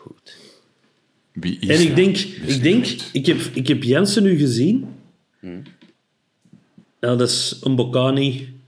Wie 1.32 1.58
is 1.58 1.68
En 1.68 1.88
ik 1.88 1.96
denk, 1.96 2.16
Wesley 2.16 2.54
ik, 2.56 2.62
denk 2.62 2.86
Hoed? 2.86 3.08
ik, 3.12 3.26
heb, 3.26 3.38
ik 3.54 3.66
heb 3.68 3.82
Jensen 3.82 4.22
nu 4.22 4.36
gezien. 4.36 4.86
Nou, 7.00 7.16
dat 7.18 7.28
is 7.28 7.58
een 7.62 7.74
Bocani 7.76 8.60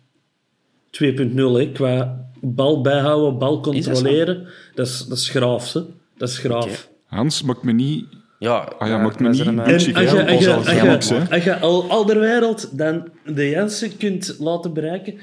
2.0, 0.91 1.55
hè, 1.59 1.71
qua 1.73 2.29
bal 2.41 2.81
bijhouden, 2.81 3.39
bal 3.39 3.61
controleren. 3.61 4.47
Dat 4.75 4.87
is, 4.87 5.05
dat 5.09 5.19
is 5.19 5.29
graaf, 5.29 5.73
hè. 5.73 5.81
Dat 6.17 6.29
is 6.29 6.39
graaf. 6.39 6.89
Hans, 7.05 7.43
maakt 7.43 7.63
me 7.63 7.73
niet... 7.73 8.05
Ja, 8.39 8.73
Ah 8.79 8.89
ja, 8.89 8.99
maakt 9.03 9.21
me 9.21 9.29
niet 9.29 9.41
als 9.59 9.85
je, 9.85 9.95
Geel, 9.95 10.03
als 10.03 10.11
je, 10.13 10.25
Bos 10.35 10.47
als 10.47 10.67
al 10.67 10.73
je, 10.73 10.79
Galax, 10.81 11.09
hè. 11.09 11.31
als 11.31 11.45
je 11.45 11.59
al, 11.59 11.91
al 11.91 12.05
de 12.07 12.19
wereld 12.19 12.79
dan 12.79 13.09
de 13.27 13.49
Jensen 13.49 13.97
kunt 13.97 14.37
laten 14.39 14.73
bereiken... 14.73 15.15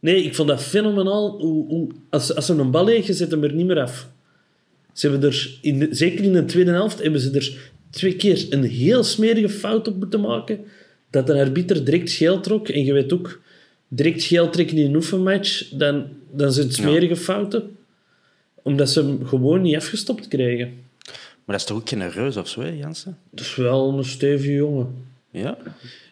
Nee, 0.00 0.22
ik 0.24 0.34
vond 0.34 0.48
dat 0.48 0.62
fenomenaal. 0.62 1.30
Hoe, 1.40 1.66
hoe, 1.66 1.88
als, 2.10 2.34
als 2.34 2.46
ze 2.46 2.52
een 2.54 2.70
bal 2.70 2.86
heeft, 2.86 3.06
je 3.06 3.12
zet 3.12 3.30
hem 3.30 3.44
er 3.44 3.52
niet 3.54 3.66
meer 3.66 3.80
af. 3.80 4.08
Ze 4.92 5.08
hebben 5.08 5.28
er, 5.30 5.58
in 5.60 5.78
de- 5.78 5.88
zeker 5.90 6.24
in 6.24 6.32
de 6.32 6.44
tweede 6.44 6.70
helft, 6.70 7.02
hebben 7.02 7.20
ze 7.20 7.30
er 7.30 7.72
twee 7.90 8.16
keer 8.16 8.46
een 8.50 8.62
heel 8.64 9.02
smerige 9.04 9.48
fout 9.48 9.88
op 9.88 9.96
moeten 9.96 10.20
maken. 10.20 10.58
Dat 11.10 11.28
een 11.28 11.36
arbiter 11.38 11.84
direct 11.84 12.10
geel 12.10 12.40
trok. 12.40 12.68
En 12.68 12.84
je 12.84 12.92
weet 12.92 13.12
ook, 13.12 13.40
direct 13.88 14.22
geel 14.22 14.50
trekken 14.50 14.76
in 14.78 14.86
een 14.88 14.96
oefenmatch, 14.96 15.68
dan, 15.68 16.06
dan 16.30 16.52
zijn 16.52 16.66
het 16.66 16.74
smerige 16.74 17.16
fouten. 17.16 17.76
Omdat 18.62 18.90
ze 18.90 19.00
hem 19.02 19.26
gewoon 19.26 19.62
niet 19.62 19.76
afgestopt 19.76 20.28
krijgen. 20.28 20.72
Maar 21.44 21.56
dat 21.56 21.60
is 21.60 21.64
toch 21.64 21.76
ook 21.76 21.88
geen 21.88 22.10
reus 22.10 22.36
of 22.36 22.48
zo, 22.48 22.60
hè, 22.60 22.68
Jansen? 22.68 23.18
Dat 23.30 23.44
is 23.44 23.54
wel 23.54 23.98
een 23.98 24.04
stevige 24.04 24.52
jongen. 24.52 24.94
Ja. 25.30 25.58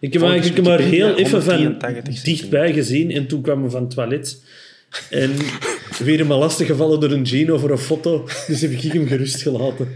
Ik 0.01 0.13
heb 0.13 0.23
eigenlijk 0.23 0.67
maar 0.67 0.81
heel 0.81 1.17
even 1.17 1.43
van 1.43 1.55
183 1.55 2.23
dichtbij 2.23 2.73
gezien 2.73 3.11
en 3.11 3.27
toen 3.27 3.43
kwam 3.43 3.61
hij 3.61 3.71
van 3.71 3.83
het 3.83 3.91
toilet. 3.91 4.43
En 5.11 5.37
weer 5.99 6.07
helemaal 6.07 6.39
lastig 6.39 6.67
gevallen 6.67 7.01
door 7.01 7.11
een 7.11 7.27
Gino 7.27 7.59
voor 7.59 7.71
een 7.71 7.79
foto, 7.79 8.29
dus 8.47 8.61
heb 8.61 8.71
ik 8.71 8.93
hem 8.93 9.07
gerust 9.07 9.43
gelaten. 9.43 9.89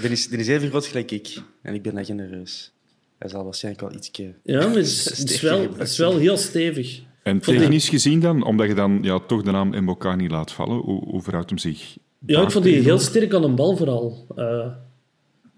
Die 0.00 0.10
is, 0.10 0.28
die 0.28 0.38
is 0.38 0.48
even 0.48 0.68
groot 0.68 0.86
gelijk 0.86 1.10
ik. 1.10 1.42
En 1.62 1.74
ik 1.74 1.82
ben 1.82 1.94
dat 1.94 2.06
geen 2.06 2.28
reus. 2.28 2.72
Hij 3.18 3.28
zal 3.28 3.44
waarschijnlijk 3.44 3.84
wel 3.84 3.94
ietsje... 3.94 4.34
Ja, 4.42 4.66
maar 4.66 4.76
het 4.76 4.86
is, 4.86 5.04
het 5.18 5.30
is 5.30 5.40
wel, 5.40 5.60
het 5.60 5.88
is 5.88 5.98
wel 5.98 6.16
heel 6.16 6.36
stevig. 6.36 7.00
En 7.22 7.40
technisch 7.40 7.88
gezien 7.88 8.20
dan, 8.20 8.44
omdat 8.44 8.66
je 8.66 8.74
dan 8.74 8.98
ja, 9.02 9.18
toch 9.18 9.42
de 9.42 9.50
naam 9.50 9.82
Mbokani 9.82 10.28
laat 10.28 10.52
vallen, 10.52 10.76
hoe, 10.76 11.04
hoe 11.04 11.22
verhoudt 11.22 11.50
hem 11.50 11.58
zich? 11.58 11.96
Ja, 12.26 12.42
ik 12.42 12.50
vond 12.50 12.64
die 12.64 12.80
heel 12.82 12.98
sterk 12.98 13.34
aan 13.34 13.44
een 13.44 13.54
bal 13.54 13.76
vooral. 13.76 14.26
Eh, 14.36 14.66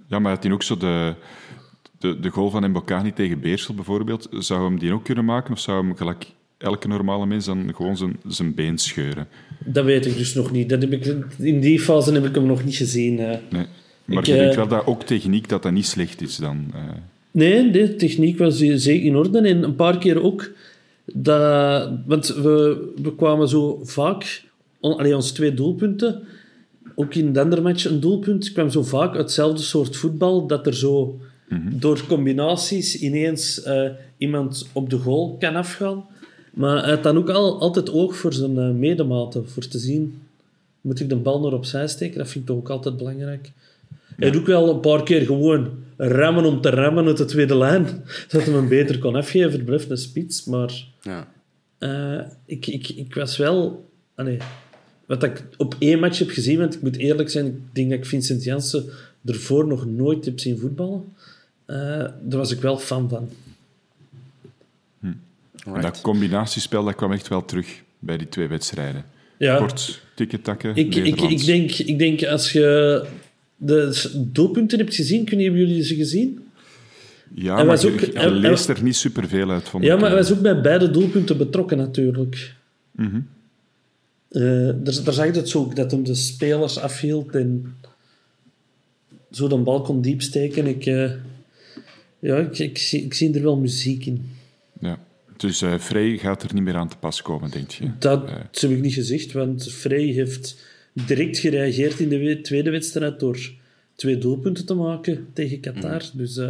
Ja, 0.09 0.19
maar 0.19 0.33
had 0.33 0.43
hij 0.43 0.53
ook 0.53 0.63
zo 0.63 0.77
de, 0.77 1.15
de, 1.99 2.21
de 2.21 2.29
goal 2.29 2.51
van 2.51 2.69
Mbokani 2.71 3.13
tegen 3.13 3.41
Beersel 3.41 3.75
bijvoorbeeld, 3.75 4.29
zou 4.31 4.65
hem 4.65 4.79
die 4.79 4.93
ook 4.93 5.05
kunnen 5.05 5.25
maken 5.25 5.53
of 5.53 5.61
zou 5.61 5.87
hem 5.87 5.97
gelijk 5.97 6.27
elke 6.59 6.89
normale 6.89 7.27
mens 7.27 7.45
dan 7.45 7.75
gewoon 7.75 7.97
zijn, 7.97 8.17
zijn 8.29 8.55
been 8.55 8.79
scheuren? 8.79 9.27
dat 9.65 9.85
weet 9.85 10.07
ik 10.07 10.17
dus 10.17 10.35
nog 10.35 10.51
niet. 10.51 10.69
Dat 10.69 10.81
heb 10.83 10.93
ik, 10.93 11.15
in 11.39 11.61
die 11.61 11.81
fase 11.81 12.13
heb 12.13 12.25
ik 12.25 12.35
hem 12.35 12.47
nog 12.47 12.65
niet 12.65 12.77
gezien. 12.77 13.15
Nee. 13.15 13.39
Maar 14.05 14.19
Ik, 14.19 14.27
je 14.27 14.35
denkt 14.35 14.51
eh, 14.51 14.57
wel 14.57 14.69
dat 14.69 14.87
ook 14.87 15.03
techniek 15.03 15.49
dat 15.49 15.63
dat 15.63 15.73
niet 15.73 15.87
slecht 15.87 16.21
is 16.21 16.37
dan. 16.37 16.67
eh. 16.75 16.81
Nee, 17.31 17.71
de 17.71 17.95
techniek 17.97 18.39
was 18.39 18.57
zeker 18.59 19.05
in 19.07 19.17
orde. 19.17 19.39
En 19.41 19.63
een 19.63 19.75
paar 19.75 19.99
keer 19.99 20.23
ook. 20.23 20.51
Dat, 21.05 21.91
want 22.07 22.27
we, 22.27 22.89
we 23.03 23.15
kwamen 23.15 23.49
zo 23.49 23.81
vaak... 23.85 24.43
on- 24.81 24.97
Allee, 24.99 25.17
onze 25.17 25.33
twee 25.35 25.55
doelpunten. 25.55 26.23
Ook 27.01 27.15
in 27.15 27.33
de 27.33 27.41
andere 27.41 27.63
match 27.63 27.85
een 27.85 28.01
doelpunt. 28.01 28.53
kwam 28.53 28.71
zo 28.71 28.83
vaak 28.83 29.09
uit 29.09 29.17
hetzelfde 29.17 29.63
soort 29.63 29.97
voetbal. 29.97 30.47
Dat 30.47 30.67
er 30.67 30.75
zo 30.75 31.21
door 31.73 32.07
combinaties 32.07 32.99
ineens 33.01 33.63
eh, 33.63 33.91
iemand 34.17 34.69
op 34.73 34.91
de 34.91 34.99
goal 34.99 35.37
kan 35.39 35.55
afgaan. 35.55 36.05
Maar 36.53 36.83
hij 36.83 36.91
had 36.91 37.03
dan 37.03 37.17
ook 37.17 37.29
al, 37.29 37.61
altijd 37.61 37.91
oog 37.91 38.17
voor 38.17 38.33
zijn 38.33 38.59
eh, 38.59 38.71
medematen. 38.71 39.49
Voor 39.49 39.69
te 39.69 39.79
zien, 39.79 40.23
moet 40.81 41.01
ik 41.01 41.09
de 41.09 41.17
bal 41.17 41.41
naar 41.41 41.53
opzij 41.53 41.89
steken? 41.89 42.19
Dat 42.19 42.29
vind 42.29 42.45
ik 42.45 42.51
toch 42.51 42.59
ook 42.59 42.71
altijd 42.71 42.97
belangrijk. 42.97 43.51
Hij 44.17 44.31
doet 44.31 44.41
ook 44.41 44.47
wel 44.47 44.75
een 44.75 44.81
paar 44.81 45.03
keer 45.03 45.25
gewoon 45.25 45.71
rammen 45.97 46.45
om 46.45 46.61
te 46.61 46.71
rammen 46.71 47.07
uit 47.07 47.17
de 47.17 47.25
tweede 47.25 47.57
lijn. 47.57 47.87
Zodat 48.29 48.47
hij 48.47 48.57
hem 48.57 48.69
beter 48.69 48.99
kon 48.99 49.17
afgeven. 49.17 49.53
Het 49.53 49.65
blijft 49.65 49.91
een 49.91 49.97
spits, 49.97 50.45
maar... 50.45 50.85
Ja. 51.03 51.29
eh, 51.79 52.27
ik, 52.45 52.67
ik, 52.67 52.89
ik 52.89 53.15
was 53.15 53.37
wel... 53.37 53.87
Allee, 54.15 54.39
wat 55.09 55.23
ik 55.23 55.43
op 55.57 55.77
één 55.79 55.99
match 56.01 56.19
heb 56.19 56.31
gezien, 56.31 56.59
want 56.59 56.75
ik 56.75 56.83
moet 56.83 56.97
eerlijk 56.97 57.31
zijn, 57.31 57.47
ik 57.47 57.55
denk 57.73 57.91
dat 57.91 57.99
ik 57.99 58.07
Vincent 58.07 58.45
Janssen 58.45 58.85
ervoor 59.25 59.67
nog 59.67 59.87
nooit 59.87 60.25
heb 60.25 60.39
zien 60.39 60.59
voetballen. 60.59 61.05
Eh, 61.65 61.77
daar 62.23 62.39
was 62.39 62.51
ik 62.51 62.61
wel 62.61 62.79
fan 62.79 63.09
van. 63.09 63.29
En 65.75 65.81
dat 65.81 66.01
combinatiespel 66.01 66.85
dat 66.85 66.95
kwam 66.95 67.13
echt 67.13 67.29
wel 67.29 67.45
terug 67.45 67.83
bij 67.99 68.17
die 68.19 68.29
twee 68.29 68.47
wedstrijden. 68.49 69.05
Ja, 69.39 69.57
Kort, 69.57 70.01
tikken, 70.15 70.43
takken, 70.43 70.77
ik, 70.77 70.95
ik, 70.95 71.21
ik, 71.21 71.45
denk, 71.45 71.71
ik 71.73 71.99
denk 71.99 72.23
als 72.25 72.53
je 72.53 73.05
de 73.57 74.11
doelpunten 74.33 74.79
hebt 74.79 74.95
gezien. 74.95 75.25
Kunnen 75.25 75.45
hebben 75.47 75.67
jullie 75.67 75.83
ze 75.83 75.95
gezien? 75.95 76.49
Ja, 77.35 77.55
Hij 77.55 77.65
maar 77.65 77.85
ook- 77.87 78.01
je, 78.01 78.31
leest 78.31 78.69
er 78.69 78.83
niet 78.83 78.97
superveel 78.97 79.51
uit. 79.51 79.69
Vond 79.69 79.85
Ja, 79.85 79.95
ik. 79.95 80.01
maar 80.01 80.09
hij 80.11 80.19
was 80.19 80.33
ook 80.33 80.41
bij 80.41 80.61
beide 80.61 80.91
doelpunten 80.91 81.37
betrokken 81.37 81.77
natuurlijk. 81.77 82.55
Mhm. 82.91 83.21
Eh, 84.29 84.43
daar, 84.43 85.03
daar 85.05 85.13
zag 85.13 85.27
je 85.27 85.33
het 85.33 85.49
zo 85.49 85.59
ook, 85.59 85.77
dat 85.77 85.91
hem 85.91 86.05
de 86.05 86.15
spelers 86.15 86.79
afhield 86.79 87.35
en 87.35 87.77
zo 89.31 89.49
de 89.49 89.57
bal 89.57 89.81
kon 89.83 90.01
diep 90.03 90.23
steken. 90.23 90.67
Ik, 90.67 90.87
eh, 90.87 91.11
ja, 92.19 92.37
ik, 92.37 92.59
ik, 92.59 92.79
zie, 92.79 93.05
ik 93.05 93.15
zie 93.15 93.35
er 93.35 93.43
wel 93.43 93.57
muziek 93.57 94.07
in. 94.07 94.31
Ja. 94.81 94.99
Dus 95.37 95.63
eh 95.63 95.79
Frey 95.79 96.17
gaat 96.19 96.43
er 96.43 96.55
niet 96.55 96.63
meer 96.63 96.75
aan 96.77 96.89
te 96.89 96.97
pas 96.97 97.23
komen, 97.23 97.51
denk 97.51 97.71
je? 97.71 97.91
Dat 97.99 98.31
heb 98.61 98.71
ik 98.71 98.81
niet 98.81 98.95
gezegd, 98.95 99.33
want 99.33 99.73
Frey 99.73 100.05
heeft 100.05 100.57
direct 100.93 101.39
gereageerd 101.39 102.01
in 102.01 102.09
de 102.09 102.19
we- 102.19 102.41
tweede 102.41 102.71
wedstrijd 102.71 103.21
door 103.21 103.53
twee 103.95 104.19
doelpunten 104.19 104.67
te 104.67 104.75
maken 104.75 105.27
tegen 105.33 105.61
Qatar. 105.61 106.03
Dus 106.13 106.37
eh, 106.37 106.49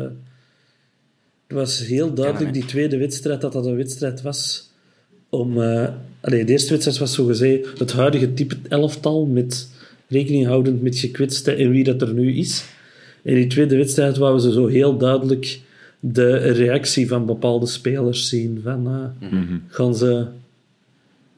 het 1.46 1.56
was 1.56 1.78
heel 1.78 2.14
duidelijk, 2.14 2.52
die 2.52 2.64
tweede 2.64 2.96
wedstrijd, 2.98 3.40
dat 3.40 3.52
dat 3.52 3.66
een 3.66 3.76
wedstrijd 3.76 4.22
was 4.22 4.67
om... 5.28 5.58
allee, 6.20 6.44
de 6.44 6.52
eerste 6.52 6.70
wedstrijd 6.70 6.98
was 6.98 7.14
zo 7.14 7.24
gezegd 7.24 7.78
het 7.78 7.92
huidige 7.92 8.34
type 8.34 8.56
elftal, 8.68 9.26
met 9.26 9.68
rekening 10.08 10.46
houdend 10.46 10.82
met 10.82 10.98
gekwetsten 10.98 11.56
en 11.56 11.70
wie 11.70 11.84
dat 11.84 12.02
er 12.02 12.12
nu 12.12 12.36
is. 12.36 12.64
In 13.22 13.34
die 13.34 13.46
tweede 13.46 13.76
wedstrijd 13.76 14.16
wouden 14.16 14.42
ze 14.42 14.52
zo 14.52 14.66
heel 14.66 14.96
duidelijk 14.96 15.60
de 16.00 16.36
reactie 16.36 17.08
van 17.08 17.26
bepaalde 17.26 17.66
spelers 17.66 18.28
zien. 18.28 18.60
Van, 18.62 18.86
eh, 18.86 19.30
gaan, 19.68 19.94
ze, 19.94 20.26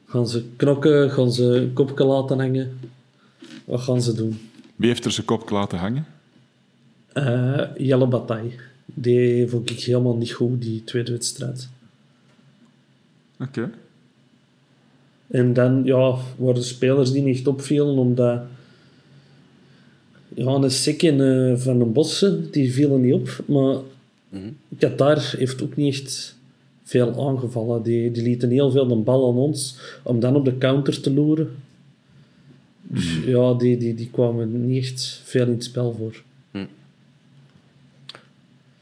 gaan 0.05 0.27
ze 0.27 0.43
knokken? 0.55 1.11
Gaan 1.11 1.31
ze 1.31 1.43
een 1.43 1.73
kopje 1.73 2.03
laten 2.03 2.39
hangen? 2.39 2.79
Wat 3.65 3.81
gaan 3.81 4.01
ze 4.01 4.13
doen? 4.13 4.39
Wie 4.75 4.89
heeft 4.89 5.05
er 5.05 5.11
zijn 5.11 5.25
kop 5.25 5.49
laten 5.49 5.77
hangen? 5.77 6.05
Eh 7.13 7.61
Jelle 7.77 8.07
Bataille. 8.07 8.51
Die 8.85 9.47
vond 9.47 9.69
ik 9.69 9.79
helemaal 9.79 10.15
niet 10.15 10.31
goed, 10.31 10.61
die 10.61 10.83
tweede 10.83 11.11
wedstrijd. 11.11 11.69
Oké. 13.39 13.69
En 15.31 15.53
dan 15.53 15.81
ja, 15.85 16.15
waren 16.37 16.55
er 16.55 16.63
spelers 16.63 17.11
die 17.11 17.21
niet 17.21 17.47
opvielen, 17.47 17.97
omdat... 17.97 18.41
Ja, 20.35 20.45
een 20.53 20.69
en 20.99 21.51
eh, 21.51 21.57
Van 21.57 21.79
den 21.79 21.91
Bossen, 21.93 22.51
die 22.51 22.73
vielen 22.73 23.01
niet 23.01 23.13
op. 23.13 23.43
Maar 23.47 23.75
Qatar 24.77 25.33
heeft 25.37 25.61
ook 25.63 25.75
niet 25.75 25.93
echt 25.93 26.35
veel 26.83 27.27
aangevallen. 27.27 27.83
Die, 27.83 28.11
die 28.11 28.23
lieten 28.23 28.49
heel 28.49 28.71
veel 28.71 28.87
de 28.87 28.95
bal 28.95 29.29
aan 29.31 29.37
ons, 29.37 29.77
om 30.03 30.19
dan 30.19 30.35
op 30.35 30.45
de 30.45 30.57
counter 30.57 31.01
te 31.01 31.13
loeren. 31.13 31.49
Dus 32.81 33.17
ja, 33.25 33.53
die, 33.53 33.77
die, 33.77 33.93
die 33.95 34.09
kwamen 34.11 34.67
niet 34.67 34.83
echt 34.83 35.21
veel 35.23 35.45
in 35.45 35.51
het 35.53 35.63
spel 35.63 35.93
voor. 35.97 36.23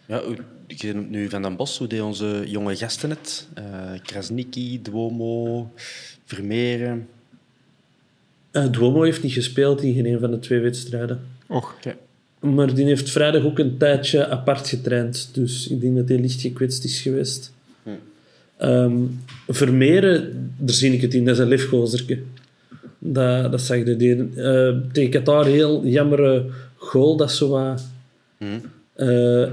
Ja, 0.06 0.24
hoe- 0.24 0.38
je 0.68 0.94
noemt 0.94 1.10
nu 1.10 1.30
Van 1.30 1.42
den 1.42 1.56
Bos, 1.56 1.78
hoe 1.78 1.88
deed 1.88 2.02
onze 2.02 2.44
jonge 2.48 2.76
gasten 2.76 3.10
het? 3.10 3.48
Eh 3.54 3.92
Krasniki, 4.04 4.82
Duomo, 4.82 5.70
Vermeeren. 6.30 7.08
Eh, 8.52 8.72
Duomo 8.72 9.02
heeft 9.02 9.24
niet 9.24 9.34
gespeeld 9.34 9.82
in 9.82 9.94
geen 9.94 10.06
een 10.06 10.20
van 10.20 10.32
de 10.32 10.40
twee 10.40 10.60
wedstrijden. 10.60 11.20
Och, 11.48 11.76
Maar 12.40 12.74
die 12.74 12.86
heeft 12.86 13.10
vrijdag 13.10 13.44
ook 13.44 13.60
een 13.60 13.78
tijdje 13.78 14.28
apart 14.28 14.68
getraind. 14.68 15.30
Dus 15.34 15.68
ik 15.68 15.82
denk 15.82 15.96
dat 15.96 16.10
hij 16.10 16.20
licht 16.20 16.42
gekwetst 16.42 16.84
is 16.84 17.02
geweest. 17.02 17.54
Ehm, 18.58 18.98
Vermeeren, 19.48 20.52
daar 20.58 20.76
zie 20.76 20.94
ik 20.94 21.02
het 21.02 21.14
in, 21.14 21.26
dat 21.26 21.34
is 21.34 21.42
een 21.42 21.48
lefgozerke. 21.48 22.20
Dat, 23.00 23.52
dat 23.52 23.62
zag 23.62 23.78
je. 23.78 23.96
Die, 23.96 24.30
eh, 24.36 24.76
tegen 24.92 25.12
Qatar 25.12 25.46
heel 25.46 25.86
jammere 25.86 26.46
goal, 26.76 27.18
dat 27.18 27.32
zo 27.32 27.50
wat... 27.50 27.88
eh 28.96 29.50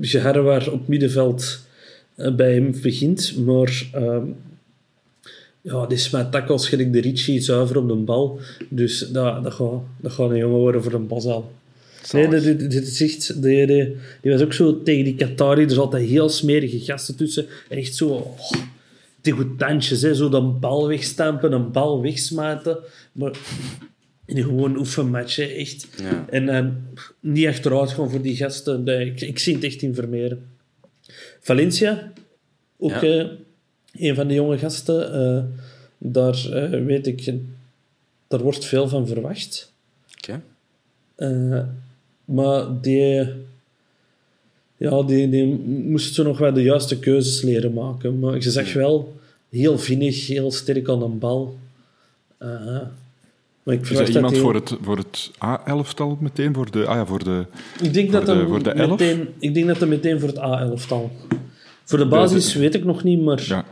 geharrewar 0.00 0.70
op 0.70 0.88
middenveld 0.88 1.66
eh, 2.14 2.34
bij 2.34 2.54
hem 2.54 2.74
begint. 2.82 3.36
Maar 3.44 3.88
ehm, 3.92 4.22
ja, 5.60 5.86
die 5.86 5.98
smijt 5.98 6.32
tackles 6.32 6.68
gelijk 6.68 6.92
de 6.92 7.00
Ricci 7.00 7.40
zuiver 7.40 7.76
op 7.78 7.88
de 7.88 7.94
bal. 7.94 8.40
Dus 8.68 8.98
dat, 8.98 9.42
dat, 9.44 9.52
gaat, 9.52 9.82
dat 10.00 10.12
gaat 10.12 10.30
een 10.30 10.36
jongen 10.36 10.58
worden 10.58 10.82
voor 10.82 10.92
een 10.92 11.06
basal. 11.06 11.52
Nee, 12.12 12.28
dit, 12.28 12.72
is 12.72 13.00
echt... 13.00 13.42
Die, 13.42 13.66
die, 13.66 13.96
die 14.20 14.32
was 14.32 14.42
ook 14.42 14.52
zo 14.52 14.82
tegen 14.82 15.04
die 15.04 15.14
Qatari. 15.14 15.62
Er 15.62 15.70
zaten 15.70 16.00
heel 16.00 16.28
smerige 16.28 16.80
gasten 16.80 17.16
tussen. 17.16 17.46
En 17.68 17.78
echt 17.78 17.94
zo... 17.94 18.08
Oh, 18.08 19.40
tandjes, 19.56 20.02
hè. 20.02 20.14
Zo 20.14 20.28
de 20.28 20.40
bal 20.40 20.88
wegstampen, 20.88 21.52
een 21.52 21.70
bal 21.70 22.02
wegsmaten. 22.02 22.78
Maar 23.12 23.36
in 24.26 24.42
gewoon 24.42 24.76
oefenmatch, 24.76 25.36
hè, 25.36 25.42
echt. 25.42 25.88
Ja. 26.02 26.26
En 26.30 26.46
dan 26.46 26.76
niet 27.20 27.46
achteruit 27.46 27.90
gaan 27.90 28.10
voor 28.10 28.22
die 28.22 28.36
gasten. 28.36 28.86
Ik, 28.86 29.20
ik 29.20 29.38
zie 29.38 29.54
het 29.54 29.64
echt 29.64 29.82
in 29.82 29.94
Vermeeren. 29.94 30.46
Valencia, 31.40 32.12
ook 32.78 32.90
Ja. 32.90 33.02
eh, 33.02 33.26
een 33.98 34.14
van 34.14 34.28
de 34.28 34.34
jonge 34.34 34.58
gasten. 34.58 35.12
eh, 35.12 35.42
daar 35.98 36.34
eh, 36.52 36.84
weet 36.84 37.06
ik... 37.06 37.32
Daar 38.28 38.40
wordt 38.42 38.64
veel 38.64 38.88
van 38.88 39.06
verwacht. 39.06 39.72
Oké. 40.18 40.40
Eh, 41.14 41.60
maar 42.24 42.80
die, 42.80 43.26
ja, 44.76 45.02
die, 45.02 45.28
die 45.28 45.46
moest 45.66 46.14
zo 46.14 46.22
nog 46.22 46.38
wel 46.38 46.52
de 46.52 46.62
juiste 46.62 46.98
keuzes 46.98 47.42
leren 47.42 47.72
maken. 47.72 48.18
Maar 48.18 48.34
je 48.34 48.50
zag 48.50 48.72
wel 48.72 49.16
heel 49.50 49.78
vinnig, 49.78 50.26
heel 50.26 50.50
sterk 50.52 50.88
aan 50.88 51.02
een 51.02 51.18
bal. 51.18 51.58
Maar 52.38 53.74
ik 53.76 53.80
is 53.82 53.90
er 53.90 53.96
dat 53.96 54.08
iemand 54.08 54.32
die- 54.32 54.42
voor 54.42 54.54
het, 54.54 54.74
voor 54.82 54.96
het 54.96 55.30
A11-tal 55.44 56.16
meteen? 56.20 56.54
Voor 56.54 56.70
de, 56.70 56.86
ah 56.86 56.94
ja, 56.96 57.06
voor 57.06 57.24
de... 57.24 57.44
ik 57.82 57.92
denk 57.92 58.10
voor 58.10 58.24
dat 58.24 58.36
de- 58.38 58.46
voor 58.46 58.62
de 58.62 58.70
elf? 58.70 58.90
meteen, 58.90 59.28
ik 59.38 59.54
denk 59.54 59.66
dat 59.66 59.78
hij 59.78 59.88
meteen 59.88 60.20
voor 60.20 60.28
het 60.28 60.38
A11-tal. 60.38 61.10
Voor 61.84 61.98
de 61.98 62.06
basis 62.06 62.54
weet 62.54 62.74
ik 62.74 62.84
nog 62.84 63.04
niet, 63.04 63.20
maar 63.22 63.44
Ja, 63.46 63.64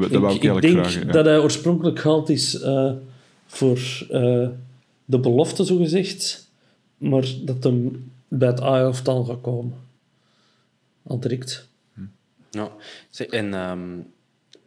dat 0.00 0.10
wou 0.10 0.34
ik 0.34 0.36
ik, 0.36 0.42
ik 0.42 0.50
eigenlijk 0.50 0.74
denk 0.74 0.86
vragen. 0.86 1.06
ja. 1.06 1.12
dat 1.12 1.24
hij 1.24 1.38
oorspronkelijk 1.38 1.98
gehaald 1.98 2.28
is 2.28 2.60
eh, 2.60 2.92
voor 3.46 4.06
eh, 4.10 4.48
de 5.04 5.18
belofte, 5.18 5.64
zogezegd. 5.64 6.50
Maar 6.98 7.24
dat 7.44 7.64
hem 7.64 8.10
bij 8.28 8.48
het 8.48 8.60
A11-tal 8.60 9.24
gaat 9.24 9.40
komen. 9.40 9.74
Al 11.06 11.20
direct. 11.20 11.68
Ja. 12.50 12.72
Zeg, 13.10 13.26
En 13.26 13.54
ehm 13.54 13.80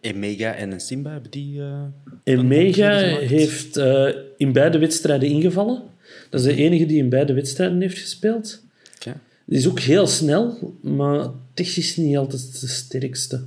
Emega 0.02 0.54
en 0.54 0.80
Simba, 0.80 1.12
hebben 1.12 1.32
die... 1.32 1.60
eh, 1.62 1.82
En 2.24 2.40
een 2.40 2.48
Mega 2.48 2.68
optreden 2.92 3.10
gemaakt? 3.14 3.30
heeft 3.30 3.78
eh, 3.78 4.08
in 4.38 4.52
beide 4.52 4.78
wedstrijden 4.78 5.30
ingevallen. 5.30 5.82
Dat 6.30 6.40
is 6.40 6.46
de 6.46 6.56
enige 6.56 6.86
die 6.86 6.98
in 6.98 7.10
beide 7.10 7.34
wedstrijden 7.34 7.82
heeft 7.82 7.98
gespeeld. 8.00 8.64
Oké. 8.96 9.14
Die 9.46 9.58
is 9.58 9.68
ook 9.68 9.80
heel 9.80 10.08
snel, 10.08 10.74
maar 10.82 11.30
technisch 11.54 11.98
niet 11.98 12.18
altijd 12.18 12.60
de 12.62 12.68
sterkste. 12.68 13.44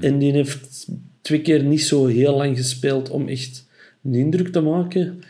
En 0.00 0.18
die 0.18 0.32
heeft 0.32 0.86
twee 1.20 1.40
keer 1.40 1.62
niet 1.62 1.82
zo 1.82 2.06
heel 2.06 2.36
lang 2.36 2.56
gespeeld 2.56 3.10
om 3.10 3.28
echt 3.28 3.66
een 4.02 4.14
indruk 4.14 4.48
te 4.48 4.60
maken. 4.60 5.22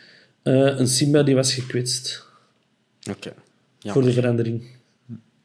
Eh, 0.43 0.79
een 0.79 0.89
Simba 0.89 1.23
die 1.23 1.35
was 1.35 1.55
gekwetst 1.55 2.25
Oké. 3.11 3.35
Voor 3.79 4.03
de 4.03 4.13
verandering. 4.13 4.63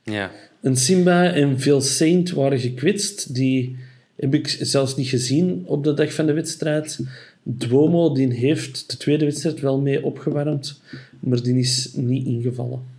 Ja. 0.03 0.31
Een 0.61 0.77
Simba 0.77 1.31
en 1.31 1.59
veel 1.59 1.81
Saint 1.81 2.31
waren 2.31 2.59
gekwetst. 2.59 3.33
Die 3.33 3.77
heb 4.15 4.33
ik 4.33 4.47
zelfs 4.61 4.95
niet 4.95 5.07
gezien 5.07 5.63
op 5.65 5.83
de 5.83 5.93
dag 5.93 6.13
van 6.13 6.25
de 6.25 6.33
wedstrijd. 6.33 6.99
Duomo 7.43 8.13
die 8.13 8.33
heeft 8.33 8.89
de 8.89 8.97
tweede 8.97 9.25
wedstrijd 9.25 9.59
wel 9.59 9.79
mee 9.79 10.03
opgewarmd, 10.03 10.81
maar 11.19 11.43
die 11.43 11.57
is 11.57 11.89
niet 11.93 12.25
ingevallen. 12.25 12.97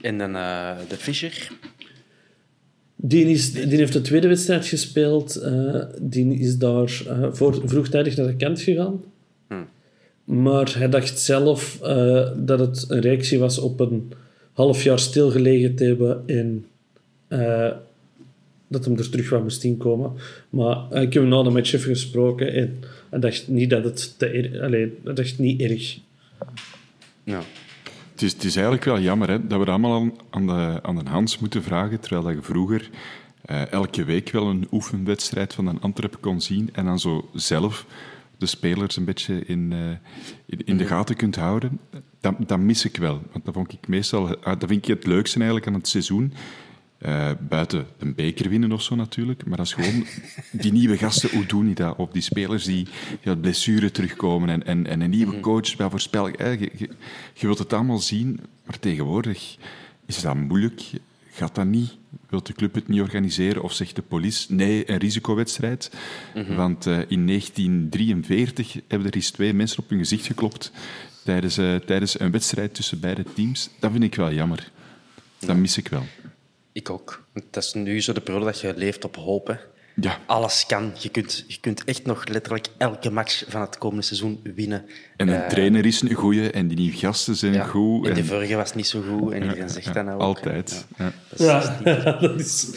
En 0.00 0.18
dan 0.18 0.36
eh, 0.36 0.76
de 0.88 0.96
Fischer. 0.96 1.50
Die, 2.96 3.24
is, 3.24 3.52
die 3.52 3.76
heeft 3.76 3.92
de 3.92 4.00
tweede 4.00 4.28
wedstrijd 4.28 4.66
gespeeld. 4.66 5.36
eh, 5.36 5.82
die 6.00 6.38
is 6.38 6.58
daar 6.58 7.02
eh, 7.06 7.32
voor, 7.32 7.62
vroegtijdig 7.64 8.16
naar 8.16 8.26
de 8.26 8.36
kant 8.36 8.60
gegaan. 8.60 9.00
Maar 10.24 10.78
hij 10.78 10.88
dacht 10.88 11.18
zelf 11.18 11.82
eh, 11.82 12.30
dat 12.36 12.58
het 12.58 12.84
een 12.88 13.00
reactie 13.00 13.38
was 13.38 13.58
op 13.58 13.80
een 13.80 14.12
half 14.52 14.82
jaar 14.82 14.98
stilgelegen 14.98 15.74
te 15.74 15.84
hebben 15.84 16.22
en 16.26 16.66
dat 18.68 18.84
hem 18.84 18.98
er 18.98 19.10
terug 19.10 19.30
wat 19.30 19.42
moest 19.42 19.64
inkomen. 19.64 20.12
Maar 20.50 20.76
ik 20.92 21.12
heb 21.12 21.22
hem 21.22 21.28
na 21.28 21.42
de 21.42 21.50
match 21.50 21.72
even 21.72 21.90
gesproken 21.90 22.52
en 22.52 22.78
hij 23.10 23.18
dacht 23.18 23.48
niet 23.48 23.70
dat 23.70 23.84
het 23.84 24.14
te 24.18 24.26
erg... 24.26 24.70
Hij 24.70 24.92
dacht 25.14 25.38
niet 25.38 25.60
erg. 25.60 25.98
Ja. 27.24 27.42
Het 28.16 28.24
is, 28.24 28.32
het 28.32 28.44
is 28.44 28.54
eigenlijk 28.54 28.84
wel 28.84 29.00
jammer 29.00 29.28
hè, 29.28 29.46
dat 29.46 29.58
we 29.58 29.64
dat 29.64 29.68
allemaal 29.68 30.00
aan, 30.00 30.12
aan, 30.30 30.46
de, 30.46 30.78
aan 30.82 30.96
de 30.96 31.10
Hans 31.10 31.38
moeten 31.38 31.62
vragen, 31.62 32.00
terwijl 32.00 32.22
dat 32.22 32.34
je 32.34 32.42
vroeger 32.42 32.90
eh, 33.44 33.72
elke 33.72 34.04
week 34.04 34.30
wel 34.30 34.46
een 34.46 34.68
oefenwedstrijd 34.70 35.54
van 35.54 35.66
een 35.66 35.80
Antwerpen 35.80 36.20
kon 36.20 36.40
zien 36.40 36.68
en 36.72 36.84
dan 36.84 36.98
zo 36.98 37.28
zelf 37.34 37.86
de 38.38 38.46
spelers 38.46 38.96
een 38.96 39.04
beetje 39.04 39.44
in, 39.44 39.72
eh, 39.72 39.78
in, 40.46 40.64
in 40.64 40.76
de 40.76 40.86
gaten 40.86 41.16
kunt 41.16 41.36
houden. 41.36 41.80
Dat, 42.20 42.34
dat 42.46 42.58
mis 42.58 42.84
ik 42.84 42.96
wel, 42.96 43.22
want 43.32 43.44
dat 43.44 43.54
vond 43.54 43.72
ik 43.72 43.88
meestal... 43.88 44.36
ah, 44.36 44.60
Dat 44.60 44.68
vind 44.68 44.88
ik 44.88 44.94
het 44.94 45.06
leukste 45.06 45.36
eigenlijk 45.36 45.66
aan 45.66 45.74
het 45.74 45.88
seizoen. 45.88 46.32
Eh, 46.98 47.30
buiten 47.48 47.86
een 47.98 48.14
beker 48.14 48.48
winnen 48.48 48.72
of 48.72 48.82
zo 48.82 48.94
natuurlijk. 48.94 49.46
Maar 49.46 49.56
dat 49.56 49.66
is 49.66 49.72
gewoon 49.72 50.06
die 50.52 50.72
nieuwe 50.72 50.96
gasten, 50.96 51.30
hoe 51.30 51.46
doen 51.46 51.66
die 51.66 51.74
dat? 51.74 51.96
Of 51.96 52.10
die 52.10 52.22
spelers 52.22 52.64
die, 52.64 52.86
uit 53.24 53.40
blessure 53.40 53.90
terugkomen 53.90 54.48
en, 54.48 54.66
en, 54.66 54.86
en 54.86 55.00
een 55.00 55.10
nieuwe 55.10 55.40
coach 55.40 55.76
bij 55.76 55.90
voorspelling. 55.90 56.36
Eh, 56.36 56.60
je, 56.60 56.70
je, 56.76 56.88
je 57.34 57.46
wilt 57.46 57.58
het 57.58 57.72
allemaal 57.72 57.98
zien, 57.98 58.40
maar 58.64 58.78
tegenwoordig 58.78 59.56
is 60.06 60.20
dat 60.20 60.34
moeilijk. 60.34 60.82
Gaat 61.30 61.54
dat 61.54 61.66
niet? 61.66 61.96
Wilt 62.28 62.46
de 62.46 62.52
club 62.52 62.74
het 62.74 62.88
niet 62.88 63.00
organiseren? 63.00 63.62
Of 63.62 63.72
zegt 63.72 63.96
de 63.96 64.02
politie, 64.02 64.54
nee, 64.54 64.90
een 64.90 64.98
risicowedstrijd? 64.98 65.90
Want 66.56 66.86
eh, 66.86 66.98
in 67.08 67.26
1943 67.26 68.80
hebben 68.88 69.08
er 69.08 69.14
eens 69.14 69.30
twee 69.30 69.52
mensen 69.54 69.82
op 69.82 69.88
hun 69.88 69.98
gezicht 69.98 70.26
geklopt 70.26 70.72
tijdens, 71.24 71.54
tijdens 71.86 72.20
een 72.20 72.30
wedstrijd 72.30 72.74
tussen 72.74 73.00
beide 73.00 73.24
teams. 73.34 73.70
Dat 73.80 73.90
vind 73.90 74.04
ik 74.04 74.14
wel 74.14 74.32
jammer. 74.32 74.70
Dat 75.38 75.56
mis 75.56 75.76
ik 75.76 75.88
wel. 75.88 76.06
Ik 76.76 76.90
ook. 76.90 77.22
Het 77.32 77.56
is 77.56 77.72
nu 77.74 78.00
zo 78.00 78.12
de 78.12 78.20
periode 78.20 78.44
dat 78.44 78.60
je 78.60 78.72
leeft 78.76 79.04
op 79.04 79.16
hoop. 79.16 79.46
hè. 79.46 79.54
Ja. 80.00 80.18
Alles 80.26 80.66
kan. 80.66 80.92
Je 80.98 81.08
kunt, 81.08 81.44
je 81.48 81.60
kunt 81.60 81.84
echt 81.84 82.04
nog 82.04 82.26
letterlijk 82.28 82.66
elke 82.76 83.10
match 83.10 83.44
van 83.48 83.60
het 83.60 83.78
komende 83.78 84.02
seizoen 84.02 84.40
winnen. 84.54 84.84
En 85.16 85.28
een 85.28 85.42
Eh, 85.42 85.48
trainer 85.48 85.86
is 85.86 86.00
een 86.00 86.12
goeie 86.14 86.50
en 86.50 86.68
die 86.68 86.76
nieuwe 86.76 86.96
gasten 86.96 87.36
zijn 87.36 87.52
ja. 87.52 87.64
goed. 87.64 88.06
En 88.08 88.14
de 88.14 88.24
vorige 88.24 88.56
was 88.56 88.74
niet 88.74 88.86
zo 88.86 89.02
goed 89.02 89.32
en 89.32 89.42
iedereen 89.42 89.68
zegt 89.70 89.94
dat 89.94 90.04
nou 90.04 90.16
ook. 90.16 90.22
Altijd. 90.22 90.86
Ja. 90.96 91.04
Ja. 91.04 91.12
Dat 91.28 91.38
is- 91.38 91.46
Ja, 91.46 92.12
dat 92.20 92.40
is... 92.40 92.74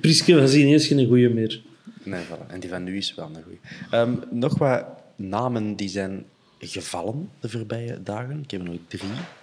Priske 0.00 0.34
was 0.40 0.54
ineens 0.54 0.86
geen 0.86 1.06
goeie 1.06 1.28
meer. 1.28 1.62
Nee, 2.02 2.22
voilà. 2.24 2.46
En 2.52 2.60
die 2.60 2.70
van 2.70 2.84
nu 2.84 2.96
is 2.96 3.14
wel 3.14 3.30
een 3.34 3.42
goeie. 3.42 3.60
Ehm, 3.90 4.14
nog 4.30 4.58
wat 4.58 4.84
namen 5.16 5.76
die 5.76 5.88
zijn 5.88 6.24
gevallen 6.58 7.28
de 7.40 7.48
voorbije 7.48 8.02
dagen. 8.02 8.40
Ik 8.42 8.50
heb 8.50 8.60
er 8.60 8.66
nog 8.66 8.76
drie. 8.88 9.02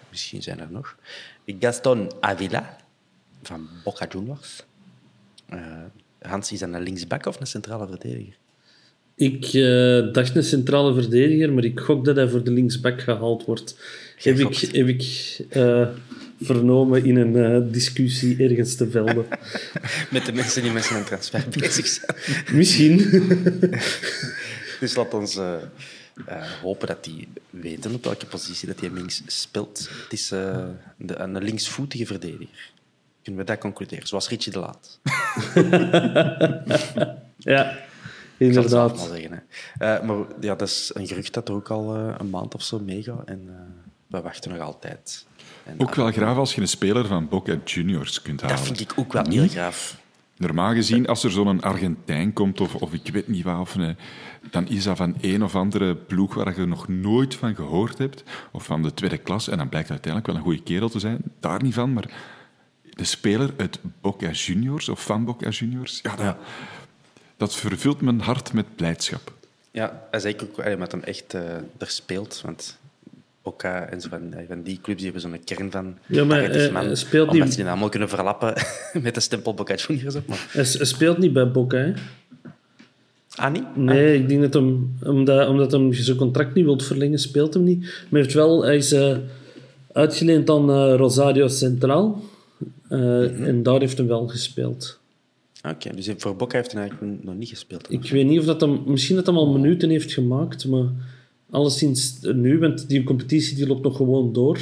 Misschien 0.10 0.42
zijn 0.42 0.60
er 0.60 0.68
nog. 0.72 0.96
Gaston 1.60 2.12
Avila 2.20 2.78
van 3.42 3.68
Boca 3.84 4.08
Juniors. 4.10 4.64
Eh, 5.46 5.60
Hans, 6.22 6.52
is 6.52 6.60
dat 6.60 6.74
een 6.74 6.82
linksback 6.82 7.26
of 7.26 7.40
een 7.40 7.48
centrale 7.48 7.88
verdediger? 7.88 8.38
Ik 9.16 9.46
eh, 9.46 10.14
dacht 10.14 10.36
een 10.36 10.44
centrale 10.44 10.94
verdediger, 10.94 11.54
maar 11.54 11.64
ik 11.64 11.80
gok 11.80 12.06
dat 12.06 12.16
hij 12.16 12.30
voor 12.30 12.44
de 12.44 12.52
linksback 12.52 13.02
gehaald 13.02 13.46
wordt. 13.46 13.78
Jij 14.18 14.34
Heb 14.34 14.50
ik, 14.50 14.58
heb 14.58 14.88
ik 14.88 15.38
eh, 15.50 15.88
vernomen 16.42 17.06
in 17.06 17.16
een 17.16 17.72
discussie 17.72 18.44
ergens 18.44 18.76
te 18.76 18.90
velden. 18.90 19.26
Met 20.12 20.26
de 20.26 20.34
mensen 20.34 20.64
die 20.64 20.72
met 20.72 20.84
zijn 20.84 21.04
transfer 21.04 21.46
bezig 21.60 21.88
zijn. 21.88 22.16
Misschien. 22.54 22.98
Dus 24.80 24.96
laat 24.96 25.14
ons 25.14 25.40
hopen 26.62 26.88
dat 26.88 27.04
die 27.04 27.28
weten 27.50 27.94
op 27.94 28.04
welke 28.04 28.26
positie 28.26 28.68
dat 28.68 28.80
hij 28.80 28.92
links 28.92 29.22
speelt. 29.26 29.90
Het 30.04 30.14
is 30.14 30.28
de, 30.28 30.76
een 30.98 31.44
linksvoetige 31.44 32.06
verdediger. 32.06 32.72
Kunnen 33.30 33.48
we 33.48 33.52
dat 33.54 33.62
concluderen? 33.62 34.08
Zoals 34.08 34.30
Richie 34.30 34.52
de 34.52 34.60
Laat. 34.60 35.00
ja, 37.38 37.72
Ik 38.38 38.54
zal 38.54 38.64
het 38.64 38.72
inderdaad. 38.72 39.00
zeggen. 39.00 39.32
Hè. 39.32 39.96
Eh, 39.96 40.04
maar 40.08 40.18
ja, 40.40 40.56
dat 40.56 40.68
is 40.68 40.92
een 40.94 41.08
gerucht 41.08 41.34
dat 41.34 41.48
er 41.48 41.54
ook 41.54 41.70
al 41.70 41.96
eh, 41.96 42.16
een 42.18 42.30
maand 42.30 42.56
of 42.56 42.64
zo 42.64 42.80
meegaat. 42.80 43.26
En 43.26 43.42
eh, 43.48 43.54
we 44.08 44.22
wachten 44.22 44.52
nog 44.52 44.60
altijd. 44.60 45.26
En, 45.64 45.76
Ook 45.78 45.96
wel 45.96 46.12
graaf 46.12 46.38
als 46.38 46.56
je 46.56 46.62
een 46.62 46.68
speler 46.68 47.08
van 47.08 47.28
Boca 47.28 47.58
Juniors 47.66 48.22
kunt 48.22 48.42
halen. 48.42 48.56
Dat 48.58 48.66
vind 48.66 48.80
ik 48.80 48.94
ook 48.96 49.14
wel 49.14 49.28
heel 49.28 49.48
graaf. 49.48 49.98
Normaal 50.38 50.74
gezien, 50.74 51.08
als 51.08 51.24
er 51.24 51.32
zo'n 51.32 51.62
Argentijn 51.62 52.34
komt, 52.34 52.62
of, 52.62 52.76
of 52.76 52.94
ik 52.94 53.10
weet 53.14 53.28
niet 53.28 53.44
wat, 53.44 53.60
of 53.60 53.76
een, 53.76 53.98
dan 54.52 54.68
is 54.68 54.84
dat 54.84 54.98
van 54.98 55.16
een 55.22 55.44
of 55.44 55.56
andere 55.56 55.96
ploeg 55.96 56.34
waar 56.34 56.60
je 56.60 56.66
nog 56.66 56.88
nooit 56.88 57.36
van 57.36 57.56
gehoord 57.56 57.98
hebt, 57.98 58.24
of 58.52 58.66
van 58.66 58.82
de 58.82 58.94
tweede 58.94 59.18
klas, 59.18 59.48
en 59.48 59.58
dan 59.58 59.70
blijkt 59.70 59.90
uiteindelijk 59.90 60.32
wel 60.32 60.36
een 60.36 60.48
goede 60.48 60.64
kerel 60.64 60.90
te 60.90 61.00
zijn. 61.00 61.22
Daar 61.40 61.64
niet 61.64 61.74
van, 61.74 61.94
maar 61.94 62.10
de 63.00 63.06
speler 63.06 63.50
uit 63.58 63.80
Boca 64.02 64.30
Juniors, 64.32 64.89
of 64.89 65.04
van 65.04 65.26
Boca 65.26 65.50
Juniors, 65.50 66.00
ja, 66.04 66.16
dat, 66.16 66.36
dat 67.38 67.56
vervult 67.56 68.02
mijn 68.02 68.20
hart 68.22 68.54
met 68.54 68.66
blijdschap. 68.76 69.34
Ja, 69.72 70.08
en 70.12 70.22
zeker 70.22 70.47
ook 70.47 70.78
met 70.78 70.91
hem 70.91 71.04
echt 71.04 71.34
eh 71.34 71.41
er 71.78 71.88
speelt. 71.89 72.41
Want 72.45 72.78
Boca 73.43 73.86
en 73.86 74.02
zo 74.02 74.10
van, 74.10 74.34
van 74.47 74.62
die 74.64 74.80
clubs 74.82 75.02
die 75.02 75.12
hebben 75.12 75.22
zo'n 75.32 75.43
kern 75.43 75.72
van 75.72 75.97
Ja, 76.06 76.24
maar, 76.24 76.41
80 76.43 76.66
eh, 76.68 76.74
man. 76.74 76.86
eh, 76.89 76.95
speelt 76.95 77.32
die- 77.32 77.45
ze 77.52 77.56
die 77.56 77.66
allemaal 77.66 77.89
kunnen 77.89 78.10
verlappen 78.10 78.54
met 79.04 79.14
de 79.14 79.20
stempel 79.20 79.54
Boca 79.54 79.76
Juniors 79.76 80.16
op. 80.16 80.28
Maar... 80.28 80.47
Hij, 80.52 80.64
speelt 80.66 81.18
niet 81.18 81.34
bij 81.34 81.52
Boca, 81.52 81.78
hè? 81.78 81.93
Ah, 83.36 83.52
niet? 83.52 83.76
Nee, 83.76 84.16
ik 84.16 84.28
denk 84.30 84.41
dat 84.41 84.54
hem, 84.54 84.95
omdat, 85.04 85.47
omdat 85.47 85.72
hij 85.72 85.93
zijn 85.93 86.18
contract 86.18 86.54
niet 86.54 86.66
wil 86.66 86.80
verlengen, 86.80 87.20
speelt 87.20 87.54
hem 87.54 87.64
niet. 87.64 87.80
Maar 87.80 87.91
hij, 88.10 88.22
heeft 88.22 88.34
wel, 88.34 88.64
hij 88.64 88.76
is 88.78 88.91
eh, 88.91 89.18
uitgeleend 89.93 90.50
aan 90.50 90.70
eh, 90.72 90.95
Rosario 90.95 91.47
Central. 91.47 92.24
Eh, 92.90 93.48
En 93.48 93.64
daar 93.64 93.80
heeft 93.80 93.98
hij 93.98 94.08
wel 94.08 94.28
gespeeld. 94.28 95.00
Oké, 95.68 95.96
dus 95.96 96.10
voor 96.18 96.36
Boca 96.36 96.58
heeft 96.58 96.72
hij 96.72 96.82
eigenlijk 96.82 97.24
nog 97.24 97.36
niet 97.36 97.50
gespeeld. 97.50 97.92
Ik 97.92 98.10
weet 98.10 98.26
niet 98.28 98.40
of 98.40 98.46
dat 98.46 98.62
hem... 98.62 98.84
Misschien 98.86 99.16
dat 99.16 99.26
hij 99.26 99.36
al 99.36 99.52
minuten 99.52 99.90
heeft 99.90 100.12
gemaakt, 100.14 100.66
maar 100.66 100.88
alleszins 101.50 102.18
nu, 102.22 102.60
want 102.60 102.90
die 102.90 103.04
competitie 103.04 103.56
die 103.56 103.68
loopt 103.68 103.84
nog 103.84 103.96
gewoon 103.98 104.34
door. 104.34 104.56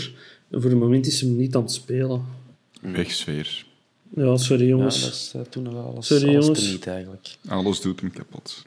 En 0.49 0.61
voor 0.61 0.69
het 0.69 0.79
moment 0.79 1.07
is 1.07 1.21
hij 1.21 1.29
niet 1.29 1.55
aan 1.55 1.61
het 1.61 1.71
spelen. 1.71 2.25
Wegsfeer. 2.81 3.65
Ja, 4.15 4.37
sorry 4.37 4.63
Ja, 4.63 4.67
jongens. 4.69 5.01
dat 5.01 5.11
is 5.13 5.31
eh, 5.35 5.41
toen 5.41 5.63
nog 5.63 5.73
wel 5.73 5.83
alles, 5.83 6.07
Sorry, 6.07 6.27
alles 6.27 6.45
jongens. 6.45 6.63
teniet 6.65 6.87
eigenlijk. 6.87 7.35
Alles 7.47 7.81
doet 7.81 7.99
hem 7.99 8.11
kapot. 8.11 8.65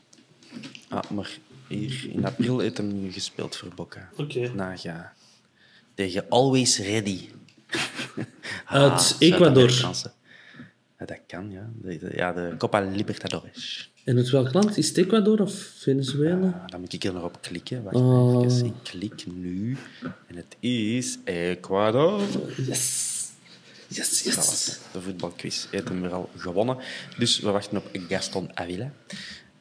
Ah, 0.89 1.11
maar 1.11 1.39
hier 1.69 2.09
in 2.13 2.25
april 2.25 2.59
heeft 2.59 2.77
hij 2.77 2.87
nu 2.87 3.13
gespeeld 3.13 3.57
voor 3.57 3.69
Boca. 3.75 4.11
Oké. 4.17 4.51
Naga. 4.55 5.13
Tegen 5.95 6.25
Always 6.29 6.79
Ready. 6.79 7.19
Uit 8.67 8.93
Ah, 8.93 9.11
Ecuador. 9.19 9.71
Zuid-Amerikaanse. 9.71 10.11
Ja, 10.99 11.07
dat 11.07 11.19
kan, 11.27 11.51
ja. 11.51 11.71
De, 11.83 11.99
de- 11.99 12.13
ja, 12.15 12.33
de 12.33 12.55
Copa 12.59 12.81
Libertadores. 12.81 13.91
En 14.05 14.17
uit 14.17 14.31
welk 14.31 14.53
land? 14.53 14.77
Is 14.77 14.89
het 14.89 14.97
Ecuador 14.99 15.41
of 15.41 15.53
Venezuela? 15.79 16.47
Ah, 16.63 16.69
dan 16.71 16.81
moet 16.81 16.93
ik 16.93 17.05
er 17.05 17.13
nog 17.13 17.23
op 17.25 17.39
klikken. 17.41 17.83
Wacht 17.83 17.97
Oh. 17.97 18.45
even. 18.45 18.67
Ik 18.67 18.73
klik 18.83 19.27
nu. 19.35 19.77
En 20.27 20.37
het 20.37 20.57
is 20.61 21.19
Ecuador. 21.25 22.21
Yes. 22.67 23.09
Yes, 23.89 24.23
yes. 24.23 24.35
Dat 24.35 24.81
de 24.93 25.01
voetbalquiz. 25.01 25.61
Hij 25.61 25.69
heeft 25.71 25.89
hem 25.89 26.01
weer 26.01 26.13
al 26.13 26.31
gewonnen. 26.37 26.77
Dus 27.19 27.41
we 27.41 27.51
wachten 27.51 27.77
op 27.77 27.85
Gaston 28.09 28.51
Avila. 28.55 28.91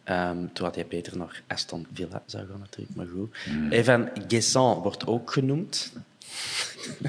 Ehm 0.03 0.37
toen 0.53 0.65
had 0.65 0.75
hij 0.75 0.87
beter 0.87 1.17
naar 1.17 1.41
Aston 1.47 1.87
Villa 1.93 2.23
zou 2.25 2.47
gaan 2.47 2.59
natuurlijk, 2.59 2.95
maar 2.95 3.07
goed. 3.07 3.35
Evan 3.69 4.09
Guessant 4.27 4.83
wordt 4.83 5.07
ook 5.07 5.31
genoemd. 5.31 5.91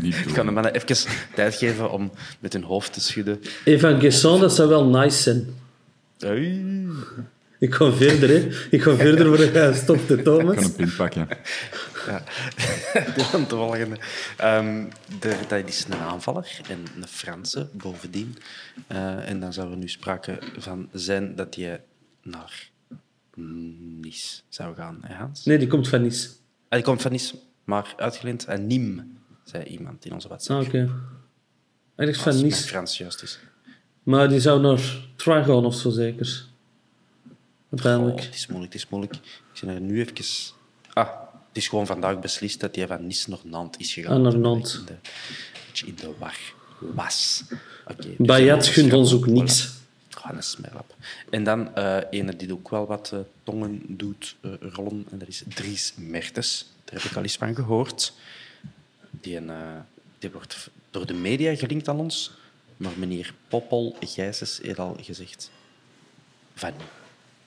Ik 0.02 0.14
ga 0.14 0.42
de 0.42 0.50
mannen 0.50 0.74
even 0.74 1.08
tijd 1.34 1.54
geven 1.54 1.90
om 1.90 2.12
met 2.40 2.52
hun 2.52 2.62
hoofd 2.62 2.92
te 2.92 3.00
schudden. 3.00 3.40
Evan 3.64 4.00
Gesson, 4.00 4.40
dat 4.40 4.54
zou 4.54 4.68
wel 4.68 4.84
nice 4.84 5.22
zijn. 5.22 5.54
Oei. 6.24 6.88
Ik 7.58 7.74
ga 7.74 7.92
verder, 7.92 8.28
hè. 8.28 8.48
Ik 8.70 8.82
ga 8.82 8.96
verder 8.96 9.26
voor 9.26 9.36
de 9.36 9.72
stop 9.74 10.08
de 10.08 10.14
Ik 10.16 10.24
kan 10.24 10.38
Thomas. 10.38 10.64
een 10.64 10.72
pint 10.74 10.96
pakken. 10.96 11.28
Ja. 12.06 12.22
Dan 13.32 13.42
de 13.42 13.48
volgende. 13.48 13.96
Ehm, 14.36 14.84
de, 15.18 15.36
dat 15.48 15.68
is 15.68 15.84
een 15.88 15.94
aanvaller 15.94 16.60
en 16.68 16.78
een 16.96 17.08
Franse 17.08 17.68
bovendien. 17.72 18.36
Eh, 18.86 19.28
en 19.28 19.40
dan 19.40 19.52
zou 19.52 19.70
er 19.70 19.76
nu 19.76 19.88
sprake 19.88 20.38
van 20.58 20.88
zijn 20.92 21.34
dat 21.34 21.54
hij 21.54 21.82
naar 22.22 22.70
Nice 24.00 24.40
zou 24.48 24.74
gaan, 24.74 24.98
hè 25.02 25.14
Hans? 25.14 25.44
Nee, 25.44 25.58
die 25.58 25.68
komt 25.68 25.88
van 25.88 26.02
Nice. 26.02 26.28
Ah, 26.68 26.78
die 26.78 26.82
komt 26.82 27.02
van 27.02 27.12
Nice, 27.12 27.34
maar 27.64 27.94
uitgeleend 27.96 28.48
aan 28.48 28.66
Nîmes, 28.70 29.04
zei 29.44 29.64
iemand 29.64 30.04
in 30.04 30.12
onze 30.12 30.28
WhatsApp. 30.28 30.60
Ah, 30.60 30.66
oké. 30.66 30.90
Als 31.96 32.16
van 32.16 32.42
Nice. 32.42 32.66
Frans 32.66 32.98
juist 32.98 33.22
is. 33.22 33.38
Maar 34.02 34.28
die 34.28 34.40
zou 34.40 34.60
naar 34.60 35.08
Troyes 35.16 35.46
gaan 35.46 35.64
of 35.64 35.74
zo, 35.74 35.90
zeker. 35.90 36.46
Oh, 37.26 37.70
Uiteindelijk. 37.70 38.20
het 38.24 38.34
is 38.34 38.46
moeilijk, 38.46 38.72
het 38.72 38.82
is 38.82 38.88
moeilijk. 38.88 39.14
Ik 39.14 39.22
zie 39.52 39.68
er 39.68 39.80
nu 39.80 40.00
even... 40.00 40.24
Ah, 40.92 41.08
het 41.48 41.56
is 41.56 41.68
gewoon 41.68 41.86
vandaag 41.86 42.20
beslist 42.20 42.60
dat 42.60 42.76
hij 42.76 42.86
van 42.86 43.06
Nice 43.06 43.30
naar 43.30 43.38
Nantes 43.44 43.80
is 43.86 43.92
gegaan. 43.92 44.16
Ah, 44.16 44.22
naar 44.22 44.38
Nantes. 44.38 44.74
In 44.74 44.84
de, 44.84 44.94
in 45.86 45.94
de 45.94 46.14
war 46.18 46.38
was. 46.78 47.42
Dus 47.96 48.06
Bayat 48.18 48.66
gunt 48.66 48.92
ons 48.92 49.12
ook 49.14 49.26
niks. 49.26 49.78
Ah, 50.22 50.36
een 50.36 50.42
smerlap. 50.42 50.94
En 51.30 51.44
dan 51.44 51.74
eh 51.74 51.98
ene 52.10 52.36
die 52.36 52.52
ook 52.52 52.70
wel 52.70 52.86
wat 52.86 53.10
eh, 53.12 53.18
tongen 53.42 53.82
doet 53.86 54.36
eh, 54.40 54.50
rollen, 54.60 55.06
en 55.10 55.18
dat 55.18 55.28
is 55.28 55.42
Dries 55.48 55.92
Mertens. 55.96 56.72
Daar 56.90 57.02
heb 57.02 57.10
ik 57.10 57.16
al 57.16 57.22
eens 57.22 57.36
van 57.36 57.54
gehoord. 57.54 58.12
Die, 59.10 59.36
een, 59.36 59.50
eh, 59.50 59.56
die 60.18 60.30
wordt 60.30 60.70
door 60.90 61.06
de 61.06 61.14
media 61.14 61.54
gelinkt 61.54 61.88
aan 61.88 61.98
ons, 61.98 62.32
maar 62.76 62.92
meneer 62.96 63.34
Poppel 63.48 63.96
Gijsens 64.00 64.60
heeft 64.62 64.78
al 64.78 64.96
gezegd 65.00 65.50
van. 66.54 66.72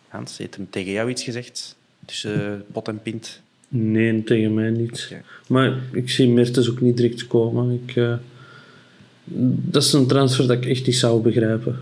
Hans, 0.08 0.38
heeft 0.38 0.56
hem 0.56 0.70
tegen 0.70 0.91
jou 0.91 1.10
iets 1.10 1.24
gezegd? 1.24 1.76
Tussen 2.06 2.66
pot 2.72 2.88
en 2.88 3.02
pint? 3.02 3.41
Nee, 3.68 4.24
tegen 4.24 4.54
mij 4.54 4.70
niet. 4.70 5.16
Maar 5.48 5.80
ik 5.91 6.10
zie 6.10 6.28
Mertens 6.30 6.70
ook 6.70 6.82
niet 6.82 6.98
direct 6.98 7.28
komen. 7.28 7.72
Ik, 7.72 7.96
eh, 7.96 8.16
dat 9.24 9.84
is 9.84 9.94
een 9.94 10.08
transfer 10.08 10.48
dat 10.48 10.58
ik 10.58 10.66
echt 10.66 10.86
niet 10.86 10.96
zou 10.96 11.22
begrijpen. 11.22 11.80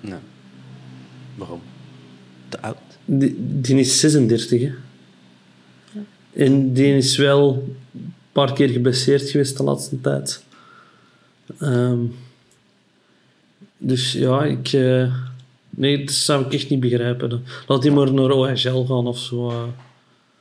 Nee. 0.00 0.18
Waarom? 1.34 1.60
Te 2.48 2.60
oud? 2.60 2.76
Die, 3.04 3.34
die 3.38 3.78
is 3.78 4.00
36, 4.00 4.60
hè. 4.60 4.72
En 6.38 6.72
die 6.72 6.96
is 6.96 7.16
wel 7.16 7.52
een 7.94 8.14
paar 8.32 8.52
keer 8.52 8.68
geblesseerd 8.68 9.30
geweest 9.30 9.56
de 9.56 9.62
laatste 9.62 10.00
tijd. 10.00 10.42
Ehm, 11.60 11.98
Dus 13.78 14.12
ja, 14.12 14.44
ik... 14.44 14.72
eh, 14.72 15.12
nee, 15.70 16.04
dat 16.04 16.14
zou 16.14 16.44
ik 16.44 16.52
echt 16.52 16.70
niet 16.70 16.80
begrijpen. 16.80 17.44
Laat 17.66 17.82
die 17.82 17.90
maar 17.90 18.12
naar 18.12 18.30
OHL 18.30 18.84
gaan 18.84 19.06
of 19.06 19.18
zo. 19.18 19.48
eh. 19.50 19.62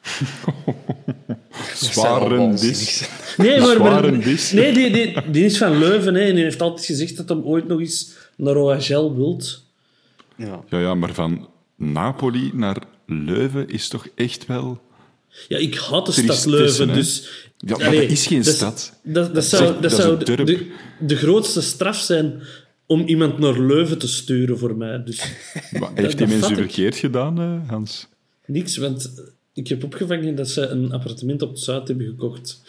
Zware 1.73 2.53
dis. 2.53 3.09
Nee, 3.37 3.59
maar, 3.59 4.11
nee 4.53 4.73
die, 4.73 4.91
die, 4.91 5.31
die 5.31 5.45
is 5.45 5.57
van 5.57 5.77
Leuven 5.77 6.15
hè, 6.15 6.21
en 6.21 6.35
die 6.35 6.43
heeft 6.43 6.61
altijd 6.61 6.85
gezegd 6.85 7.17
dat 7.17 7.29
hij 7.29 7.37
ooit 7.37 7.67
nog 7.67 7.79
eens 7.79 8.11
naar 8.35 8.55
OHL 8.55 9.13
wilt. 9.15 9.63
Ja. 10.35 10.63
Ja, 10.69 10.79
ja, 10.79 10.95
maar 10.95 11.13
van 11.13 11.47
Napoli 11.75 12.51
naar 12.53 12.77
Leuven 13.05 13.69
is 13.69 13.87
toch 13.87 14.07
echt 14.15 14.45
wel... 14.45 14.81
Ja, 15.47 15.57
ik 15.57 15.75
haat 15.75 16.05
de 16.05 16.11
stad 16.11 16.45
Leuven, 16.45 16.87
dus... 16.93 17.29
Ja, 17.57 17.77
maar 17.77 17.91
dat 17.91 18.03
is 18.03 18.27
geen 18.27 18.41
dat 18.43 18.53
stad. 18.53 18.93
Dat, 19.03 19.35
dat, 19.35 19.45
zou, 19.45 19.81
dat 19.81 19.91
zou 19.91 20.23
de, 20.23 20.67
de 20.99 21.15
grootste 21.15 21.61
straf 21.61 21.97
zijn 21.99 22.41
om 22.85 23.01
iemand 23.07 23.39
naar 23.39 23.59
Leuven 23.59 23.97
te 23.97 24.07
sturen 24.07 24.57
voor 24.57 24.77
mij. 24.77 25.03
Dus 25.03 25.21
Maar 25.79 25.89
heeft 25.95 26.17
die 26.17 26.27
mensen 26.27 26.51
ik. 26.51 26.57
verkeerd 26.57 26.95
gedaan, 26.95 27.39
eh, 27.39 27.69
Hans? 27.69 28.07
niks, 28.45 28.77
want 28.77 29.11
ik 29.53 29.67
heb 29.67 29.83
opgevangen 29.83 30.35
dat 30.35 30.49
ze 30.49 30.67
een 30.67 30.91
appartement 30.91 31.41
op 31.41 31.49
het 31.49 31.59
Zuid 31.59 31.87
hebben 31.87 32.05
gekocht. 32.05 32.61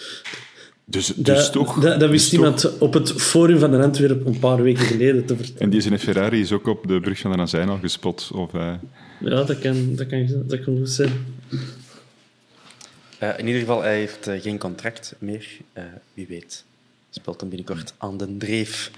Dus, 0.84 1.06
dus 1.06 1.16
Dat, 1.16 1.52
toch... 1.52 1.80
dat, 1.80 2.00
dat 2.00 2.11
wist 2.11 2.24
dus 2.24 2.32
iemand 2.38 2.61
toch- 2.61 2.78
op 2.78 2.92
het 2.94 3.12
forum 3.12 3.59
van 3.59 3.70
de 3.70 3.78
Antwerp 3.78 4.26
een 4.26 4.38
paar 4.38 4.62
weken 4.62 4.84
geleden 4.84 5.24
te 5.24 5.36
vertellen. 5.36 5.61
En 5.61 5.70
die 5.70 5.80
zijn 5.80 5.98
Ferrari 5.98 6.40
is 6.40 6.52
ook 6.52 6.66
op 6.66 6.86
de 6.86 7.00
brug 7.00 7.18
van 7.18 7.30
de 7.30 7.36
Nazijn 7.36 7.68
al 7.68 7.78
gespot. 7.78 8.30
Of, 8.34 8.54
eh, 8.54 8.74
Ja, 9.20 9.42
dat 9.42 9.59
kan, 9.59 9.94
dat 9.96 10.06
kan, 10.06 10.26
dat 10.46 10.61
kan 10.64 10.76
goed 10.76 10.90
zijn. 10.90 11.11
Eh, 13.19 13.39
in 13.39 13.47
ieder 13.47 13.61
geval, 13.61 13.83
hij 13.83 13.99
heeft 13.99 14.27
eh, 14.27 14.43
geen 14.43 14.59
contract 14.59 15.14
meer. 15.19 15.47
Eh, 15.73 15.85
wie 16.14 16.27
weet 16.27 16.64
speelt 17.11 17.41
hem 17.41 17.49
binnenkort 17.49 17.95
aan 17.99 18.16
de 18.16 18.37
dreef. 18.37 18.91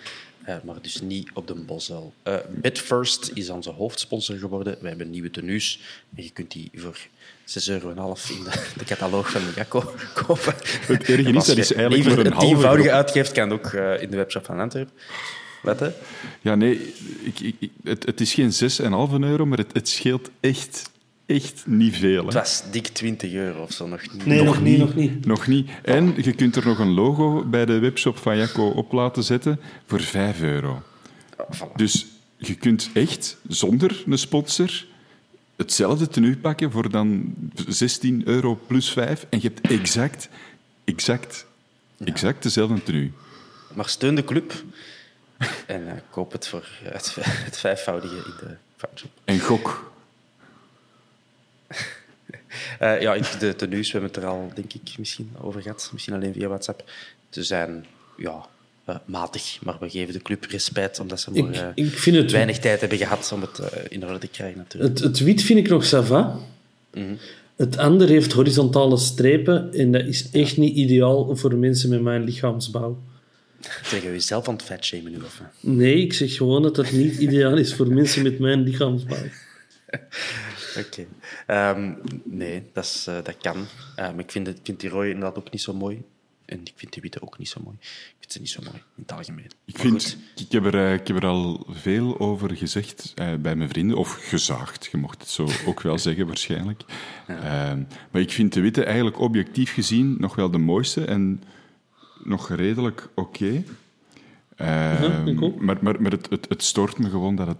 Maar 0.64 0.82
dus 0.82 1.00
niet 1.00 1.30
op 1.34 1.46
de 1.46 1.54
Bosuil. 1.54 2.12
Bitfirst 2.48 3.30
is 3.34 3.50
onze 3.50 3.70
hoofdsponsor 3.70 4.36
geworden. 4.36 4.76
We 4.80 4.88
hebben 4.88 5.10
nieuwe 5.10 5.30
tenues. 5.30 5.80
En 6.16 6.22
je 6.22 6.30
kunt 6.30 6.50
die 6.50 6.70
voor 6.74 6.98
6,5 7.44 7.64
euro 7.68 7.88
in 7.90 7.94
de, 8.44 8.64
de 8.78 8.84
cataloog 8.84 9.30
van 9.30 9.40
Jacco 9.56 9.80
kopen. 10.26 10.54
Het 10.86 11.08
erge 11.08 11.24
En 11.28 11.34
is, 11.34 11.44
dat 11.46 11.56
is 11.56 11.72
eigenlijk 11.72 12.08
maar 12.08 12.18
een 12.18 12.24
het 12.24 12.34
halve 12.34 12.46
tienvoudige 12.48 12.88
grop. 12.88 13.00
uitgeeft, 13.00 13.32
kan 13.32 13.52
ook 13.52 13.72
in 14.00 14.10
de 14.10 14.16
webshop 14.16 14.44
van 14.44 14.60
Antwerp. 14.60 14.88
Wat, 15.62 15.80
hè? 15.80 15.90
Ja, 16.40 16.54
nee, 16.54 16.94
ik, 17.22 17.40
ik- 17.40 17.70
het, 17.84 18.06
het 18.06 18.20
is 18.20 18.34
geen 18.34 18.52
6,5 18.52 19.20
euro, 19.20 19.46
maar 19.46 19.58
het, 19.58 19.72
het 19.72 19.88
scheelt 19.88 20.30
echt, 20.40 20.90
echt 21.30 21.62
niet 21.66 21.96
veel. 21.96 22.24
Het 22.24 22.34
Hè. 22.34 22.40
was 22.40 22.62
dik 22.70 22.86
20 22.86 23.32
euro 23.32 23.62
of 23.62 23.72
zo. 23.72 23.86
Nog 23.86 24.12
niet. 24.12 24.26
Nee, 24.26 24.42
nog, 24.42 24.62
niet, 24.62 24.78
nog 24.78 24.94
niet. 24.94 25.26
Nog 25.26 25.46
niet. 25.46 25.70
En 25.82 26.14
je 26.16 26.32
kunt 26.32 26.56
er 26.56 26.66
nog 26.66 26.78
een 26.78 26.94
logo 26.94 27.44
bij 27.44 27.64
de 27.66 27.78
webshop 27.78 28.18
van 28.18 28.36
Jacco 28.36 28.68
op 28.68 28.92
laten 28.92 29.22
zetten 29.22 29.60
voor 29.86 30.00
5 30.00 30.42
euro. 30.42 30.82
Oh, 31.36 31.46
voilà. 31.56 31.72
Dus 31.76 32.06
je 32.36 32.54
kunt 32.54 32.90
echt 32.92 33.36
zonder 33.48 34.02
een 34.06 34.18
sponsor 34.18 34.84
hetzelfde 35.56 36.08
tenue 36.08 36.36
pakken 36.36 36.70
voor 36.70 36.90
dan 36.90 37.34
16 37.68 38.22
euro 38.24 38.60
plus 38.66 38.90
5 38.90 39.26
en 39.30 39.38
je 39.42 39.48
hebt 39.54 39.72
exact, 39.72 40.28
exact, 40.84 41.46
exact 42.04 42.42
dezelfde 42.42 42.82
tenue. 42.82 43.10
Maar 43.74 43.88
steun 43.88 44.14
de 44.14 44.24
club 44.24 44.52
en 45.66 45.88
eh, 45.88 45.92
koop 46.10 46.32
het 46.32 46.48
voor 46.48 46.68
het, 46.82 47.16
het 47.48 47.58
vijfvoudige 47.58 48.16
in 48.16 48.32
de. 48.40 48.56
En 49.24 49.40
gok. 49.40 49.89
Eh, 52.78 53.00
ja, 53.00 53.16
de 53.38 53.56
tenues, 53.56 53.92
we 53.92 53.98
hebben 53.98 54.10
het 54.14 54.22
er 54.22 54.28
al, 54.28 54.52
denk 54.54 54.72
ik, 54.72 54.98
misschien 54.98 55.30
over 55.40 55.62
gehad. 55.62 55.90
Misschien 55.92 56.14
alleen 56.14 56.32
via 56.32 56.48
WhatsApp. 56.48 56.90
Ze 57.30 57.42
zijn 57.42 57.86
ja, 58.16 58.46
eh, 58.84 58.96
matig, 59.04 59.58
maar 59.62 59.76
we 59.80 59.90
geven 59.90 60.12
de 60.12 60.22
club 60.22 60.44
respect 60.44 61.00
omdat 61.00 61.20
ze 61.20 61.30
maar 61.30 61.38
Ik, 61.38 61.56
eh, 61.56 61.68
ik 61.74 61.98
vind 61.98 62.16
het, 62.16 62.30
weinig 62.30 62.58
tijd 62.58 62.80
hebben 62.80 62.98
gehad 62.98 63.32
om 63.32 63.40
het 63.40 63.60
in 63.88 64.06
orde 64.06 64.18
te 64.18 64.28
krijgen, 64.28 64.58
natuurlijk. 64.58 64.98
het, 64.98 65.08
het 65.08 65.18
wit 65.18 65.42
vind 65.42 65.58
ik 65.58 65.68
nog 65.68 65.84
sava. 65.84 66.36
Mhm. 66.94 67.14
Het 67.56 67.76
andere 67.76 68.12
heeft 68.12 68.32
horizontale 68.32 68.96
strepen 68.96 69.72
en 69.72 69.92
dat 69.92 70.06
is 70.06 70.30
echt 70.30 70.56
niet 70.56 70.76
ideaal 70.76 71.36
voor 71.36 71.54
mensen 71.54 71.90
met 71.90 72.02
mijn 72.02 72.24
lichaamsbouw. 72.24 72.98
Zeg 73.84 74.02
je 74.02 74.10
jezelf 74.10 74.48
aan 74.48 74.54
het 74.54 74.62
vetshamen 74.62 75.12
nu? 75.12 75.16
Of? 75.16 75.42
Nee, 75.60 75.96
ik 76.02 76.12
zeg 76.12 76.34
gewoon 76.36 76.62
dat 76.62 76.74
dat 76.74 76.92
niet 76.92 77.16
ideaal 77.16 77.56
is 77.56 77.74
voor 77.74 77.92
mensen 77.92 78.22
met 78.22 78.38
mijn 78.38 78.62
lichaamsbouw. 78.62 79.18
Oké. 80.78 81.06
Ehm, 81.46 81.92
nee, 82.24 82.62
dat, 82.72 82.84
is, 82.84 83.06
eh, 83.06 83.14
dat 83.22 83.36
kan. 83.36 83.66
Maar 83.96 84.18
ik 84.18 84.30
vind, 84.30 84.46
het, 84.46 84.58
ik 84.58 84.64
vind 84.64 84.80
die 84.80 84.90
rode 84.90 85.08
inderdaad 85.08 85.38
ook 85.38 85.50
niet 85.50 85.62
zo 85.62 85.74
mooi. 85.74 86.02
En 86.50 86.60
ik 86.64 86.72
vind 86.76 86.92
die 86.92 87.02
witte 87.02 87.22
ook 87.22 87.38
niet 87.38 87.48
zo 87.48 87.60
mooi. 87.64 87.76
Ik 87.80 88.16
vind 88.18 88.32
ze 88.32 88.38
niet 88.38 88.50
zo 88.50 88.60
mooi, 88.62 88.76
in 88.76 89.02
het 89.02 89.12
algemeen. 89.12 89.50
Ik, 89.64 89.76
Maar 89.76 89.82
vind, 89.82 90.04
goed. 90.04 90.40
ik, 90.40 90.52
heb 90.52 90.64
er, 90.64 90.74
eh, 90.74 90.94
ik 90.94 91.06
heb 91.06 91.16
er 91.16 91.26
al 91.26 91.66
veel 91.70 92.20
over 92.20 92.56
gezegd 92.56 93.12
eh, 93.14 93.34
bij 93.34 93.56
mijn 93.56 93.68
vrienden, 93.68 93.96
of 93.96 94.28
gezaagd, 94.28 94.88
je 94.90 94.96
mocht 94.96 95.20
het 95.20 95.30
zo 95.30 95.48
ook 95.66 95.80
wel 95.80 95.98
zeggen 96.08 96.26
waarschijnlijk. 96.26 96.82
Ehm, 97.26 97.82
maar 98.10 98.22
ik 98.22 98.30
vind 98.30 98.52
de 98.52 98.60
witte 98.60 98.84
eigenlijk 98.84 99.18
objectief 99.20 99.72
gezien 99.72 100.16
nog 100.18 100.34
wel 100.34 100.50
de 100.50 100.58
mooiste 100.58 101.04
en 101.04 101.42
nog 102.24 102.48
redelijk 102.48 103.08
oké. 103.14 103.64
Ehm, 104.56 105.26
ik 105.26 105.42
ook. 105.42 105.60
maar 105.60 105.78
maar, 105.80 106.02
maar 106.02 106.10
het, 106.10 106.30
het, 106.30 106.48
het 106.48 106.62
stoort 106.62 106.98
me 106.98 107.10
gewoon 107.10 107.36
dat 107.36 107.46
het, 107.46 107.58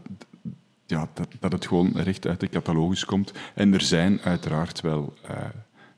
ja, 0.91 1.09
dat, 1.15 1.29
dat 1.41 1.53
het 1.53 1.67
gewoon 1.67 1.93
recht 1.95 2.27
uit 2.27 2.41
de 2.41 2.49
catalogus 2.49 3.05
komt. 3.05 3.33
En 3.55 3.75
er 3.75 3.81
zijn 3.81 4.21
uiteraard 4.21 4.81
wel 4.81 5.15
eh, 5.23 5.37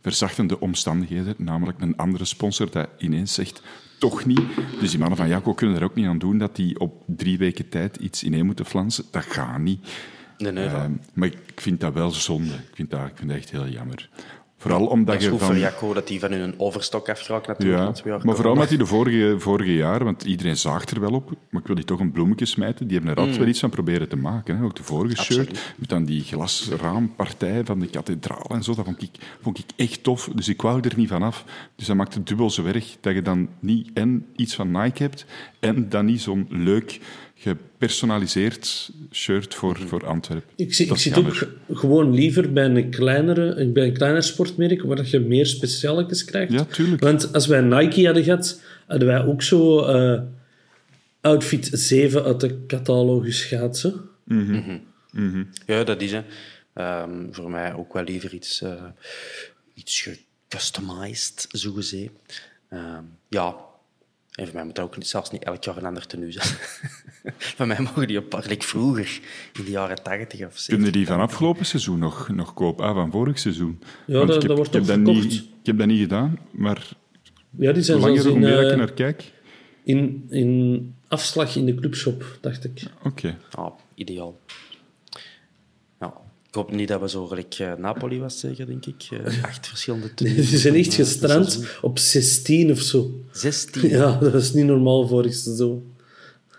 verzachtende 0.01 0.61
omstandigheden, 0.61 1.35
namelijk 1.39 1.81
een 1.81 1.97
andere 1.97 2.25
sponsor 2.25 2.71
dat 2.71 2.89
ineens 2.99 3.35
zegt, 3.35 3.63
toch 3.99 4.25
niet. 4.25 4.41
Dus 4.81 4.91
die 4.91 4.99
mannen 4.99 5.19
van 5.19 5.29
Jacco 5.29 5.55
kunnen 5.55 5.77
er 5.77 5.85
ook 5.85 5.95
niet 5.95 6.07
aan 6.07 6.19
doen 6.19 6.39
dat 6.39 6.57
die 6.57 6.81
op 6.81 7.03
drie 7.07 7.39
weken 7.39 7.69
tijd 7.69 7.97
iets 7.97 8.23
ineen 8.23 8.47
moeten 8.47 8.67
flansen. 8.67 9.05
Dat 9.11 9.25
gaat 9.25 9.59
niet. 9.59 9.89
Nee, 10.39 10.53
nee, 10.53 10.67
Ehm, 10.67 10.93
maar 11.13 11.29
ik 11.29 11.61
vind 11.61 11.81
dat 11.81 11.93
wel 11.93 12.11
zonde. 12.11 12.55
Ik 12.55 12.75
vind 12.75 12.91
dat, 12.91 13.07
ik 13.07 13.17
vind 13.17 13.29
dat 13.29 13.39
echt 13.39 13.51
heel 13.51 13.69
jammer. 13.69 14.09
Vooral 14.63 14.87
omdat 14.87 15.07
dat 15.07 15.17
is 15.17 15.25
je 15.25 15.31
goed 15.31 15.39
van... 15.39 15.49
voor 15.49 15.59
Jacco 15.59 15.93
dat 15.93 16.09
hij 16.09 16.19
van 16.19 16.33
hun 16.33 16.55
overstok 16.57 17.09
afgeraakt 17.09 17.47
natuurlijk. 17.47 18.05
Ja, 18.05 18.19
maar 18.23 18.35
vooral 18.35 18.53
omdat 18.53 18.69
hij 18.69 18.79
de 18.79 18.87
vorige, 18.87 19.35
vorige 19.39 19.75
jaar, 19.75 20.05
want 20.05 20.23
iedereen 20.23 20.57
zaagt 20.57 20.91
er 20.91 21.01
wel 21.01 21.13
op, 21.13 21.31
maar 21.51 21.61
ik 21.61 21.67
wil 21.67 21.77
die 21.77 21.85
toch 21.85 22.01
een 22.01 22.13
bloemetje 22.13 22.45
smijten, 22.45 22.87
die 22.87 22.97
hebben 22.97 23.15
er 23.15 23.21
altijd 23.21 23.39
wel 23.39 23.49
iets 23.49 23.61
van 23.61 23.71
proberen 23.71 24.09
te 24.09 24.17
maken. 24.17 24.57
Hè. 24.57 24.65
Ook 24.65 24.77
de 24.77 24.83
vorige 24.83 25.23
shirt, 25.23 25.51
Mm. 25.53 25.59
Met 25.77 25.89
dan 25.89 26.05
die 26.05 26.23
glasraampartij 26.23 27.65
van 27.65 27.79
de 27.79 27.87
kathedraal 27.87 28.47
en 28.49 28.63
zo, 28.63 28.75
dat 28.75 28.85
vond 28.85 29.03
ik, 29.03 29.11
vond 29.41 29.59
ik 29.59 29.65
echt 29.77 30.03
tof. 30.03 30.31
Dus 30.35 30.49
ik 30.49 30.63
wou 30.63 30.81
er 30.81 30.93
niet 30.97 31.09
van 31.09 31.23
af. 31.23 31.45
Dus 31.77 31.87
dat 31.87 31.97
maakt 31.97 32.15
het 32.15 32.27
dubbel 32.27 32.51
zo 32.51 32.65
erg 32.65 32.97
dat 33.01 33.15
je 33.15 33.23
dan 33.23 33.49
niet 33.61 33.91
en 33.95 34.27
iets 34.37 34.55
van 34.55 34.71
Nike 34.71 35.03
hebt, 35.03 35.25
en 35.61 35.89
dan 35.89 36.05
niet 36.05 36.21
zo'n 36.21 36.47
leuk 36.51 37.01
gepersonaliseerd 37.43 38.91
shirt 39.13 39.55
voor, 39.55 39.79
voor 39.87 40.07
Antwerpen. 40.07 40.51
Ik, 40.57 40.75
zie, 40.75 40.87
ik 40.87 40.97
zit 40.97 41.17
ook 41.17 41.35
jammer. 41.35 41.49
gewoon 41.73 42.15
liever 42.15 42.53
bij 42.53 42.65
een, 42.65 42.91
kleinere, 42.91 43.67
bij 43.67 43.87
een 43.87 43.93
kleiner 43.93 44.23
sportmerk 44.23 44.83
waar 44.83 45.07
je 45.07 45.21
meer 45.21 45.47
specialetjes 45.47 46.25
krijgt. 46.25 46.53
Ja, 46.53 46.65
tuurlijk. 46.65 47.03
Want 47.03 47.33
als 47.33 47.47
wij 47.47 47.61
Nike 47.61 48.05
hadden 48.05 48.25
gehad, 48.25 48.61
hadden 48.87 49.09
wij 49.09 49.25
ook 49.25 49.43
zo 49.43 49.85
eh, 49.85 50.21
outfit 51.21 51.71
7 51.73 52.25
uit 52.25 52.41
de 52.41 52.67
catalogus 52.67 53.45
gehad. 53.45 53.79
Zo. 53.79 53.93
Ja, 55.67 55.85
dat 55.85 56.01
is 56.01 56.13
hè. 56.13 56.23
Ehm, 56.75 57.33
voor 57.33 57.51
mij 57.51 57.75
ook 57.75 57.93
wel 57.93 58.05
liever 58.05 58.35
iets, 58.35 58.63
eh 58.63 58.85
iets 59.75 60.09
gecustomized, 60.49 61.47
zogezegd. 61.51 62.11
Ehm 62.69 63.05
ja, 63.29 63.57
en 64.43 64.49
voor 64.49 64.57
mij 64.57 64.65
moet 64.65 64.75
dat 64.77 64.85
ook 64.85 64.97
niet, 64.97 65.07
zelfs 65.07 65.31
niet 65.31 65.43
elk 65.45 65.65
jaar 65.65 65.77
een 65.77 65.85
ander 65.85 66.07
tenue 66.07 66.33
zijn. 66.33 66.49
voor 67.57 67.67
mij 67.67 67.79
mogen 67.81 68.07
die 68.07 68.17
een 68.17 68.29
paar, 68.29 68.45
like 68.49 68.67
vroeger, 68.67 69.21
in 69.59 69.65
de 69.65 69.71
jaren 69.71 70.03
80 70.03 70.47
of 70.47 70.59
70. 70.59 70.67
Kun 70.77 70.85
je 70.85 70.91
die 70.93 71.07
van 71.07 71.21
afgelopen 71.21 71.67
seizoen 71.67 71.99
nog, 71.99 72.29
nog 72.29 72.55
kopen? 72.55 72.85
Ah, 72.85 72.95
van 72.95 73.11
vorig 73.11 73.39
seizoen. 73.39 73.81
Ja, 74.07 74.15
Want 74.17 74.27
dat- 74.27 74.37
ik 74.37 74.41
heb, 74.43 74.49
dat 74.49 74.57
wordt 74.57 74.73
dat 74.73 74.85
verkocht. 74.87 75.23
niet, 75.23 75.33
Ik 75.61 75.67
heb 75.67 75.79
dat 75.79 75.87
niet 75.87 76.01
gedaan, 76.01 76.39
maar 76.51 76.89
Ja, 77.59 77.73
die 77.73 77.83
zijn 77.83 77.99
hoe 77.99 78.07
langer, 78.09 78.23
hoe 78.25 78.33
in, 78.35 78.39
meer 78.41 78.71
ik 78.71 78.77
naar 78.77 78.93
kijk. 78.93 79.33
in, 79.85 80.27
in 80.31 80.95
afslag 81.09 81.57
in 81.57 81.67
de 81.67 81.75
clubshop, 81.75 82.39
dacht 82.41 82.65
ik. 82.65 82.83
Oké. 83.03 83.39
Ah, 83.51 83.73
ideaal. 83.95 84.41
Ik 86.53 86.59
hoop 86.59 86.73
niet 86.73 86.89
dat 86.89 87.01
we 87.01 87.09
zo 87.09 87.27
gelijk 87.27 87.55
eh, 87.55 87.73
Napoli 87.75 88.19
was, 88.21 88.41
zeker, 88.41 88.67
denk 88.67 88.87
ik. 88.87 89.09
Eh, 89.11 89.45
acht 89.51 89.69
verschillende 89.69 90.15
tenues. 90.15 90.51
Ze 90.51 90.59
zijn 90.59 90.75
echt 90.75 90.95
gestrand 90.95 91.79
op 91.81 91.99
16 91.99 92.71
of 92.71 92.81
zo. 92.81 93.11
16. 93.31 93.89
Ja, 93.89 94.19
dat 94.19 94.35
is 94.35 94.53
niet 94.53 94.65
normaal 94.65 95.09
vorig 95.09 95.35
seizoen. 95.35 95.93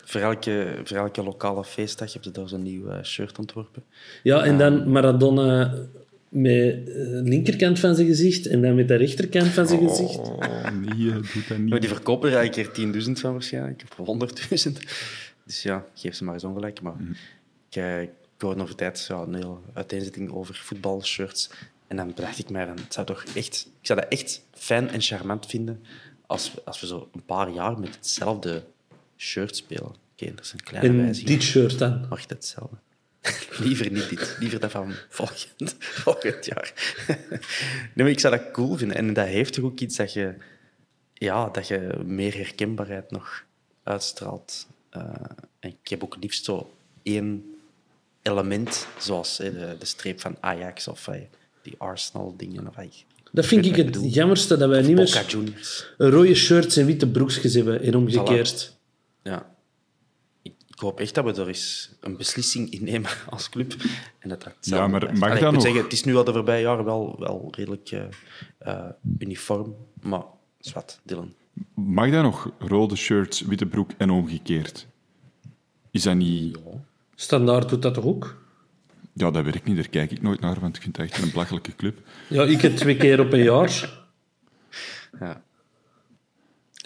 Voor, 0.04 0.22
elke, 0.22 0.82
voor 0.84 0.98
elke 0.98 1.24
lokale 1.24 1.64
feestdag 1.64 2.14
hebben 2.14 2.34
ze 2.34 2.40
daar 2.40 2.50
zo'n 2.50 2.64
nieuw 2.64 2.88
eh, 2.88 3.04
shirt 3.04 3.40
ontworpen. 3.40 3.84
Ja, 4.24 4.44
en 4.44 4.58
dan 4.58 4.92
Maradona 4.92 5.74
met 6.30 6.86
de 6.86 7.22
linkerkant 7.24 7.80
van 7.80 7.96
zijn 7.96 8.08
gezicht 8.08 8.48
en 8.48 8.62
dan 8.62 8.76
met 8.76 8.88
de 8.88 8.96
rechterkant 8.96 9.48
van 9.48 9.68
zijn 9.68 9.88
gezicht. 9.90 10.18
Oh, 10.18 10.40
nee, 10.72 11.10
eh, 11.10 11.14
doe 11.14 11.44
dat 11.48 11.48
Maar 11.48 11.60
niet. 11.60 11.80
die 11.80 11.90
verkopen 11.90 12.30
er 12.30 12.38
eigenlijk 12.38 12.74
keer 12.74 13.04
10.000 13.06 13.12
van 13.12 13.32
waarschijnlijk, 13.32 13.84
of 13.98 14.08
100.000. 14.08 14.72
Dus 15.46 15.64
ja, 15.64 15.86
geef 15.94 16.16
ze 16.16 16.24
maar 16.24 16.34
eens 16.34 16.44
ongelijk. 16.44 16.82
Maar 16.82 16.96
eh, 17.70 18.02
ik 18.02 18.10
hoorde 18.44 18.62
over 18.62 18.76
tijd 18.76 19.06
ja, 19.08 19.16
een 19.16 19.34
hele 19.34 19.58
uiteenzetting 19.74 20.32
over 20.32 20.56
voetbalshirts. 20.56 21.50
En 21.88 21.96
dan 21.98 22.08
bedacht 22.08 22.40
ik 22.40 22.50
mij, 22.50 22.66
dan, 22.66 22.76
het 22.78 22.94
zou 22.94 23.06
toch 23.06 23.24
echt, 23.36 23.68
ik 23.82 23.88
zou 23.88 24.00
dat 24.00 24.10
echt 24.10 24.42
fijn 24.54 24.90
en 24.90 25.02
charmant 25.02 25.46
vinden 25.46 25.84
als, 26.26 26.54
we- 26.54 26.62
als 26.66 26.80
we 26.82 26.88
zo 26.88 27.10
een 27.14 27.26
paar 27.26 27.50
jaar 27.50 27.80
met 27.80 27.96
hetzelfde 27.96 28.64
shirt 29.18 29.56
spelen. 29.56 29.96
Oké, 30.14 30.34
dat 30.36 30.46
is 30.46 30.52
een 30.54 30.64
kleine 30.64 30.90
En 30.90 30.98
wijziging. 30.98 31.30
dit 31.30 31.44
shirt 31.44 31.80
dan. 31.80 32.06
Mag 32.10 32.28
hetzelfde. 32.28 32.78
Liever 33.64 33.92
niet 33.92 34.10
dit. 34.10 34.36
Liever 34.40 34.60
dat 34.60 34.72
van 34.72 34.94
volgend, 35.10 35.76
volgend 36.04 36.46
jaar. 36.46 36.74
nee, 37.94 38.06
maar 38.06 38.10
ik 38.10 38.20
zou 38.20 38.38
dat 38.38 38.52
cool 38.52 38.76
vinden. 38.78 38.98
En 38.98 39.14
dat 39.14 39.26
heeft 39.28 39.54
toch 39.54 39.64
ook 39.66 39.80
iets 39.80 39.96
dat 39.96 40.14
je, 40.14 40.36
ja, 41.14 41.50
dat 41.50 41.68
je 41.68 42.00
meer 42.06 42.36
herkenbaarheid 42.36 43.12
nog 43.12 43.44
uitstraalt. 43.84 44.68
Eh, 44.90 45.02
en 45.60 45.70
ik 45.70 45.88
heb 45.88 46.04
ook 46.04 46.18
liefst 46.20 46.46
zo 46.46 46.74
één 47.04 47.53
element, 48.24 48.88
zoals 49.00 49.38
hè, 49.38 49.52
de, 49.54 49.76
de 49.80 49.86
streep 49.86 50.22
van 50.22 50.38
Ajax 50.40 50.88
of 50.88 51.08
eh, 51.08 51.22
die 51.62 51.76
Arsenal-dingen. 51.78 52.68
Of, 52.68 52.78
eh, 52.78 52.86
Dat 53.32 53.46
vind 53.46 53.66
ik 53.66 53.76
het 53.76 53.86
bedoel. 53.86 54.08
jammerste, 54.08 54.58
dat 54.58 54.70
wij 54.70 54.82
niet 54.82 54.96
meer 54.96 55.26
Juniors. 55.28 55.88
rode 55.98 56.36
shirts 56.36 56.78
en 56.78 56.86
witte 56.86 57.08
broekjes 57.08 57.54
hebben 57.54 57.82
en 57.82 57.96
omgekeerd. 57.96 58.78
Ja. 59.24 59.52
Ik, 60.42 60.54
ik 60.68 60.80
hoop 60.80 61.00
echt 61.00 61.16
dat 61.16 61.24
we 61.36 61.42
er 61.42 61.48
eens 61.48 61.92
een 62.00 62.18
beslissing 62.18 62.70
in 62.72 62.84
nemen 62.84 63.10
als 63.30 63.50
club. 63.50 63.74
En 64.20 64.30
dat 64.30 64.44
dat 64.44 64.54
Ja, 64.62 64.88
maar 64.88 65.00
blijft. 65.00 65.20
mag 65.20 65.30
Allee, 65.30 65.42
dat 65.42 65.50
ik 65.54 65.54
moet 65.54 65.54
nog? 65.54 65.62
zeggen, 65.64 65.84
het 65.84 65.94
is 65.94 66.04
nu 66.04 66.16
al 66.16 66.24
de 66.24 66.34
voorbije 66.34 66.62
jaren 66.62 66.86
wel, 66.86 67.16
wel 67.20 67.48
redelijk 67.56 67.92
eh, 67.92 68.02
eh, 68.58 68.90
uniform. 69.20 69.76
Maar 70.02 70.24
zwart, 70.60 71.00
Dylan. 71.04 71.34
Mag 71.76 72.12
dat 72.12 72.24
nog? 72.24 72.52
Rode 72.60 72.96
shirts, 72.96 73.42
witte 73.42 73.66
broek 73.66 73.92
en 73.98 74.10
omgekeerd. 74.10 74.88
Is 75.92 76.04
dat 76.04 76.16
niet... 76.16 76.58
Standaard 77.24 77.70
doet 77.70 77.82
dat 77.82 77.94
toch 77.94 78.06
ook? 78.06 78.42
Ja, 79.14 79.32
dat 79.32 79.56
ik 79.56 79.64
niet. 79.64 79.76
Daar 79.76 79.90
kijk 79.90 80.12
ik 80.12 80.22
nooit 80.22 80.40
naar, 80.40 80.60
want 80.60 80.76
ik 80.76 80.82
vind 80.82 80.98
het 80.98 81.12
echt 81.12 81.22
een 81.24 81.32
belachelijke 81.32 81.76
club. 81.76 82.00
Ja, 82.30 82.44
ik 82.44 82.62
het 82.62 82.78
twee 82.78 82.98
keer 82.98 83.20
op 83.20 83.34
een 83.34 83.44
jaar. 83.44 84.02
Ja. 85.20 85.44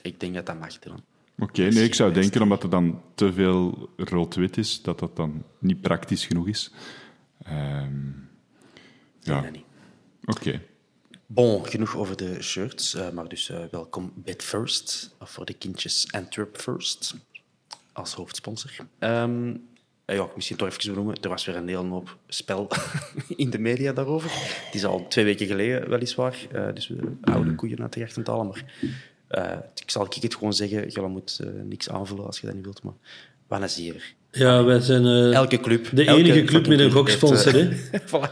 Ik 0.02 0.20
denk 0.20 0.34
dat 0.34 0.46
dat 0.46 0.60
mag, 0.60 0.80
Dylan. 0.80 1.04
Oké, 1.40 1.62
nee, 1.62 1.84
ik 1.84 1.94
zou 1.94 2.14
denken, 2.14 2.42
omdat 2.42 2.64
er 2.64 2.70
dan 2.70 3.02
te 3.16 3.34
veel 3.34 3.90
rood-wit 3.98 4.58
is, 4.58 4.82
dat 4.82 5.00
dat 5.00 5.16
dan 5.16 5.44
niet 5.60 5.82
praktisch 5.82 6.26
genoeg 6.26 6.48
is. 6.48 6.72
Ehm, 7.44 8.08
Ik 8.08 9.24
denk 9.24 9.38
ja, 9.38 9.42
dat 9.42 9.52
niet. 9.52 9.66
oké. 10.26 10.62
Bon, 11.26 11.66
genoeg 11.66 11.96
over 11.96 12.18
de 12.18 12.42
shirts. 12.44 12.94
eh, 12.94 13.10
maar 13.10 13.28
dus 13.28 13.50
eh, 13.50 13.64
welkom 13.72 14.12
Bed 14.16 14.44
First, 14.44 15.16
of 15.20 15.30
voor 15.32 15.46
de 15.46 15.54
kindjes 15.54 16.08
Antwerp 16.12 16.58
First, 16.58 17.16
als 17.94 18.14
hoofdsponsor. 18.14 18.72
Ehm, 19.00 19.50
eh, 19.50 19.56
ja, 20.16 20.28
misschien 20.36 20.58
toch 20.58 20.68
even 20.68 20.90
benoemen, 20.90 21.22
er 21.22 21.30
was 21.30 21.46
weer 21.46 21.56
een 21.56 21.68
hele 21.68 21.88
hoop 21.88 22.18
spel 22.28 22.68
in 23.36 23.50
de 23.50 23.60
media 23.60 23.94
daarover. 23.94 24.32
Het 24.66 24.76
is 24.76 24.86
al 24.86 25.08
twee 25.08 25.26
weken 25.26 25.48
geleden, 25.48 25.90
weliswaar. 25.90 26.48
eh, 26.52 26.74
dus 26.74 26.88
we 26.88 27.12
oude 27.22 27.56
koeien 27.56 27.82
uit 27.82 27.94
de 27.94 28.00
halen. 28.26 28.48
Maar 28.48 28.66
eh, 29.28 29.58
ik 29.76 29.92
zal 29.92 30.06
ik 30.06 30.14
het 30.14 30.36
gewoon 30.36 30.54
zeggen, 30.54 30.92
je 30.92 31.02
moet 31.02 31.40
eh, 31.40 31.50
niks 31.64 31.90
aanvullen 31.90 32.26
als 32.26 32.40
je 32.40 32.46
dat 32.46 32.56
niet 32.56 32.64
wilt. 32.64 32.84
Maar 32.84 32.94
wat 33.48 33.62
een 33.62 33.70
zeer. 33.70 34.16
Ja, 34.38 34.64
wij 34.64 34.80
zijn 34.80 35.06
eh, 35.06 35.34
Elke 35.34 35.60
club. 35.60 35.90
de 35.94 36.06
elke 36.06 36.20
enige 36.22 36.44
club 36.44 36.68
met 36.68 36.80
een 36.80 36.92
goksponsor. 36.92 37.54
hè. 37.54 37.70
eh, 37.92 38.00
voilà. 38.12 38.32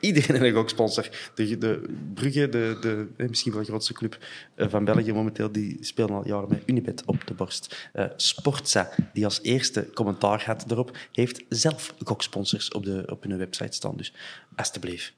Iedereen 0.00 0.30
heeft 0.36 0.42
een 0.44 0.52
goksponsor. 0.52 1.08
De, 1.34 1.58
de 1.58 1.82
Brugge, 2.14 2.48
de, 2.48 2.76
de, 2.80 3.06
eh, 3.16 3.28
misschien 3.28 3.52
wel 3.52 3.60
de 3.60 3.66
grootste 3.68 3.92
club 3.92 4.18
van 4.56 4.84
België 4.84 5.12
momenteel, 5.12 5.52
die 5.52 5.76
spelen 5.80 6.10
al 6.10 6.26
jaren 6.26 6.48
met 6.48 6.62
Unibet 6.66 7.02
op 7.06 7.26
de 7.26 7.34
borst. 7.34 7.88
Eh, 7.92 8.04
Sportza, 8.16 8.90
die 9.12 9.24
als 9.24 9.42
eerste 9.42 9.88
commentaar 9.94 10.42
had 10.46 10.70
erop, 10.70 10.96
heeft 11.12 11.42
zelf 11.48 11.94
goksponsors 12.04 12.68
op, 12.72 12.84
de, 12.84 13.02
op 13.06 13.22
hun 13.22 13.38
website 13.38 13.72
staan. 13.76 13.96
Dus 13.96 14.12
alstublieft, 14.56 15.12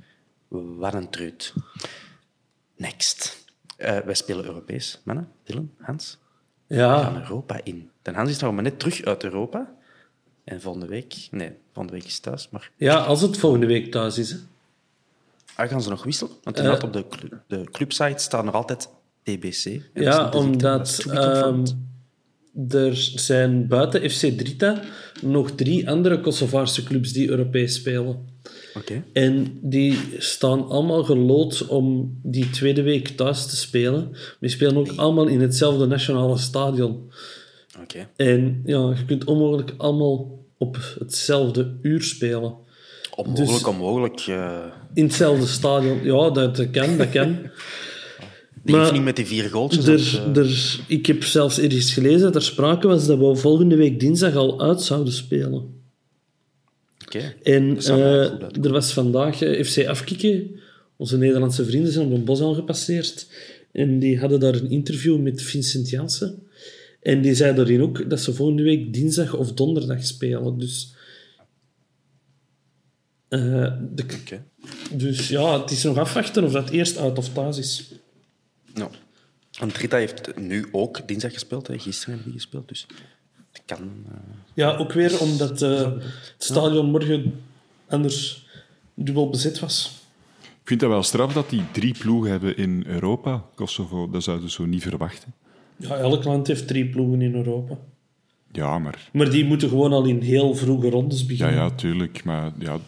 wat 0.49 0.95
een 0.95 1.11
treut. 1.11 1.53
Next. 2.77 3.45
Eh, 3.77 3.99
wij 3.99 4.15
spelen 4.15 4.45
Europees. 4.45 5.01
Mannen, 5.05 5.29
Dylan, 5.45 5.71
Hans, 5.81 6.19
we 6.67 6.77
gaan 6.77 7.15
Ja, 7.15 7.21
Europa 7.21 7.61
in. 7.65 7.91
Den 8.03 8.15
Hans 8.15 8.31
is 8.31 8.37
trouwens 8.37 8.63
maar 8.63 8.71
net 8.73 8.81
terug 8.81 9.05
uit 9.05 9.25
Europa. 9.25 9.75
En 10.45 10.61
volgende 10.61 10.87
week... 10.87 11.29
Nee, 11.31 11.51
volgende 11.73 11.99
week 11.99 12.07
is 12.09 12.19
thuis, 12.19 12.49
maar... 12.51 12.71
ja, 12.77 12.97
als 12.99 13.21
het 13.21 13.37
volgende 13.37 13.67
week 13.67 13.91
thuis 13.91 14.19
is. 14.19 14.31
Hè. 14.31 14.37
Ah, 15.55 15.69
gaan 15.69 15.83
ze 15.83 15.89
nog 15.89 16.05
wisselen? 16.05 16.33
Want 16.43 16.59
Eh. 16.59 16.79
op 16.85 16.93
de, 16.93 17.05
de 17.47 17.65
clubsite 17.73 18.23
staat 18.23 18.45
nog 18.45 18.55
altijd 18.55 18.89
TBC. 19.23 19.81
Ja, 19.95 20.31
omdat 20.31 21.05
ehm, 21.11 21.65
er 22.69 22.97
zijn 23.15 23.69
buiten 23.69 24.11
FC 24.11 24.21
Drita 24.21 24.83
nog 25.21 25.51
drie 25.51 25.91
andere 25.91 26.21
Kosovaarse 26.21 26.83
clubs 26.83 27.13
die 27.13 27.29
Europees 27.29 27.75
spelen. 27.75 28.29
Oké. 28.75 29.05
En 29.13 29.59
die 29.63 29.99
staan 30.19 30.69
allemaal 30.69 31.05
gelood 31.05 31.67
om 31.67 32.19
die 32.23 32.51
tweede 32.51 32.83
week 32.83 33.09
thuis 33.09 33.47
te 33.47 33.57
spelen. 33.57 34.17
Die 34.41 34.51
spelen 34.51 34.77
ook 34.77 34.93
allemaal 34.97 35.27
in 35.27 35.41
hetzelfde 35.41 35.87
nationale 35.87 36.39
stadion. 36.39 37.11
Oké. 37.83 38.09
En 38.17 38.63
ja, 38.65 38.95
je 38.97 39.05
kunt 39.07 39.25
onmogelijk 39.25 39.73
allemaal 39.77 40.45
op 40.59 40.97
hetzelfde 40.99 41.75
uur 41.83 42.03
spelen. 42.03 42.55
Onmogelijk, 43.15 43.53
Dus- 43.53 43.65
onmogelijk. 43.65 44.21
eh 44.21 44.65
In 44.95 45.05
hetzelfde 45.05 45.47
stadion. 45.47 46.05
Ja, 46.05 46.31
dat, 46.31 46.71
kan, 46.71 46.97
dat 46.97 47.11
kan. 47.11 47.39
die 48.65 48.75
maar 48.77 48.93
niet 48.93 49.03
met 49.03 49.17
die 49.17 49.27
vier 49.27 49.51
goaltjes. 49.51 49.87
Er, 49.87 50.23
eh, 50.31 50.37
er, 50.37 50.81
ik 50.87 51.07
heb 51.07 51.25
zelfs 51.25 51.59
ergens 51.59 51.93
gelezen 51.93 52.21
dat 52.21 52.35
er 52.35 52.43
sprake 52.43 52.87
was 52.87 53.07
dat 53.07 53.19
we 53.19 53.37
volgende 53.37 53.77
week 53.77 54.01
dinsdag 54.01 54.35
al 54.35 54.61
uit 54.61 54.83
zouden 54.83 55.13
spelen. 55.13 55.83
Oké. 57.07 57.35
En 57.43 57.79
eh, 57.79 58.65
er 58.65 58.73
was 58.73 58.93
vandaag 58.93 59.37
FC 59.37 59.87
Afkikken. 59.87 60.51
Onze 60.97 61.19
Nederlandse 61.19 61.65
vrienden 61.65 61.93
zijn 61.93 62.07
op 62.07 62.13
een 62.13 62.25
bos 62.25 62.41
al 62.41 62.55
gepasseerd. 62.55 63.27
En 63.73 63.99
die 63.99 64.19
hadden 64.19 64.41
daar 64.41 64.55
een 64.55 64.71
interview 64.71 65.19
met 65.19 65.43
Vincent 65.43 65.89
Janssen. 65.89 66.43
En 67.05 67.21
die 67.23 67.35
zei 67.35 67.55
daarin 67.55 67.83
ook 67.83 68.11
dat 68.11 68.21
ze 68.21 68.35
volgende 68.35 68.63
week 68.63 68.93
dinsdag 68.93 69.35
of 69.35 69.53
donderdag 69.53 70.05
spelen. 70.07 70.59
Dus, 70.59 70.95
eh, 73.29 73.73
de, 73.95 74.07
dus 74.93 75.29
ja, 75.29 75.61
het 75.61 75.71
is 75.71 75.83
nog 75.83 75.97
afwachten 75.99 76.45
of 76.45 76.53
dat 76.53 76.71
eerst 76.71 76.99
uit 76.99 77.19
of 77.19 77.29
thuis 77.33 77.59
is. 77.59 77.93
Nou. 78.75 78.91
Want 79.59 79.77
Rita 79.77 79.97
heeft 79.97 80.37
nu 80.37 80.67
ook 80.73 81.09
dinsdag 81.09 81.33
gespeeld. 81.33 81.67
Hè. 81.67 81.79
Gisteren 81.79 82.15
hebben 82.15 82.33
die 82.33 82.41
gespeeld. 82.41 82.69
Dus 82.69 82.87
het 83.53 83.63
kan... 83.67 83.93
eh, 84.09 84.17
Ja, 84.55 84.77
ook 84.77 84.93
weer 84.93 85.21
omdat 85.21 85.63
eh, 85.63 85.93
het 85.93 86.05
stadion 86.39 86.91
morgen 86.91 87.41
anders 87.89 88.47
dubbel 88.95 89.31
bezet 89.31 89.59
was. 89.59 90.03
Ik 90.43 90.71
vind 90.71 90.81
dat 90.81 90.91
wel 90.91 91.03
straf 91.03 91.33
dat 91.33 91.51
die 91.51 91.63
drie 91.73 91.95
ploegen 91.99 92.31
hebben 92.31 92.57
in 92.57 92.85
Europa, 92.87 93.45
Kosovo. 93.55 94.11
Dat 94.11 94.23
zouden 94.23 94.49
ze 94.51 94.55
zo 94.55 94.65
niet 94.65 94.83
verwachten. 94.83 95.35
Ja, 95.77 95.97
elk 95.97 96.25
land 96.25 96.47
heeft 96.47 96.67
drie 96.67 96.89
ploegen 96.89 97.23
in 97.23 97.35
Europa. 97.35 97.79
Ja, 98.53 98.79
maar... 98.79 99.09
Maar 99.13 99.31
die 99.31 99.45
moeten 99.45 99.69
gewoon 99.69 99.93
al 99.93 100.05
in 100.05 100.21
heel 100.21 100.55
vroege 100.55 100.91
rondes 100.91 101.21
Ja, 101.21 101.27
beginnen. 101.27 101.55
ja, 101.55 101.71
tuurlijk. 101.71 102.25
Maar 102.25 102.53
ja, 102.59 102.79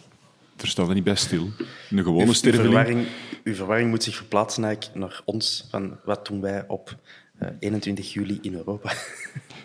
er 0.57 0.67
staat 0.67 0.87
er 0.87 0.93
niet 0.93 1.03
bij 1.03 1.15
stil. 1.15 1.49
Een 1.89 2.03
gewone 2.03 2.21
Uw, 2.21 2.27
uw, 2.27 2.33
sterveling... 2.33 2.73
verwarring, 2.73 3.07
uw 3.43 3.53
verwarring 3.55 3.89
moet 3.89 4.03
zich 4.03 4.15
verplaatsen 4.15 4.63
eigenlijk 4.63 4.99
naar 4.99 5.21
ons. 5.25 5.67
Van 5.69 5.97
wat 6.05 6.25
doen 6.25 6.41
wij 6.41 6.63
op 6.67 6.95
eh, 7.37 7.49
21 7.59 8.13
juli 8.13 8.39
in 8.41 8.53
Europa? 8.53 8.91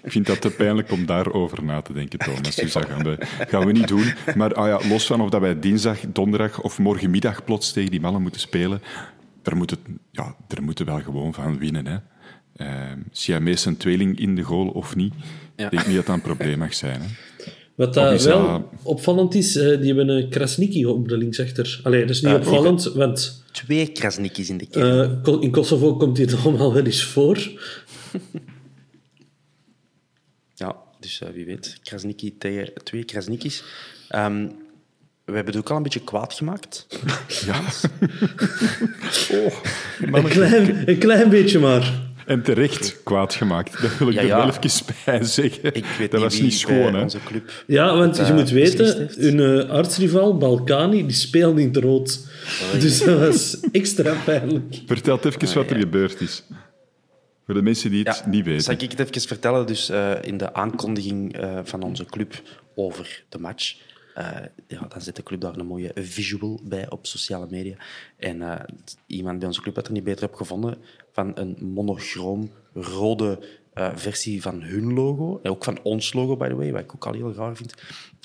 Ik 0.03 0.12
vind 0.12 0.27
dat 0.27 0.41
te 0.41 0.51
pijnlijk 0.51 0.91
om 0.91 1.07
daarover 1.07 1.64
na 1.64 1.83
te 1.83 1.93
denken, 1.93 2.18
Thomas. 2.27 2.57
Dus 2.57 2.73
dat 2.73 2.87
gaan 2.87 3.03
we, 3.03 3.16
gaan 3.49 3.66
we 3.66 3.73
niet 3.73 3.89
doen. 3.89 4.05
Maar 4.37 4.55
ah 4.55 4.66
ja, 4.66 4.89
los 4.89 5.07
van 5.07 5.20
of 5.20 5.31
dat 5.31 5.41
wij 5.41 5.59
dinsdag, 5.59 5.99
donderdag 6.09 6.61
of 6.61 6.79
morgenmiddag 6.79 7.45
plots 7.45 7.73
tegen 7.73 7.91
die 7.91 8.01
mannen 8.01 8.23
moeten 8.23 8.41
spelen, 8.41 8.83
er 9.43 9.57
moeten, 9.57 9.79
ja, 10.11 10.37
er 10.49 10.62
moeten 10.62 10.87
wel 10.87 11.01
gewoon 11.01 11.35
van 11.35 11.59
winnen. 11.59 11.87
Hè. 11.87 11.97
Uh, 12.63 12.93
Siamese 13.13 13.69
een 13.69 13.77
tweeling 13.77 14.19
in 14.19 14.35
de 14.35 14.43
goal 14.43 14.69
of 14.69 14.97
niet, 14.97 15.13
Ja. 15.57 15.65
ik 15.65 15.71
denk 15.71 15.87
niet 15.87 15.97
dat 15.97 16.07
dat 16.07 16.15
een 16.15 16.23
probleem 16.23 16.59
mag 16.59 16.75
zijn. 16.75 17.01
Hè. 17.01 17.07
Wat 17.75 17.97
is 17.97 18.25
wel 18.25 18.47
dat- 18.47 18.63
opvallend 18.83 19.35
is, 19.35 19.57
eh, 19.57 19.65
die 19.79 19.87
hebben 19.87 20.09
een 20.09 20.29
Krasniki 20.29 20.87
op 20.87 21.09
de 21.09 21.17
linksachter. 21.17 21.81
Allee, 21.83 22.01
dat 22.01 22.11
is 22.11 22.23
niet 22.23 22.33
Eh, 22.33 22.39
opvallend, 22.39 22.85
want 22.85 23.45
Twee 23.53 23.87
krasnikjes 23.93 24.51
in 24.51 24.57
de 24.59 24.67
kern. 24.67 25.23
eh, 25.25 25.37
in 25.41 25.51
Kosovo 25.51 25.97
komt 25.97 26.17
dit 26.17 26.35
allemaal 26.45 26.73
wel 26.75 26.85
eens 26.85 27.05
voor. 27.05 27.39
Ja, 30.55 30.77
dus 31.01 31.21
eh, 31.21 31.29
wie 31.35 31.45
weet. 31.45 31.79
Krasniki 31.83 32.39
tegen 32.39 32.71
twee 32.85 33.05
Krasnikis. 33.05 33.63
Ehm, 34.09 34.47
we 35.25 35.33
hebben 35.33 35.55
het 35.55 35.57
ook 35.63 35.71
al 35.71 35.77
een 35.77 35.83
beetje 35.83 36.05
kwaad 36.05 36.35
gemaakt. 36.35 36.87
Ja. 37.47 37.61
Een 40.13 40.23
klein, 40.29 40.89
een 40.89 40.99
klein 40.99 41.29
beetje 41.31 41.59
maar. 41.59 42.01
En 42.33 42.43
terecht 42.43 43.03
kwaad 43.03 43.35
gemaakt. 43.35 43.83
Dat 43.83 43.99
wil 43.99 44.09
ik 44.09 44.14
Ja, 44.14 44.20
er 44.20 44.26
ja. 44.26 44.37
wel 44.37 44.55
even 44.55 44.87
bij 45.05 45.24
zeggen. 45.24 45.74
Ik 45.74 45.85
weet 45.99 46.11
dat 46.11 46.20
niet 46.20 46.20
was 46.20 46.35
wie 46.35 46.43
niet 46.43 46.55
schoon, 46.55 46.95
hè? 46.95 47.07
Ja, 47.66 47.97
want 47.97 48.16
je 48.16 48.22
eh, 48.22 48.35
moet 48.35 48.51
weten, 48.51 49.11
hun 49.18 49.39
uh, 49.39 49.70
artsrivaal 49.70 50.37
Balkani, 50.37 51.07
die 51.07 51.16
speelde 51.16 51.61
in 51.61 51.66
het 51.66 51.76
rood. 51.76 52.20
Dus 52.80 53.05
dat 53.05 53.18
was 53.18 53.61
extra 53.72 54.14
pijnlijk. 54.24 54.80
Vertel 54.87 55.20
even 55.22 55.55
wat 55.55 55.70
er 55.70 55.76
gebeurd 55.76 56.20
is. 56.20 56.45
Voor 57.45 57.55
de 57.55 57.62
mensen 57.62 57.91
die 57.91 58.05
het 58.05 58.26
niet 58.26 58.45
weten. 58.45 58.62
Zal 58.62 58.74
ik 58.74 58.91
het 58.91 59.01
even 59.01 59.28
vertellen? 59.28 59.66
Dus 59.66 59.89
eh, 59.89 60.11
in 60.22 60.37
de 60.37 60.55
aankondiging 60.55 61.37
eh, 61.37 61.59
van 61.62 61.83
onze 61.83 62.05
club 62.05 62.43
over 62.74 63.22
de 63.28 63.39
match, 63.39 63.74
eh, 64.15 64.47
ja, 64.67 64.87
dan 64.89 65.01
zet 65.01 65.17
de 65.17 65.23
club 65.23 65.41
daar 65.41 65.57
een 65.57 65.67
mooie 65.67 65.91
visual 65.95 66.61
bij 66.63 66.91
op 66.91 67.07
sociale 67.07 67.47
media. 67.51 67.77
En 68.17 68.43
eh, 68.43 68.65
iemand 69.07 69.39
bij 69.39 69.49
onze 69.49 69.61
club 69.63 69.77
had 69.77 69.87
er 69.87 69.93
niet 69.93 70.05
beter 70.05 70.29
op 70.29 70.35
gevonden 70.35 70.79
van 71.13 71.33
een 71.35 71.57
monochroom 71.61 72.51
rode 72.75 73.39
eh, 73.73 73.91
versie 73.95 74.43
van 74.43 74.63
hun 74.63 74.93
logo, 74.93 75.41
en 75.43 75.51
ook 75.51 75.65
van 75.65 75.83
ons 75.83 76.13
logo, 76.13 76.37
by 76.37 76.49
the 76.49 76.55
way, 76.55 76.73
wat 76.73 76.81
ik 76.81 76.95
ook 76.95 77.07
al 77.07 77.13
heel 77.13 77.33
raar 77.33 77.57
vind, 77.57 77.75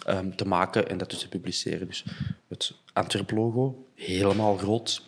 ehm, 0.05 0.31
te 0.31 0.47
maken 0.47 0.89
en 0.89 0.97
dat 0.97 1.09
dus 1.09 1.19
te 1.19 1.29
publiceren. 1.29 1.87
Dus 1.87 2.05
het 2.47 2.73
Antwerp-logo, 2.93 3.85
helemaal 3.93 4.59
rood. 4.59 5.05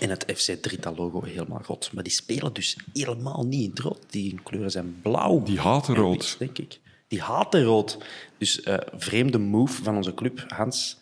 En 0.00 0.10
het 0.10 0.24
FC 0.36 0.50
Drita-logo, 0.62 1.22
helemaal 1.22 1.62
rood. 1.66 1.90
Maar 1.92 2.02
die 2.02 2.12
spelen 2.12 2.52
dus 2.52 2.76
helemaal 2.92 3.46
niet 3.46 3.62
in 3.62 3.70
het 3.70 3.78
rood. 3.78 3.98
Die 4.10 4.40
kleuren 4.42 4.70
zijn 4.70 5.00
blauw. 5.02 5.42
Die 5.42 5.60
haten 5.60 5.94
en 5.94 6.00
rood. 6.00 6.16
wit, 6.16 6.36
denk 6.38 6.58
ik. 6.58 6.80
Die 7.08 7.22
haten 7.22 7.62
rood. 7.64 7.98
Dus 8.44 8.62
eh, 8.62 8.74
vreemde 8.96 9.38
move 9.38 9.82
van 9.82 9.96
onze 9.96 10.14
club, 10.14 10.44
Hans. 10.48 11.00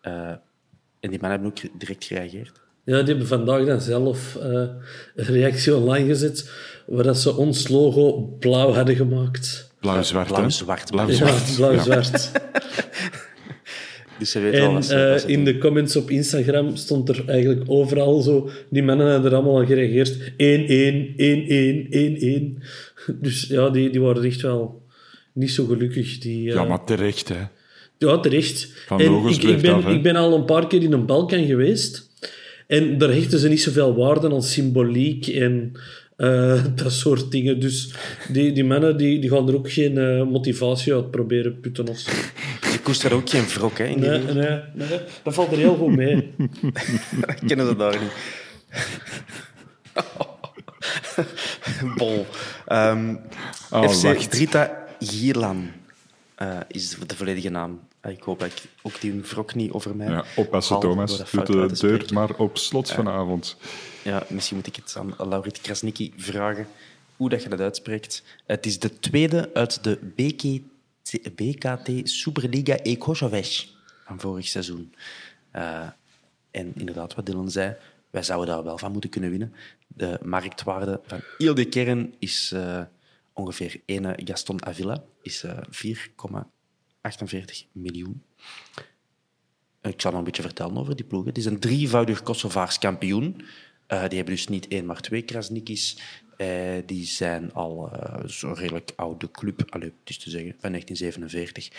Eh, 0.00 0.28
en 1.00 1.10
die 1.10 1.20
mannen 1.20 1.30
hebben 1.30 1.48
ook 1.48 1.58
direct 1.78 2.04
gereageerd. 2.04 2.60
Ja, 2.84 2.98
die 2.98 3.08
hebben 3.08 3.26
vandaag 3.26 3.66
dan 3.66 3.80
zelf 3.80 4.36
eh, 4.36 4.50
een 5.14 5.24
reactie 5.24 5.76
online 5.76 6.06
gezet 6.06 6.50
waar 6.86 7.02
dat 7.02 7.18
ze 7.18 7.36
ons 7.36 7.68
logo 7.68 8.36
blauw 8.38 8.72
hadden 8.72 8.96
gemaakt. 8.96 9.70
Blauw-zwart? 9.80 10.28
Blauw-zwart. 10.28 10.88
Ja, 10.88 10.94
Blauw-zwart. 10.94 11.56
blauw-zwart. 11.56 12.30
Dus 14.18 14.30
ze 14.30 14.40
weten 14.40 14.60
wel 14.60 14.68
En 14.68 14.74
wat 14.74 14.84
ze, 14.84 14.94
eh, 14.94 15.10
wat 15.10 15.20
ze 15.20 15.26
in 15.26 15.44
de 15.44 15.58
comments 15.58 15.96
op 15.96 16.10
Instagram 16.10 16.76
stond 16.76 17.08
er 17.08 17.28
eigenlijk 17.28 17.62
overal 17.66 18.20
zo... 18.20 18.50
Die 18.70 18.82
mannen 18.82 19.12
hadden 19.12 19.32
er 19.32 19.36
allemaal 19.36 19.66
gereageerd. 19.66 20.18
1-1, 20.18 20.22
1-1, 20.26 20.30
1-1. 23.06 23.10
Dus 23.20 23.46
ja, 23.46 23.70
die, 23.70 23.90
die 23.90 24.00
waren 24.00 24.24
echt 24.24 24.40
wel 24.40 24.83
niet 25.34 25.50
zo 25.50 25.66
gelukkig. 25.66 26.18
Die, 26.18 26.48
eh, 26.48 26.54
Ja, 26.54 26.64
maar 26.64 26.84
terecht, 26.84 27.28
hè. 27.28 27.40
Ja, 27.98 28.18
terecht. 28.18 28.68
Van 28.86 29.00
en 29.00 29.12
ik, 29.28 29.42
ik, 29.42 29.60
ben, 29.60 29.74
af, 29.74 29.86
ik 29.86 30.02
ben 30.02 30.16
al 30.16 30.34
een 30.34 30.44
paar 30.44 30.66
keer 30.66 30.82
in 30.82 30.92
een 30.92 31.06
Balkan 31.06 31.46
geweest. 31.46 32.10
En 32.66 32.98
daar 32.98 33.10
hechten 33.12 33.38
ze 33.38 33.48
niet 33.48 33.62
zoveel 33.62 33.94
waarde 33.96 34.30
aan 34.30 34.42
symboliek 34.42 35.26
en 35.26 35.72
eh, 36.16 36.64
dat 36.82 36.92
soort 36.92 37.30
dingen. 37.30 37.60
Dus 37.60 37.94
die, 38.28 38.52
die 38.52 38.64
mannen 38.64 38.96
die, 38.96 39.18
die 39.20 39.30
gaan 39.30 39.48
er 39.48 39.54
ook 39.54 39.72
geen 39.72 39.98
eh, 39.98 40.22
motivatie 40.26 40.94
uit 40.94 41.10
proberen 41.10 41.60
putten 41.60 41.88
of 41.88 41.98
zo. 41.98 42.10
Je 42.72 42.78
koest 42.82 43.04
er 43.04 43.14
ook 43.14 43.30
geen 43.30 43.44
wrok, 43.46 43.78
hè? 43.78 43.84
In 43.84 44.00
die 44.00 44.08
Nee, 44.10 44.18
nee, 44.18 44.60
nee, 44.74 44.98
dat 45.22 45.34
valt 45.34 45.52
er 45.52 45.58
heel 45.58 45.76
goed 45.76 45.96
mee. 45.96 46.30
Kennen 47.46 47.66
ze 47.66 47.76
daar 47.76 47.98
niet. 48.00 48.12
Bon. 51.96 52.24
Ehm, 52.66 53.14
Ah, 53.70 53.88
FC 53.90 54.02
wacht. 54.02 54.30
Drita 54.30 54.83
Gierlan 55.04 55.70
eh, 56.34 56.60
is 56.68 56.96
de 57.06 57.16
volledige 57.16 57.48
naam. 57.48 57.80
Eh, 58.00 58.12
Ik 58.12 58.22
hoop 58.22 58.38
dat 58.38 58.48
ik 58.48 58.62
ook 58.82 59.00
die 59.00 59.20
wrok 59.20 59.54
niet 59.54 59.72
over 59.72 59.96
mij 59.96 60.08
Ja, 60.08 60.24
oppassen, 60.36 60.80
Thomas. 60.80 61.10
dat 61.10 61.18
Doe 61.18 61.26
fout 61.26 61.56
uit 61.56 61.80
de 61.80 61.86
deur 61.86 62.12
maar 62.12 62.34
op 62.36 62.58
slot 62.58 62.90
vanavond. 62.92 63.56
Ja, 64.02 64.22
misschien 64.28 64.56
moet 64.56 64.66
ik 64.66 64.76
het 64.76 64.94
aan 64.98 65.28
Laurit 65.28 65.60
Krasnicki 65.60 66.12
vragen 66.16 66.66
hoe 67.16 67.28
dat 67.28 67.42
je 67.42 67.48
dat 67.48 67.60
uitspreekt. 67.60 68.22
Het 68.46 68.66
is 68.66 68.78
de 68.78 68.98
tweede 68.98 69.50
uit 69.54 69.84
de 69.84 69.98
BK 70.16 70.42
BKT 71.34 71.90
Superliga 72.08 72.76
Ekošovec 72.76 73.66
van 74.04 74.20
vorig 74.20 74.46
seizoen. 74.46 74.94
Eh, 75.50 75.88
en 76.50 76.72
inderdaad, 76.74 77.14
wat 77.14 77.26
Dylan 77.26 77.50
zei, 77.50 77.74
wij 78.10 78.22
zouden 78.22 78.54
daar 78.54 78.64
wel 78.64 78.78
van 78.78 78.92
moeten 78.92 79.10
kunnen 79.10 79.30
winnen. 79.30 79.54
De 79.86 80.18
marktwaarde 80.22 81.00
van 81.06 81.20
de 81.54 81.64
kern 81.64 82.14
is 82.18 82.54
ongeveer 83.34 83.80
1 83.86 84.14
Gaston 84.24 84.66
Avila, 84.66 85.04
is 85.22 85.42
eh 85.42 85.58
4,48 85.70 87.72
miljoen. 87.72 88.22
Ik 89.82 90.00
zal 90.00 90.10
nog 90.10 90.20
een 90.20 90.26
beetje 90.26 90.42
vertellen 90.42 90.76
over 90.76 90.96
die 90.96 91.04
ploeg. 91.04 91.24
Het 91.24 91.38
is 91.38 91.44
een 91.44 91.60
drievoudig 91.60 92.22
Kosovaars 92.22 92.78
kampioen. 92.78 93.42
Eh, 93.86 94.08
die 94.08 94.16
hebben 94.16 94.34
dus 94.34 94.48
niet 94.48 94.68
één, 94.68 94.86
maar 94.86 95.00
twee 95.00 95.22
Krasnikis. 95.22 95.98
Eh, 96.36 96.48
die 96.86 97.04
zijn 97.04 97.52
al 97.52 97.92
eh, 97.92 98.22
zo'n 98.26 98.54
redelijk 98.54 98.92
oude 98.96 99.30
club, 99.30 99.64
allee, 99.68 99.92
te 100.04 100.30
zeggen, 100.30 100.56
van 100.60 100.70
1947. 100.70 101.70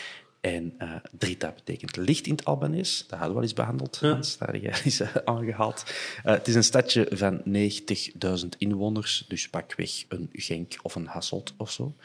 En 0.45 0.73
eh 0.77 0.95
Drita 1.17 1.51
betekent 1.51 1.95
licht 1.95 2.25
in 2.25 2.31
het 2.31 2.45
Albanees. 2.45 3.05
Dat 3.07 3.09
hadden 3.09 3.29
we 3.29 3.35
al 3.35 3.41
eens 3.41 3.53
behandeld, 3.53 3.99
Hans. 3.99 4.37
Jij 4.51 4.81
eens 4.83 4.99
eh, 4.99 5.15
aangehaald. 5.23 5.83
Eh, 6.23 6.33
het 6.33 6.47
is 6.47 6.55
een 6.55 6.63
stadje 6.63 7.07
van 7.11 7.41
90.000 7.43 8.49
inwoners, 8.57 9.25
dus 9.27 9.49
pakweg 9.49 10.05
een 10.07 10.29
Genk 10.31 10.75
of 10.81 10.95
een 10.95 11.05
Hasselt 11.07 11.53
of 11.57 11.71
zo. 11.71 11.95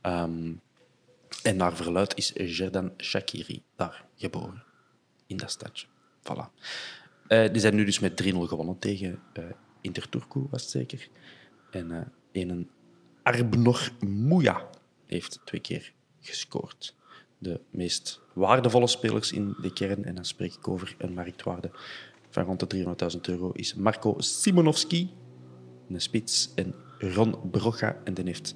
Ehm, 0.00 0.52
en 1.42 1.56
naar 1.56 1.76
verluid 1.76 2.16
is 2.16 2.32
Jerdan 2.34 2.92
Shakiri 2.96 3.62
daar 3.76 4.04
geboren 4.16 4.62
in 5.26 5.36
dat 5.36 5.50
stadje. 5.50 5.86
Voilà. 6.22 6.50
Die 7.28 7.60
zijn 7.60 7.74
nu 7.74 7.84
dus 7.84 7.98
met 7.98 8.16
3-0 8.16 8.46
gewonnen 8.46 8.78
tegen 8.78 9.22
Interturku, 9.80 10.46
was 10.50 10.62
het 10.62 10.70
zeker. 10.70 11.08
En 11.70 12.12
een 12.32 12.70
Arbnor 13.22 13.90
Mouya 14.00 14.68
heeft 15.06 15.40
twee 15.44 15.60
keer 15.60 15.92
gescoord. 16.20 16.98
De 17.42 17.60
meest 17.70 18.20
waardevolle 18.32 18.86
spelers 18.86 19.32
in 19.32 19.54
de 19.62 19.72
kern, 19.72 20.04
en 20.04 20.14
dan 20.14 20.24
spreek 20.24 20.54
ik 20.54 20.68
over 20.68 20.94
een 20.98 21.14
marktwaarde 21.14 21.70
van 22.30 22.44
rond 22.44 22.70
de 22.70 22.84
300.000 23.14 23.20
euro, 23.20 23.50
is 23.52 23.74
Marco 23.74 24.14
Simonovski, 24.18 25.10
een 25.88 26.00
spits, 26.00 26.52
en 26.54 26.74
Ron 26.98 27.50
Brocha, 27.50 27.96
en 28.04 28.14
die 28.14 28.24
heeft, 28.24 28.54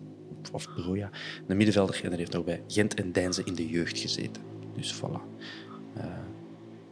of 0.53 0.69
Broja, 0.75 1.11
een 1.47 1.57
middenvelder, 1.57 2.01
en 2.03 2.09
die 2.09 2.19
heeft 2.19 2.33
nog 2.33 2.45
bij 2.45 2.63
Gent 2.69 2.95
en 2.95 3.13
Deinze 3.13 3.43
in 3.45 3.55
de 3.55 3.69
jeugd 3.69 3.99
gezeten. 3.99 4.43
Dus 4.77 4.95
voilà. 4.95 5.21
Eh, 5.97 6.05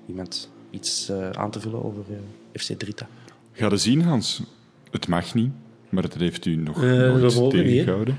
iemand 0.06 0.50
iets 0.70 1.08
eh, 1.08 1.30
aan 1.30 1.50
te 1.50 1.60
vullen 1.60 1.84
over 1.84 2.04
eh, 2.10 2.60
FC 2.60 2.72
Drita? 2.78 3.08
Ga 3.52 3.68
je 3.68 3.76
zien, 3.76 4.02
Hans. 4.02 4.42
Het 4.90 5.08
mag 5.08 5.34
niet, 5.34 5.52
maar 5.88 6.02
het 6.02 6.14
heeft 6.14 6.46
u 6.46 6.56
nog 6.56 6.80
nooit 6.80 7.34
niet, 7.34 7.50
tegengehouden. 7.50 8.18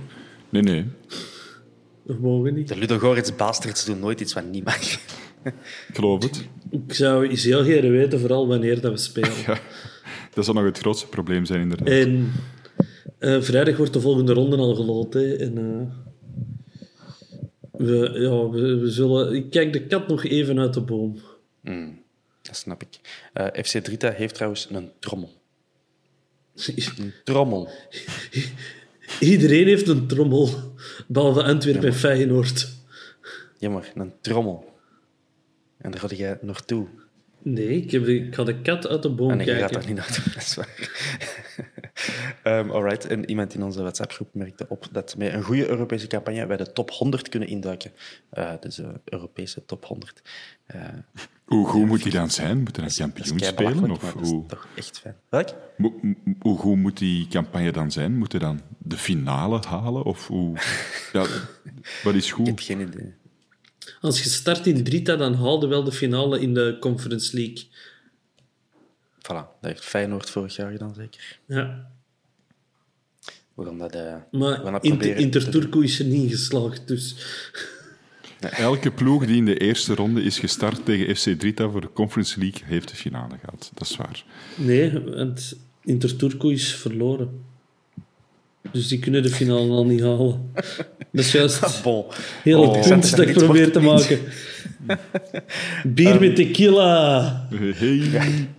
Nee, 0.49 0.61
nee. 0.61 0.85
We 2.03 2.13
mogen 2.19 2.53
niet. 2.53 2.67
De 2.67 2.75
Ludogorets 2.75 3.35
bastards 3.35 3.85
doen 3.85 3.99
nooit 3.99 4.19
iets 4.19 4.33
wat 4.33 4.45
niet 4.45 4.63
mag. 4.63 4.93
Ik 5.43 5.53
geloof 5.93 6.23
het. 6.23 6.47
Ik 6.69 6.93
zou 6.93 7.27
eens 7.27 7.43
heel 7.43 7.63
graag 7.63 7.81
weten, 7.81 8.19
vooral 8.19 8.47
wanneer 8.47 8.81
dat 8.81 8.91
we 8.91 8.97
spelen. 8.97 9.31
Ja, 9.45 9.59
dat 10.39 10.45
zal 10.45 10.53
nog 10.53 10.63
het 10.63 10.77
grootste 10.77 11.07
probleem 11.07 11.45
zijn, 11.45 11.61
inderdaad. 11.61 11.87
En 11.87 12.31
eh, 13.19 13.41
vrijdag 13.41 13.77
wordt 13.77 13.93
de 13.93 14.01
volgende 14.01 14.33
ronde 14.33 14.57
al 14.57 14.75
geloot. 14.75 15.13
Hè. 15.13 15.35
En, 15.35 15.57
eh, 15.57 15.95
we, 17.71 18.09
ja, 18.13 18.49
we, 18.49 18.75
we 18.75 18.91
zullen... 18.91 19.35
Ik 19.35 19.49
kijk 19.49 19.73
de 19.73 19.87
kat 19.87 20.07
nog 20.07 20.23
even 20.23 20.59
uit 20.59 20.73
de 20.73 20.81
boom. 20.81 21.19
Dat 22.41 22.55
snap 22.55 22.81
ik. 22.81 22.99
Eh, 23.33 23.63
FC 23.63 23.77
Drita 23.77 24.11
heeft 24.11 24.33
trouwens 24.33 24.67
een 24.69 24.91
trommel. 24.99 25.41
Een 26.97 27.13
trommel. 27.23 27.69
Iedereen 29.19 29.67
heeft 29.67 29.87
een 29.87 30.07
trommel, 30.07 30.49
behalve 31.07 31.43
Antwerpen 31.43 31.87
en 31.87 31.93
Feyenoord. 31.93 32.69
Jammer, 33.57 33.91
een 33.95 34.13
trommel. 34.21 34.73
En 35.77 35.91
daar 35.91 35.99
ga 35.99 36.15
jij 36.15 36.37
naartoe. 36.41 36.87
Nee, 37.43 37.81
ik, 37.81 37.91
heb, 37.91 38.05
de- 38.05 38.15
ik 38.25 38.35
ga 38.35 38.43
de 38.43 38.61
kat 38.61 38.87
uit 38.87 39.01
de 39.01 39.09
boom 39.09 39.31
En 39.31 39.39
ik 39.39 39.47
ga 39.47 39.53
kijken. 39.57 39.73
daar 39.73 39.85
niet 39.87 39.95
naartoe, 39.95 40.23
dat 40.33 40.41
is 40.43 40.55
waar. 40.55 40.91
Alright, 42.71 43.05
en 43.07 43.29
iemand 43.29 43.53
in 43.53 43.63
onze 43.63 43.81
WhatsApp-groep 43.81 44.29
merkte 44.33 44.65
op 44.69 44.87
dat 44.91 45.15
met 45.17 45.33
een 45.33 45.43
goede 45.43 45.67
Europese 45.69 46.07
campagne 46.07 46.45
wij 46.45 46.57
de 46.57 46.71
top 46.71 46.91
100 46.91 47.29
kunnen 47.29 47.49
induiken. 47.49 47.91
Eh, 48.29 48.51
dus 48.59 48.75
de 48.75 48.93
Europese 49.05 49.65
top 49.65 49.85
100. 49.85 50.21
Eh, 50.65 50.81
Hoe 51.45 51.67
goed 51.67 51.85
moet 51.85 52.03
die 52.03 52.11
dan 52.11 52.29
zijn? 52.29 52.57
Moet 52.63 52.75
hij 52.75 52.85
een 52.85 52.91
dat 52.91 52.91
is 52.91 52.97
kampioen 52.97 53.39
spelen? 53.39 53.91
Of 53.91 54.01
maar 54.01 54.13
dat 54.13 54.21
is 54.21 54.29
hoe, 54.29 54.45
toch 54.45 54.67
echt 54.75 54.99
fijn. 54.99 55.15
Welk? 55.29 55.49
Mo- 55.77 55.99
hoe 56.39 56.57
goed 56.57 56.77
moet 56.77 56.97
die 56.97 57.27
campagne 57.27 57.71
dan 57.71 57.91
zijn? 57.91 58.17
Moet 58.17 58.31
hij 58.31 58.41
dan 58.41 58.61
de 58.77 58.97
finale 58.97 59.59
halen? 59.67 60.03
Of 60.03 60.27
hoe... 60.27 60.57
Ja, 61.13 61.25
wat 62.03 62.13
is 62.13 62.29
Ik 62.29 62.35
heb 62.37 62.47
goed? 62.47 62.61
geen 62.61 62.79
idee. 62.79 63.13
Als 64.03 64.23
je 64.23 64.29
start 64.29 64.67
in 64.67 64.83
Drita, 64.83 65.15
dan 65.15 65.33
haalde 65.33 65.67
wel 65.67 65.83
de 65.83 65.91
finale 65.91 66.41
in 66.41 66.53
de 66.53 66.77
Conference 66.79 67.35
League. 67.35 67.63
Voilà, 69.17 69.25
dat 69.25 69.57
heeft 69.61 69.83
Feyenoord 69.83 70.29
vorig 70.29 70.55
jaar 70.55 70.71
gedaan, 70.71 70.93
zeker. 70.93 71.39
Ja. 71.45 71.91
We 73.53 73.65
gaan 73.65 73.77
dat, 73.77 73.95
eh, 73.95 74.01
we 74.31 74.45
gaan 74.45 74.63
Maar 74.63 74.71
dat 74.71 74.81
proberen 74.81 75.83
is 75.83 75.99
er 75.99 76.05
niet 76.05 76.31
geslaagd, 76.31 76.87
dus... 76.87 77.15
Elke 78.39 78.91
ploeg 78.91 79.25
die 79.25 79.37
in 79.37 79.45
de 79.45 79.57
eerste 79.57 79.95
ronde 79.95 80.23
is 80.23 80.39
gestart 80.39 80.85
tegen 80.85 81.15
FC 81.15 81.39
Drita 81.39 81.69
voor 81.69 81.81
de 81.81 81.93
Conference 81.93 82.39
League 82.39 82.61
heeft 82.65 82.89
de 82.89 82.95
finale 82.95 83.37
gehad. 83.37 83.71
Dat 83.73 83.87
is 83.87 83.95
waar. 83.95 84.25
Nee, 84.55 84.99
want 84.99 85.57
Interturku 85.83 86.51
is 86.51 86.75
verloren. 86.75 87.45
Dus 88.71 88.87
die 88.87 88.99
kunnen 88.99 89.23
de 89.23 89.29
finale 89.29 89.69
al 89.71 89.85
niet 89.85 90.01
halen. 90.01 90.51
Dat 91.11 91.25
is 91.25 91.31
juist 91.31 91.61
Bon. 91.83 92.05
heel 92.43 92.61
Oh. 92.61 92.75
het 92.75 92.87
punt 92.87 93.15
dat 93.15 93.27
ik 93.27 93.33
probeer 93.33 93.71
te 93.71 93.79
maken. 93.79 94.19
Bier 95.83 96.19
met 96.19 96.35
tequila. 96.35 97.47
Hey. 97.49 98.01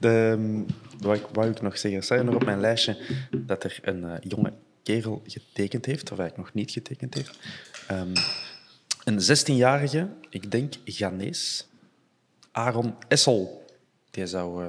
De, 0.00 0.36
ehm, 0.38 0.62
wat 0.98 1.16
ik, 1.16 1.26
wou 1.32 1.50
ik 1.50 1.62
nog 1.62 1.78
zeggen? 1.78 2.02
Staat 2.02 2.18
er 2.18 2.24
nog 2.24 2.34
op 2.34 2.44
mijn 2.44 2.60
lijstje 2.60 2.96
dat 3.36 3.64
er 3.64 3.78
een 3.82 4.04
eh, 4.04 4.14
jonge 4.20 4.52
kerel 4.82 5.22
getekend 5.26 5.86
heeft, 5.86 6.12
of 6.12 6.18
eigenlijk 6.18 6.36
nog 6.36 6.54
niet 6.54 6.70
getekend 6.70 7.14
heeft. 7.14 7.38
Ehm, 7.86 8.14
een 9.04 9.20
16-jarige, 9.20 10.08
ik 10.30 10.50
denk 10.50 10.74
Ghanese, 10.84 11.64
Aaron 12.52 12.94
Essel. 13.08 13.66
Die 14.10 14.26
zou 14.26 14.64
eh, 14.64 14.68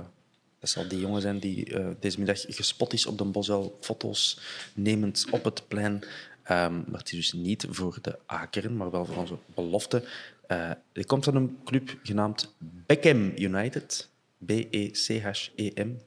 Dat 0.60 0.70
zal 0.70 0.88
die 0.88 1.00
jongen 1.00 1.22
zijn 1.22 1.40
die 1.40 1.74
eh, 1.74 1.88
deze 2.00 2.18
middag 2.18 2.42
gespot 2.48 2.94
is 2.94 3.06
op 3.06 3.18
de 3.18 3.24
Bosel, 3.24 3.78
foto's 3.82 4.40
nemend 4.74 5.26
op 5.32 5.44
het 5.44 5.68
plein. 5.68 6.04
Ehm, 6.44 6.74
maar 6.74 7.00
het 7.00 7.12
is 7.12 7.16
dus 7.16 7.34
niet 7.34 7.66
voor 7.70 7.98
de 8.02 8.20
Akeren, 8.26 8.78
maar 8.78 8.92
wel 8.92 9.06
voor 9.06 9.16
onze 9.16 9.38
belofte. 9.56 10.04
Uh, 10.48 10.72
komt 11.06 11.24
van 11.24 11.36
een 11.36 11.58
club 11.64 11.98
genaamd 12.04 12.56
Beckham 12.58 13.32
United. 13.36 14.10
B-E-C-H-E-M. 14.46 15.98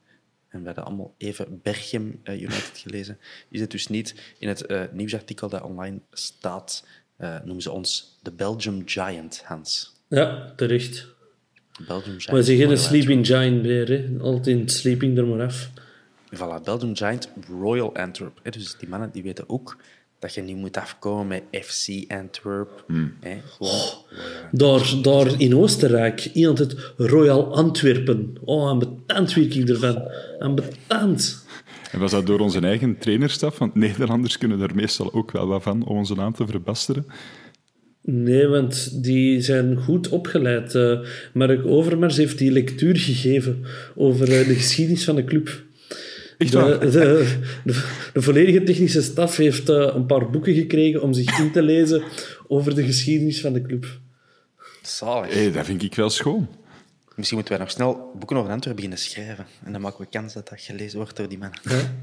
En 0.48 0.60
we 0.60 0.66
hadden 0.66 0.84
allemaal 0.84 1.14
even 1.16 1.60
Berchem 1.62 2.20
uh, 2.24 2.40
United 2.40 2.78
gelezen. 2.78 3.18
Is 3.48 3.60
het 3.60 3.70
dus 3.70 3.86
niet. 3.86 4.34
In 4.38 4.48
het 4.48 4.92
nieuwsartikel 4.92 5.48
dat 5.48 5.62
online 5.62 6.00
staat, 6.10 6.86
noemen 7.16 7.62
ze 7.62 7.70
ons 7.70 8.18
de 8.22 8.32
Belgium 8.32 8.82
Giant, 8.84 9.42
Hans. 9.44 9.92
Ja, 10.08 10.52
terecht. 10.56 11.06
Belgium 11.86 12.20
Giant. 12.20 12.30
Maar 12.30 12.42
ze 12.42 12.56
geen 12.56 12.78
Sleeping 12.78 13.26
Giant 13.26 13.62
meer, 13.62 13.88
hè. 13.88 14.08
Altijd 14.20 14.72
Sleeping 14.72 15.18
er 15.18 15.26
maar 15.26 15.46
af. 15.46 15.70
Voilà, 16.34 16.62
Belgium 16.64 16.96
Giant, 16.96 17.28
Royal 17.48 17.96
Antwerp. 17.96 18.40
Dus 18.42 18.76
die 18.78 18.88
mannen 18.88 19.10
die 19.12 19.22
weten 19.22 19.48
ook 19.48 19.76
dat 20.18 20.34
je 20.34 20.42
niet 20.42 20.56
moet 20.56 20.76
afkomen 20.76 21.26
met 21.26 21.64
FC 21.64 22.12
Antwerp. 22.12 22.84
Hè, 23.20 23.40
gewoon, 23.48 23.80
Daar, 24.50 24.94
daar 25.02 25.40
in 25.40 25.56
Oostenrijk, 25.56 26.24
iemand 26.24 26.58
het 26.58 26.92
Royal 26.96 27.54
Antwerpen. 27.54 28.36
Oh, 28.44 28.70
een 28.70 28.78
betand 28.78 29.34
werk 29.34 29.54
ik 29.54 29.68
ervan. 29.68 30.08
En 31.90 31.98
was 31.98 32.10
dat 32.10 32.26
door 32.26 32.40
onze 32.40 32.60
eigen 32.60 32.98
trainerstaf? 32.98 33.58
Want 33.58 33.74
Nederlanders 33.74 34.38
kunnen 34.38 34.58
daar 34.58 34.74
meestal 34.74 35.12
ook 35.12 35.30
wel 35.30 35.46
wat 35.46 35.62
van 35.62 35.84
om 35.86 35.96
onze 35.96 36.14
naam 36.14 36.34
te 36.34 36.46
verbasteren. 36.46 37.06
Nee, 38.04 38.46
want 38.46 39.02
die 39.02 39.40
zijn 39.40 39.76
goed 39.76 40.08
opgeleid. 40.08 40.74
Uh, 40.74 41.00
Mark 41.32 41.66
Overmars 41.66 42.16
heeft 42.16 42.38
die 42.38 42.50
lectuur 42.50 42.96
gegeven 42.96 43.64
over 43.94 44.28
uh, 44.28 44.46
de 44.46 44.54
geschiedenis 44.54 45.04
van 45.04 45.16
de 45.16 45.24
club. 45.24 45.62
Echt 46.38 46.52
De, 46.52 46.58
waar? 46.58 46.80
de, 46.80 46.90
de, 47.64 47.84
de 48.12 48.22
volledige 48.22 48.62
technische 48.62 49.02
staf 49.02 49.36
heeft 49.36 49.68
uh, 49.68 49.90
een 49.94 50.06
paar 50.06 50.30
boeken 50.30 50.54
gekregen 50.54 51.02
om 51.02 51.12
zich 51.12 51.38
in 51.38 51.52
te 51.52 51.62
lezen 51.62 52.02
over 52.48 52.74
de 52.74 52.84
geschiedenis 52.84 53.40
van 53.40 53.52
de 53.52 53.62
club. 53.62 54.00
Zalig. 54.82 55.34
Hé, 55.34 55.50
dat 55.50 55.64
vind 55.66 55.82
ik 55.82 55.94
wel 55.94 56.10
schoon. 56.10 56.48
Misschien 57.16 57.38
moeten 57.38 57.56
wij 57.56 57.64
nog 57.64 57.74
snel 57.74 58.12
boeken 58.18 58.36
over 58.36 58.50
Antwerpen 58.50 58.74
beginnen 58.74 58.98
schrijven. 58.98 59.46
En 59.64 59.72
dan 59.72 59.80
maken 59.80 60.00
we 60.00 60.06
kans 60.10 60.32
dat 60.32 60.48
dat 60.48 60.60
gelezen 60.60 60.98
wordt 60.98 61.16
door 61.16 61.28
die 61.28 61.38
mannen. 61.38 61.60
Ja, 61.62 61.94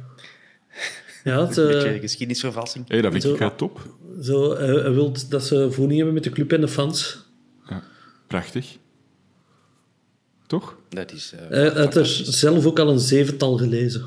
het, 1.37 1.57
Een 1.57 1.67
beetje 1.67 1.99
geschiedenisvervalsing. 1.99 2.85
Hé, 2.87 3.01
dat 3.01 3.11
vind 3.11 3.23
Zo. 3.23 3.33
ik 3.33 3.39
wel 3.39 3.55
top. 3.55 3.95
zo, 4.21 4.55
hij, 4.57 4.67
hij 4.67 4.91
wil 4.91 5.13
dat 5.29 5.43
ze 5.45 5.71
voeding 5.71 5.95
hebben 5.95 6.13
met 6.13 6.23
de 6.23 6.29
club 6.29 6.51
en 6.51 6.61
de 6.61 6.67
fans. 6.67 7.25
Ja, 7.69 7.83
prachtig. 8.27 8.77
Toch? 10.47 10.75
Dat 10.89 11.11
is... 11.11 11.33
eh, 11.33 11.49
Hij 11.49 11.69
had 11.83 11.95
er 11.95 12.05
zelf 12.23 12.65
ook 12.65 12.79
al 12.79 12.89
een 12.89 12.99
zevental 12.99 13.57
gelezen. 13.57 14.03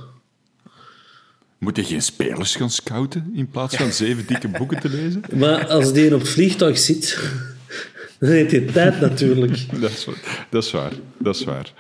Moet 1.59 1.77
je 1.77 1.85
geen 1.85 2.03
spelers 2.03 2.57
gaan 2.57 2.71
scouten 2.71 3.31
in 3.35 3.49
plaats 3.49 3.77
van 3.77 3.93
zeven 3.93 4.27
dikke 4.27 4.49
boeken 4.49 4.81
te 4.81 4.89
lezen? 4.89 5.23
Maar 5.39 5.67
als 5.69 5.93
die 5.93 6.15
op 6.15 6.21
het 6.21 6.29
vliegtuig 6.29 6.79
zit, 6.79 7.19
dan 8.21 8.29
heeft 8.31 8.51
hij 8.51 8.61
tijd 8.61 9.01
natuurlijk. 9.01 9.59
Dat 9.81 9.91
is, 9.91 10.05
waar. 10.05 10.47
dat 10.51 10.65
is 10.65 10.71
waar. 10.73 10.93
Dat 11.19 11.35
is 11.37 11.45
waar. 11.45 11.73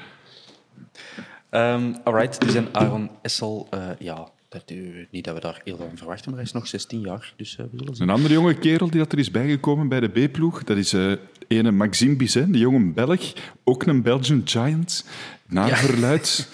Ehm, 1.50 1.92
alright, 2.04 2.40
dus 2.40 2.54
en 2.54 2.68
Aaron 2.72 3.10
Essel, 3.22 3.66
eh, 3.70 3.88
ja, 3.98 4.28
dat, 4.52 4.72
niet 5.10 5.24
dat 5.24 5.34
we 5.34 5.40
daar 5.40 5.60
heel 5.64 5.76
veel 5.76 5.86
van 5.86 5.96
verwachten, 5.96 6.26
maar 6.30 6.38
hij 6.38 6.48
is 6.48 6.52
nog 6.52 6.66
16 6.66 7.00
jaar, 7.00 7.32
dus 7.36 7.56
eh, 7.56 7.64
we. 7.70 7.92
Een 7.98 8.10
andere 8.10 8.34
jonge 8.34 8.54
kerel 8.54 8.90
die 8.90 8.98
dat 8.98 9.12
er 9.12 9.18
is 9.18 9.30
bijgekomen 9.30 9.88
bij 9.88 10.00
de 10.00 10.08
B-ploeg, 10.08 10.64
dat 10.64 10.76
is 10.76 10.92
eh 10.92 11.12
ene 11.48 11.70
Maxime 11.70 12.16
Bizet, 12.16 12.46
die 12.52 12.60
jonge 12.60 12.92
Belg, 12.92 13.32
ook 13.64 13.82
een 13.86 14.02
Belgian 14.02 14.42
Giant, 14.44 15.04
naar 15.46 15.68
Ja. 15.68 15.76
verluid. 15.76 16.48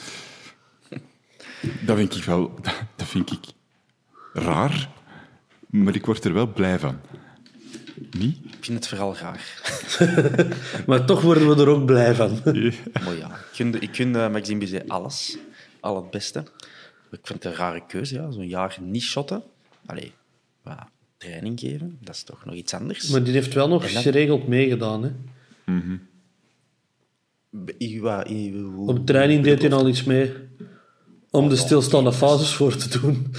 Dat 1.87 1.97
vind 1.97 2.17
ik 2.17 2.25
wel... 2.25 2.55
Dat 2.97 3.07
vind 3.09 3.33
ik 3.33 3.41
raar, 4.33 4.89
maar 5.67 5.95
ik 5.95 6.07
word 6.07 6.25
er 6.25 6.33
wel 6.35 6.47
blij 6.53 6.79
van. 6.79 6.99
Niet? 8.19 8.37
Ik 8.45 8.65
vind 8.65 8.79
het 8.79 8.89
vooral 8.89 9.17
raar. 9.17 9.61
Maar 10.87 11.05
toch 11.07 11.21
worden 11.21 11.49
we 11.49 11.63
er 11.63 11.69
ook 11.69 11.87
blij 11.87 12.15
van. 12.15 12.41
maar 13.05 13.17
ja, 13.17 13.27
ik 13.29 13.49
gun, 13.53 13.81
ik 13.81 13.97
gun 13.97 14.17
eh, 14.17 14.31
Maxime 14.31 14.59
Bizet 14.59 14.89
alles, 14.89 15.37
al 15.81 15.97
het 15.97 16.11
beste. 16.11 16.45
Ik 17.11 17.19
vind 17.27 17.43
het 17.43 17.53
een 17.53 17.59
rare 17.59 17.87
keuze, 17.87 18.15
ja. 18.15 18.31
Zo'n 18.31 18.49
jaar 18.49 18.77
niet 18.81 19.03
shotten. 19.03 19.43
Allee, 19.87 20.13
wat 20.63 20.77
training 21.17 21.61
geven, 21.61 21.99
dat 22.01 22.15
is 22.15 22.23
toch 22.23 22.45
nog 22.45 22.55
iets 22.55 22.75
anders. 22.75 23.09
Maar 23.09 23.23
die 23.23 23.33
heeft 23.33 23.55
wel 23.55 23.69
nog 23.69 23.93
dat- 23.93 24.03
geregeld 24.03 24.49
meegedaan. 24.49 25.03
Hè. 25.03 25.11
I- 27.79 28.01
wat- 28.01 28.29
I- 28.29 28.53
hoe- 28.61 28.89
Op 28.89 29.07
training 29.07 29.45
deed 29.45 29.63
hij 29.63 29.73
al 29.73 29.89
iets 29.89 30.05
mee. 30.05 30.33
Om 31.31 31.49
de 31.49 31.57
stilstaande 31.57 32.13
fases 32.13 32.55
voor 32.55 32.77
te 32.77 32.99
doen. 33.01 33.27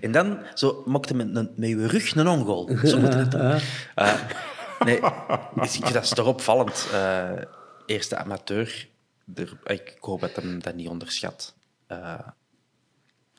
En 0.00 0.12
dan 0.12 0.38
zo 0.54 0.82
mokte 0.86 1.14
met, 1.14 1.36
een- 1.36 1.50
met 1.56 1.68
je 1.68 1.86
rug 1.86 2.14
een 2.14 2.28
ongoal. 2.28 2.70
Zo 2.84 2.98
moet 3.00 3.14
het 3.14 3.30
doen. 3.30 3.40
Eh, 3.94 4.20
nee, 4.84 5.00
dus 5.54 5.76
ik 5.76 5.92
dat 5.92 6.02
is 6.02 6.08
toch 6.08 6.26
opvallend. 6.26 6.88
Eh, 6.92 7.30
eerste 7.86 8.16
amateur. 8.16 8.88
Er, 9.34 9.52
ik 9.64 9.96
hoop 10.00 10.20
dat 10.20 10.36
hem 10.36 10.62
dat 10.62 10.74
niet 10.74 10.88
onderschat. 10.88 11.54
Eh, 11.90 12.18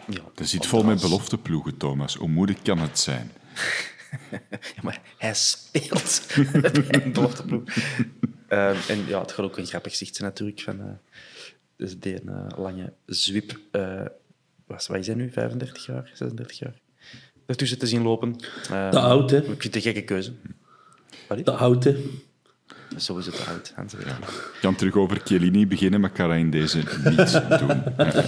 ja, 0.07 0.21
Dat 0.35 0.47
zit 0.47 0.65
vol 0.65 0.83
met 0.83 1.01
belofteploegen, 1.01 1.77
Thomas. 1.77 2.15
Hoe 2.15 2.27
moeilijk 2.29 2.59
kan 2.63 2.77
het 2.79 2.99
zijn? 2.99 3.31
Ja, 4.75 4.81
maar 4.81 5.01
hij 5.17 5.33
speelt 5.33 6.27
bij 6.61 6.71
een 7.03 7.11
belofteploeg. 7.13 7.63
Eh, 8.47 8.89
en 8.89 9.05
ja, 9.07 9.21
het 9.21 9.31
gaat 9.31 9.45
ook 9.45 9.57
een 9.57 9.65
grappig 9.65 9.95
zicht 9.95 10.15
zijn 10.15 10.27
natuurlijk. 10.29 10.61
Van, 10.61 10.79
eh, 10.81 10.85
dus 11.75 11.99
die 11.99 12.21
een 12.21 12.29
eh, 12.29 12.57
lange 12.57 12.93
zwip. 13.05 13.59
eh 13.71 14.05
wat, 14.65 14.87
wat 14.87 14.97
is 14.97 15.07
hij 15.07 15.15
nu? 15.15 15.31
35 15.31 15.85
jaar? 15.85 16.11
36 16.13 16.59
jaar? 16.59 16.73
Ertussen 17.45 17.77
te 17.79 17.87
zien 17.87 18.01
lopen. 18.01 18.35
Eh, 18.69 18.89
Te 18.89 18.99
oud, 18.99 19.29
hè? 19.29 19.37
Ik 19.37 19.45
vind 19.45 19.63
het 19.63 19.75
een 19.75 19.81
gekke 19.81 20.03
keuze. 20.03 20.33
Wat 21.27 21.37
is? 21.37 21.43
Te 21.43 21.51
oud. 23.47 23.71
Hans, 23.75 23.93
weet 23.93 24.05
je. 24.05 24.11
Ik 24.53 24.57
kan 24.61 24.75
terug 24.75 24.95
over 24.95 25.21
Chiellini 25.23 25.67
beginnen, 25.67 26.01
maar 26.01 26.09
ik 26.09 26.15
ga 26.15 26.27
dat 26.27 26.37
in 26.37 26.51
deze 26.51 26.77
niet 26.77 27.31
doen. 27.59 27.83
Ja. 27.97 28.23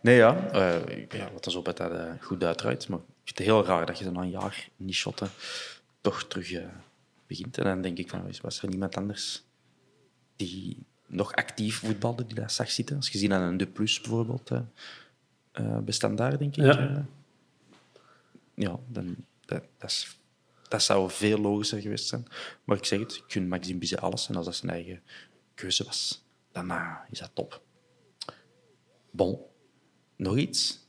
Nee, 0.00 0.16
ja. 0.16 0.50
eh 0.50 1.06
ja 1.10 1.32
wat 1.32 1.46
is 1.46 1.54
op 1.54 1.64
dat 1.64 1.76
dat 1.76 1.92
eh, 1.92 2.12
goed 2.20 2.44
uitdraait. 2.44 2.88
Maar 2.88 2.98
ik 2.98 3.04
vind 3.24 3.38
het 3.38 3.46
heel 3.46 3.64
raar 3.64 3.86
dat 3.86 3.98
je 3.98 4.04
zo 4.04 4.10
na 4.10 4.20
een 4.20 4.30
jaar 4.30 4.68
niet 4.76 4.94
shotten 4.94 5.28
toch 6.00 6.24
terug 6.24 6.52
eh, 6.52 6.64
begint. 7.26 7.58
En 7.58 7.64
dan 7.64 7.82
denk 7.82 7.98
ik 7.98 8.10
van, 8.10 8.32
was 8.42 8.62
er 8.62 8.68
niemand 8.68 8.96
anders 8.96 9.42
die 10.36 10.76
nog 11.06 11.34
actief 11.34 11.78
voetbalde, 11.78 12.26
die 12.26 12.34
dat 12.34 12.52
zag 12.52 12.70
zitten? 12.70 12.96
Als 12.96 13.08
je 13.08 13.18
ziet 13.18 13.32
aan 13.32 13.42
een 13.42 13.56
De 13.56 13.66
Plus 13.66 14.00
bijvoorbeeld, 14.00 14.50
eh 14.50 14.60
eh, 15.58 15.78
bestandaar, 15.78 16.38
denk 16.38 16.56
ik. 16.56 16.64
Ja. 16.64 17.04
ja, 18.54 18.78
dan, 18.86 19.16
dat, 19.44 19.62
dat, 19.78 19.90
is, 19.90 20.17
dat 20.68 20.82
zou 20.82 21.10
veel 21.10 21.38
logischer 21.38 21.80
geweest 21.80 22.08
zijn. 22.08 22.26
Maar 22.64 22.76
ik 22.76 22.84
zeg 22.84 22.98
het, 22.98 23.14
ik 23.14 23.24
gun 23.26 23.48
Maxime 23.48 23.78
Bizet 23.78 24.00
alles. 24.00 24.28
En 24.28 24.36
als 24.36 24.44
dat 24.44 24.56
zijn 24.56 24.72
eigen 24.72 25.02
keuze 25.54 25.84
was, 25.84 26.24
dan 26.52 26.72
is 27.10 27.18
dat 27.18 27.30
top. 27.34 27.62
Bon, 29.10 29.38
nog 30.16 30.36
iets? 30.36 30.86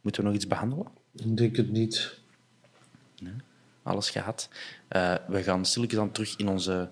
Moeten 0.00 0.22
we 0.22 0.26
nog 0.26 0.36
iets 0.36 0.46
behandelen? 0.46 0.86
Ik 1.14 1.36
denk 1.36 1.56
het 1.56 1.70
niet. 1.70 2.20
Alles 3.82 4.10
gehad. 4.10 4.48
Eh, 4.88 5.14
we 5.28 5.42
gaan 5.42 5.64
stilletjes 5.64 6.00
aan 6.00 6.12
terug 6.12 6.36
in 6.36 6.48
onze 6.48 6.90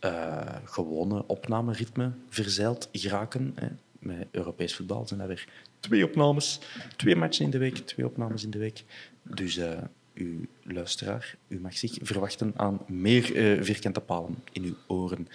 eh, 0.00 0.56
gewone 0.64 1.26
opnameritme 1.26 2.12
verzeild 2.28 2.88
geraken. 2.92 3.52
Hè. 3.54 3.68
Met 3.98 4.26
Europees 4.30 4.74
voetbal 4.74 5.06
zijn 5.06 5.20
dat 5.20 5.28
weer 5.28 5.48
twee 5.80 6.04
opnames. 6.04 6.60
Twee 6.96 7.16
matchen 7.16 7.44
in 7.44 7.50
de 7.50 7.58
week, 7.58 7.76
twee 7.76 8.06
opnames 8.06 8.44
in 8.44 8.50
de 8.50 8.58
week. 8.58 8.84
Dus 9.22 9.56
eh, 9.56 9.78
uw 10.18 10.46
luisteraar, 10.62 11.36
u 11.48 11.60
mag 11.60 11.76
zich 11.76 11.98
verwachten 12.02 12.52
aan 12.56 12.80
meer 12.86 13.36
eh, 13.36 13.64
vierkante 13.64 14.00
palen 14.00 14.44
in 14.52 14.62
uw 14.62 14.74
oren. 14.86 15.28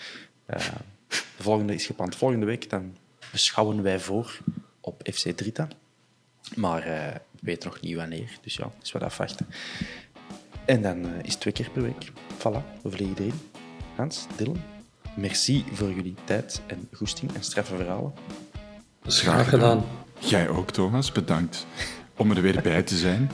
Eh, 0.46 0.68
de 1.08 1.44
volgende 1.44 1.74
is 1.74 1.86
gepland 1.86 2.16
volgende 2.16 2.46
week. 2.46 2.70
Dan 2.70 2.96
beschouwen 3.32 3.84
wij 3.84 4.00
voor 4.00 4.40
op 4.80 5.10
FC 5.14 5.30
Drita. 5.30 5.68
Maar 6.56 6.82
eh, 6.82 7.14
we 7.14 7.40
weten 7.42 7.70
nog 7.70 7.82
niet 7.82 7.96
wanneer. 7.96 8.38
Dus 8.42 8.56
ja, 8.56 8.72
is 8.82 8.92
wat 8.92 9.04
afwachten. 9.04 9.48
En 10.66 10.82
dan 10.82 11.06
is 11.06 11.32
het 11.32 11.40
twee 11.40 11.54
keer 11.54 11.70
per 11.70 11.82
week. 11.82 12.12
Voilà, 12.38 12.82
we 12.82 12.90
vliegen 12.90 13.18
erin. 13.18 13.34
Hans, 13.96 14.26
Dylan, 14.36 14.62
merci 15.16 15.66
voor 15.74 15.94
jullie 15.94 16.16
tijd 16.24 16.62
en 16.68 16.88
goesting 16.94 17.34
en 17.34 17.44
straffe 17.44 17.76
verhalen. 17.76 18.14
Dat 19.02 19.14
is 19.14 19.22
graag 19.22 19.50
gedaan. 19.50 19.86
Jij 20.20 20.50
ook, 20.50 20.72
Thomas. 20.72 21.12
Bedankt 21.12 21.66
om 22.18 22.32
er 22.32 22.42
weer 22.42 22.62
bij 22.62 22.84
te 22.84 22.98
zijn. 22.98 23.30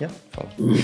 Ja, 0.00 0.08
voilà. 0.30 0.50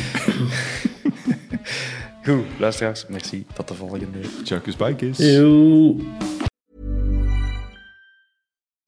Goed, 2.24 2.44
luisteraars, 2.58 3.06
merci. 3.08 3.46
Tot 3.54 3.68
de 3.68 3.74
volgende. 3.74 4.20
Tjakus, 4.44 4.76
bye, 4.76 4.94
Yo. 5.18 5.96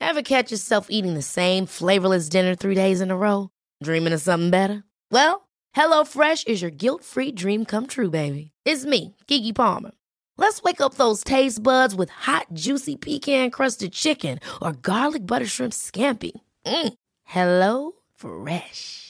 Ever 0.01 0.23
catch 0.23 0.51
yourself 0.51 0.87
eating 0.91 1.15
the 1.15 1.23
same 1.23 1.67
flavorless 1.67 2.29
dinner 2.29 2.55
three 2.55 2.75
days 2.75 3.01
in 3.01 3.11
a 3.11 3.17
row? 3.17 3.49
Dreaming 3.83 4.13
of 4.13 4.21
something 4.21 4.51
better? 4.51 4.83
Well, 5.11 5.49
HelloFresh 5.77 6.49
is 6.49 6.61
your 6.61 6.71
guilt 6.71 7.05
free 7.05 7.33
dream 7.33 7.65
come 7.65 7.87
true, 7.87 8.11
baby. 8.11 8.51
It's 8.65 8.85
me, 8.85 9.15
Kiki 9.27 9.53
Palmer. 9.53 9.93
Let's 10.37 10.63
wake 10.63 10.81
up 10.81 10.95
those 10.95 11.23
taste 11.23 11.63
buds 11.63 11.95
with 11.95 12.11
hot, 12.11 12.47
juicy 12.53 12.97
pecan 12.97 13.51
crusted 13.51 13.93
chicken 13.93 14.41
or 14.61 14.73
garlic 14.73 15.27
butter 15.27 15.47
shrimp 15.47 15.73
scampi. 15.73 16.33
Mm. 16.67 16.95
Hello 17.25 17.93
Fresh. 18.17 19.10